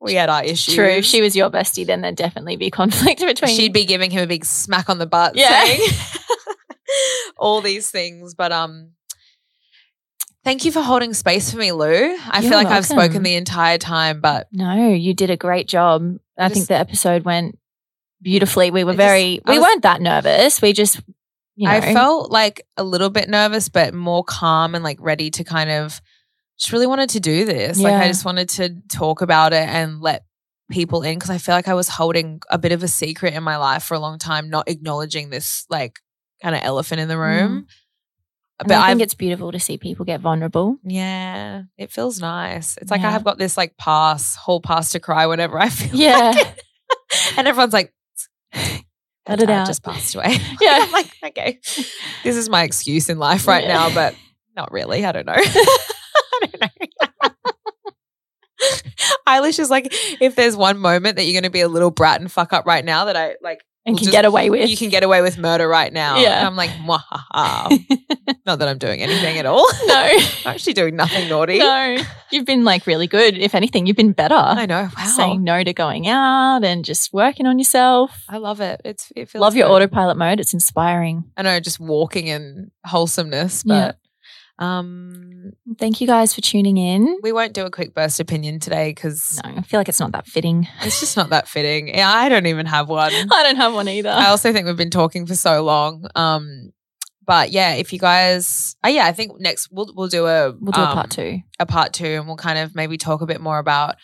we 0.00 0.14
had 0.14 0.28
our 0.30 0.44
issues. 0.44 0.74
True. 0.74 0.86
If 0.88 1.04
she 1.04 1.20
was 1.22 1.34
your 1.36 1.50
bestie, 1.50 1.86
then 1.86 2.00
there'd 2.02 2.16
definitely 2.16 2.56
be 2.56 2.70
conflict 2.70 3.20
between. 3.26 3.54
She'd 3.56 3.72
be 3.72 3.84
giving 3.84 4.10
him 4.10 4.22
a 4.22 4.26
big 4.26 4.44
smack 4.44 4.88
on 4.90 4.98
the 4.98 5.06
butt 5.06 5.36
Yeah. 5.36 5.64
saying 5.64 5.80
all 7.38 7.60
these 7.60 7.90
things. 7.90 8.34
But 8.34 8.52
um 8.52 8.92
thank 10.44 10.64
you 10.64 10.72
for 10.72 10.80
holding 10.82 11.14
space 11.14 11.50
for 11.50 11.58
me, 11.58 11.72
Lou. 11.72 11.86
I 11.86 12.40
You're 12.40 12.50
feel 12.50 12.58
like 12.58 12.66
I've 12.68 12.86
spoken 12.86 13.22
the 13.22 13.34
entire 13.36 13.78
time, 13.78 14.20
but 14.20 14.48
No, 14.52 14.92
you 14.92 15.14
did 15.14 15.30
a 15.30 15.36
great 15.36 15.68
job. 15.68 16.16
I 16.38 16.44
Just- 16.48 16.54
think 16.54 16.68
the 16.68 16.76
episode 16.78 17.24
went 17.24 17.58
beautifully. 18.22 18.70
We 18.70 18.84
were 18.84 18.92
I 18.92 18.94
just- 18.94 19.06
very. 19.06 19.40
We 19.46 19.58
was- 19.58 19.62
weren't 19.62 19.82
that 19.82 20.00
nervous. 20.00 20.62
We 20.62 20.72
just, 20.72 21.00
you 21.56 21.68
know, 21.68 21.74
I 21.74 21.92
felt 21.92 22.30
like 22.30 22.66
a 22.76 22.84
little 22.84 23.10
bit 23.10 23.28
nervous, 23.28 23.68
but 23.68 23.94
more 23.94 24.24
calm 24.24 24.74
and 24.74 24.82
like 24.84 24.98
ready 25.00 25.30
to 25.32 25.44
kind 25.44 25.70
of 25.70 26.00
just 26.58 26.72
really 26.72 26.86
wanted 26.86 27.10
to 27.10 27.20
do 27.20 27.44
this. 27.44 27.78
Like 27.78 27.94
I 27.94 28.06
just 28.08 28.24
wanted 28.24 28.48
to 28.50 28.76
talk 28.88 29.20
about 29.22 29.52
it 29.52 29.68
and 29.68 30.00
let 30.00 30.24
people 30.70 31.02
in 31.02 31.16
because 31.18 31.28
I 31.30 31.38
feel 31.38 31.54
like 31.54 31.68
I 31.68 31.74
was 31.74 31.88
holding 31.88 32.40
a 32.50 32.56
bit 32.56 32.72
of 32.72 32.82
a 32.82 32.88
secret 32.88 33.34
in 33.34 33.42
my 33.42 33.56
life 33.56 33.82
for 33.82 33.94
a 33.94 33.98
long 33.98 34.18
time, 34.18 34.48
not 34.48 34.68
acknowledging 34.68 35.28
this 35.30 35.66
like 35.68 35.98
kind 36.42 36.54
of 36.54 36.62
elephant 36.64 37.00
in 37.00 37.08
the 37.08 37.18
room. 37.18 37.56
And 37.56 37.66
But 38.66 38.78
I 38.78 38.88
think 38.88 39.00
I've 39.00 39.00
it's 39.02 39.14
beautiful 39.14 39.52
to 39.52 39.60
see 39.60 39.78
people 39.78 40.04
get 40.04 40.20
vulnerable. 40.20 40.76
yeah, 40.84 41.62
it 41.78 41.90
feels 41.92 42.20
nice. 42.20 42.76
It's 42.78 42.90
like 42.90 43.00
I 43.02 43.10
have 43.10 43.24
got 43.24 43.38
this 43.38 43.56
like 43.56 43.76
pass, 43.76 44.34
whole 44.36 44.60
pass 44.60 44.90
to 44.90 45.00
cry 45.00 45.26
whenever 45.26 45.58
I 45.58 45.68
feel 45.70 45.94
Yeah. 45.94 46.30
like 46.34 46.46
it. 46.46 46.62
and 47.38 47.48
everyone's 47.48 47.72
like, 47.72 47.92
Let 49.28 49.40
it 49.40 49.50
out." 49.50 49.66
just 49.66 49.82
passed 49.82 50.14
away. 50.14 50.36
Yeah. 50.60 50.78
I'm 50.82 50.90
like, 50.92 51.10
okay, 51.24 51.58
this 51.62 52.36
is 52.36 52.48
my 52.48 52.62
excuse 52.64 53.08
in 53.08 53.18
life 53.18 53.46
right 53.46 53.64
Yeah. 53.64 53.74
now, 53.74 53.94
but 53.94 54.14
not 54.56 54.72
really. 54.72 55.04
I 55.04 55.12
don't 55.12 55.26
know. 55.26 55.32
I 55.36 56.46
don't 56.46 56.60
know. 56.60 57.28
Eilish 59.26 59.58
is 59.58 59.70
like, 59.70 59.88
if 60.20 60.36
there's 60.36 60.56
one 60.56 60.78
moment 60.78 61.16
that 61.16 61.24
you're 61.24 61.32
going 61.32 61.42
to 61.44 61.50
be 61.50 61.62
a 61.62 61.68
little 61.68 61.90
brat 61.90 62.20
and 62.20 62.30
fuck 62.30 62.52
up 62.52 62.64
right 62.66 62.84
now, 62.84 63.06
that 63.06 63.16
I 63.16 63.34
like, 63.42 63.64
and 63.84 63.94
we'll 63.94 63.98
can 63.98 64.04
just- 64.06 64.12
get 64.12 64.24
away 64.24 64.50
with. 64.50 64.68
You 64.68 64.76
can 64.76 64.88
get 64.90 65.02
away 65.02 65.22
with 65.22 65.38
murder 65.38 65.66
right 65.68 65.92
now. 65.92 66.18
Yeah. 66.18 66.38
And 66.38 66.46
I'm 66.46 66.56
like. 66.56 66.70
Not 68.44 68.58
that 68.58 68.68
I'm 68.68 68.78
doing 68.78 69.00
anything 69.00 69.38
at 69.38 69.46
all. 69.46 69.66
no, 69.86 69.94
I'm 69.94 70.20
actually 70.46 70.72
doing 70.72 70.96
nothing 70.96 71.28
naughty. 71.28 71.58
no. 71.58 71.96
You've 72.30 72.44
been 72.44 72.64
like 72.64 72.86
really 72.86 73.06
good. 73.06 73.36
If 73.38 73.54
anything, 73.54 73.86
you've 73.86 73.96
been 73.96 74.12
better. 74.12 74.34
I 74.34 74.66
know. 74.66 74.88
Wow. 74.96 75.04
Saying 75.16 75.44
no 75.44 75.62
to 75.62 75.72
going 75.72 76.08
out 76.08 76.64
and 76.64 76.84
just 76.84 77.12
working 77.12 77.46
on 77.46 77.58
yourself. 77.58 78.24
I 78.28 78.38
love 78.38 78.60
it. 78.60 78.80
It's 78.84 79.12
it 79.14 79.28
feels 79.28 79.40
Love 79.42 79.54
your 79.56 79.68
autopilot 79.68 80.16
mode. 80.16 80.40
It's 80.40 80.54
inspiring. 80.54 81.24
I 81.36 81.42
know, 81.42 81.60
just 81.60 81.78
walking 81.78 82.26
in 82.26 82.70
wholesomeness, 82.84 83.62
but 83.62 83.96
um, 84.58 85.52
Thank 85.78 86.00
you 86.00 86.06
guys 86.06 86.34
for 86.34 86.40
tuning 86.40 86.76
in. 86.76 87.18
we 87.22 87.32
won't 87.32 87.52
do 87.52 87.64
a 87.64 87.70
quick 87.70 87.94
burst 87.94 88.20
opinion 88.20 88.60
today 88.60 88.90
because 88.90 89.40
No, 89.44 89.54
I 89.56 89.62
feel 89.62 89.80
like 89.80 89.88
it's 89.88 89.98
not 90.00 90.12
that 90.12 90.26
fitting. 90.26 90.68
it's 90.82 91.00
just 91.00 91.16
not 91.16 91.30
that 91.30 91.48
fitting. 91.48 91.88
Yeah, 91.88 92.10
I 92.10 92.28
don't 92.28 92.46
even 92.46 92.66
have 92.66 92.88
one. 92.88 93.12
I 93.32 93.42
don't 93.42 93.56
have 93.56 93.74
one 93.74 93.88
either. 93.88 94.10
I 94.10 94.26
also 94.26 94.52
think 94.52 94.66
we've 94.66 94.76
been 94.76 94.90
talking 94.90 95.26
for 95.26 95.34
so 95.34 95.62
long. 95.64 96.06
Um, 96.14 96.72
but 97.26 97.50
yeah, 97.50 97.74
if 97.74 97.92
you 97.92 97.98
guys, 97.98 98.76
uh, 98.84 98.88
yeah, 98.88 99.06
I 99.06 99.12
think 99.12 99.40
next 99.40 99.68
we'll 99.70 99.92
we'll 99.96 100.08
do 100.08 100.26
a 100.26 100.52
we'll 100.52 100.72
do 100.72 100.80
a 100.80 100.84
um, 100.84 100.94
part 100.94 101.10
two. 101.10 101.40
a 101.60 101.66
part 101.66 101.92
two, 101.92 102.04
and 102.06 102.26
we'll 102.26 102.36
kind 102.36 102.58
of 102.58 102.74
maybe 102.74 102.98
talk 102.98 103.20
a 103.20 103.26
bit 103.26 103.40
more 103.40 103.58
about 103.58 103.94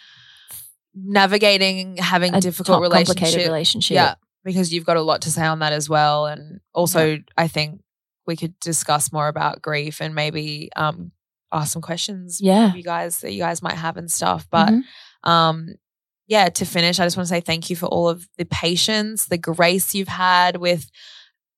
navigating 0.95 1.97
having 1.97 2.35
A 2.35 2.41
difficult 2.41 2.77
top- 2.77 2.83
relationships. 2.83 3.21
complicated 3.21 3.47
relationship. 3.47 3.95
Yeah, 3.95 4.15
because 4.45 4.73
you've 4.73 4.87
got 4.87 4.97
a 4.97 5.03
lot 5.03 5.23
to 5.23 5.31
say 5.31 5.45
on 5.45 5.59
that 5.61 5.73
as 5.73 5.89
well, 5.89 6.27
and 6.27 6.61
also 6.73 7.19
I 7.37 7.49
think 7.49 7.81
we 8.29 8.37
could 8.37 8.59
discuss 8.61 9.11
more 9.13 9.27
about 9.27 9.61
grief 9.63 10.01
and 10.01 10.15
maybe 10.15 10.71
um 10.77 11.11
ask 11.53 11.73
some 11.73 11.83
questions 11.83 12.41
Yeah. 12.41 12.73
you 12.75 12.83
guys 12.85 13.19
that 13.21 13.33
you 13.33 13.41
guys 13.41 13.63
might 13.63 13.75
have 13.77 13.97
and 13.97 14.09
stuff. 14.11 14.47
But 14.51 14.69
Mhm. 14.69 14.83
um 15.25 15.67
yeah, 16.29 16.51
to 16.51 16.65
finish, 16.67 17.01
I 17.01 17.07
just 17.07 17.17
want 17.17 17.27
to 17.27 17.35
say 17.35 17.41
thank 17.41 17.71
you 17.71 17.77
for 17.77 17.87
all 17.87 18.07
of 18.09 18.29
the 18.37 18.45
patience, 18.45 19.25
the 19.27 19.39
grace 19.39 19.95
you've 19.95 20.09
had 20.09 20.59
with 20.59 20.91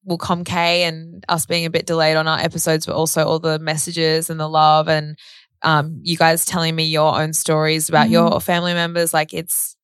Wilcom 0.08 0.44
K 0.46 0.84
and 0.84 1.24
us 1.28 1.44
being 1.44 1.66
a 1.66 1.70
bit 1.70 1.86
delayed 1.86 2.16
on 2.16 2.28
our 2.28 2.38
episodes, 2.38 2.86
but 2.86 2.94
also 2.94 3.24
all 3.26 3.40
the 3.40 3.58
messages 3.58 4.30
and 4.30 4.38
the 4.38 4.48
love 4.48 4.88
and 4.88 5.18
um, 5.62 5.98
you 6.02 6.16
guys 6.16 6.44
telling 6.44 6.74
me 6.74 6.84
your 6.84 7.20
own 7.20 7.32
stories 7.32 7.88
about 7.90 8.06
Mhm. 8.06 8.12
your 8.12 8.40
family 8.40 8.72
members. 8.74 9.12
Like 9.12 9.34
it's 9.34 9.76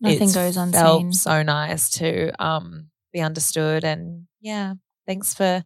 Nothing 0.00 0.22
it's 0.28 0.34
goes 0.34 0.56
unseen. 0.56 1.12
so 1.12 1.42
nice 1.42 1.90
to 1.98 2.30
um, 2.42 2.90
be 3.12 3.20
understood 3.20 3.82
and 3.84 4.26
yeah, 4.40 4.74
thanks 5.06 5.34
for 5.34 5.64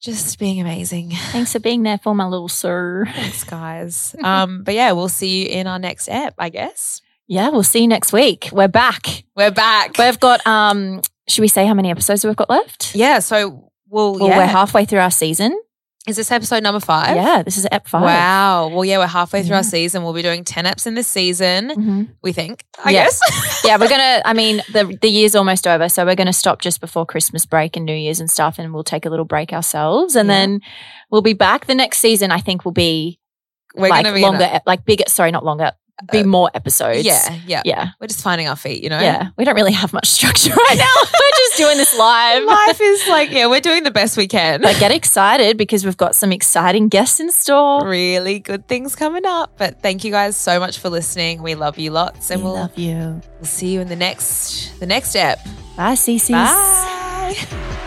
just 0.00 0.38
being 0.38 0.60
amazing. 0.60 1.10
Thanks 1.10 1.52
for 1.52 1.60
being 1.60 1.82
there 1.82 1.98
for 1.98 2.14
my 2.14 2.26
little 2.26 2.48
sir. 2.48 3.04
Thanks, 3.14 3.44
guys. 3.44 4.14
um, 4.22 4.62
but 4.64 4.74
yeah, 4.74 4.92
we'll 4.92 5.08
see 5.08 5.42
you 5.44 5.48
in 5.50 5.66
our 5.66 5.78
next 5.78 6.08
app, 6.08 6.34
I 6.38 6.48
guess. 6.48 7.02
Yeah, 7.26 7.50
we'll 7.50 7.62
see 7.62 7.82
you 7.82 7.88
next 7.88 8.12
week. 8.12 8.48
We're 8.52 8.66
back. 8.68 9.24
We're 9.36 9.50
back. 9.52 9.96
We've 9.98 10.18
got 10.18 10.44
um 10.46 11.00
should 11.28 11.42
we 11.42 11.48
say 11.48 11.64
how 11.66 11.74
many 11.74 11.90
episodes 11.90 12.24
we've 12.24 12.34
got 12.34 12.50
left? 12.50 12.94
yeah, 12.96 13.20
so 13.20 13.70
we'll, 13.88 14.14
Well, 14.18 14.28
yeah. 14.30 14.38
we're 14.38 14.46
halfway 14.46 14.84
through 14.84 14.98
our 14.98 15.10
season. 15.12 15.56
Is 16.06 16.16
this 16.16 16.30
episode 16.32 16.62
number 16.62 16.80
five? 16.80 17.14
Yeah, 17.14 17.42
this 17.42 17.58
is 17.58 17.66
ep 17.70 17.86
five. 17.86 18.02
Wow. 18.02 18.68
Well, 18.68 18.86
yeah, 18.86 18.96
we're 18.98 19.06
halfway 19.06 19.42
through 19.42 19.50
Yeah. 19.50 19.56
our 19.58 19.62
season. 19.62 20.02
We'll 20.02 20.14
be 20.14 20.22
doing 20.22 20.44
10 20.44 20.64
eps 20.64 20.86
in 20.86 20.94
this 20.94 21.06
season, 21.06 21.68
Mhm. 21.68 22.08
we 22.22 22.32
think, 22.32 22.64
I 22.82 22.90
Yeah. 22.90 23.04
guess. 23.04 23.20
yeah, 23.64 23.76
we're 23.76 23.88
gonna. 23.88 24.22
I 24.24 24.32
mean, 24.32 24.62
the 24.72 24.96
the 25.02 25.10
year's 25.10 25.36
almost 25.36 25.66
over, 25.66 25.90
so 25.90 26.06
we're 26.06 26.14
gonna 26.14 26.32
stop 26.32 26.62
just 26.62 26.80
before 26.80 27.04
Christmas 27.04 27.44
break 27.44 27.76
and 27.76 27.84
New 27.84 27.94
Year's 27.94 28.18
and 28.18 28.30
stuff, 28.30 28.58
and 28.58 28.72
we'll 28.72 28.82
take 28.82 29.04
a 29.04 29.10
little 29.10 29.26
break 29.26 29.52
ourselves, 29.52 30.16
and 30.16 30.26
Yeah. 30.28 30.34
then 30.36 30.60
we'll 31.10 31.20
be 31.22 31.34
back. 31.34 31.66
The 31.66 31.74
next 31.74 31.98
season, 31.98 32.30
I 32.32 32.38
think, 32.38 32.64
will 32.64 32.72
be 32.72 33.18
We're 33.76 33.90
like 33.90 34.02
going 34.04 34.14
to 34.14 34.18
be 34.18 34.22
longer, 34.22 34.44
a- 34.50 34.62
like 34.66 34.86
bigger. 34.86 35.04
Sorry, 35.06 35.30
not 35.30 35.44
longer. 35.44 35.72
Be 36.12 36.20
Uh, 36.20 36.24
more 36.24 36.50
episodes. 36.54 37.04
yeah, 37.04 37.38
yeah, 37.46 37.62
yeah, 37.64 37.88
We're 38.00 38.06
just 38.06 38.22
finding 38.22 38.48
our 38.48 38.56
feet, 38.56 38.82
you 38.82 38.88
know? 38.88 39.00
yeah. 39.00 39.28
We 39.36 39.44
don't 39.44 39.54
really 39.56 39.72
have 39.72 39.92
much 39.92 40.06
structure 40.08 40.52
right 40.54 40.76
now. 40.78 40.94
we're 41.02 41.36
just 41.36 41.56
doing 41.56 41.76
this 41.76 41.96
live. 41.98 42.44
Life 42.44 42.80
is 42.80 43.06
like, 43.08 43.30
yeah, 43.30 43.46
we're 43.46 43.60
doing 43.60 43.82
the 43.82 43.90
best 43.90 44.16
we 44.16 44.26
can. 44.28 44.60
But 44.62 44.78
get 44.78 44.90
excited 44.92 45.56
because 45.56 45.84
we've 45.84 45.96
got 45.96 46.14
some 46.14 46.32
exciting 46.32 46.88
guests 46.88 47.20
in 47.20 47.30
store. 47.32 47.86
really 47.86 48.38
good 48.38 48.66
things 48.68 48.96
coming 48.96 49.26
up. 49.26 49.58
But 49.58 49.82
thank 49.82 50.04
you 50.04 50.10
guys 50.10 50.36
so 50.36 50.58
much 50.60 50.78
for 50.78 50.88
listening. 50.90 51.42
We 51.42 51.54
love 51.54 51.78
you 51.78 51.90
lots, 51.90 52.30
and 52.30 52.40
we 52.40 52.44
we'll, 52.46 52.54
love 52.54 52.78
you. 52.78 53.20
we'll 53.38 53.44
see 53.44 53.72
you 53.72 53.80
in 53.80 53.88
the 53.88 53.96
next 53.96 54.78
the 54.80 54.86
next 54.86 55.14
ep. 55.16 55.38
Bye, 55.76 55.94
Cece. 55.94 56.30
Bye. 56.30 57.86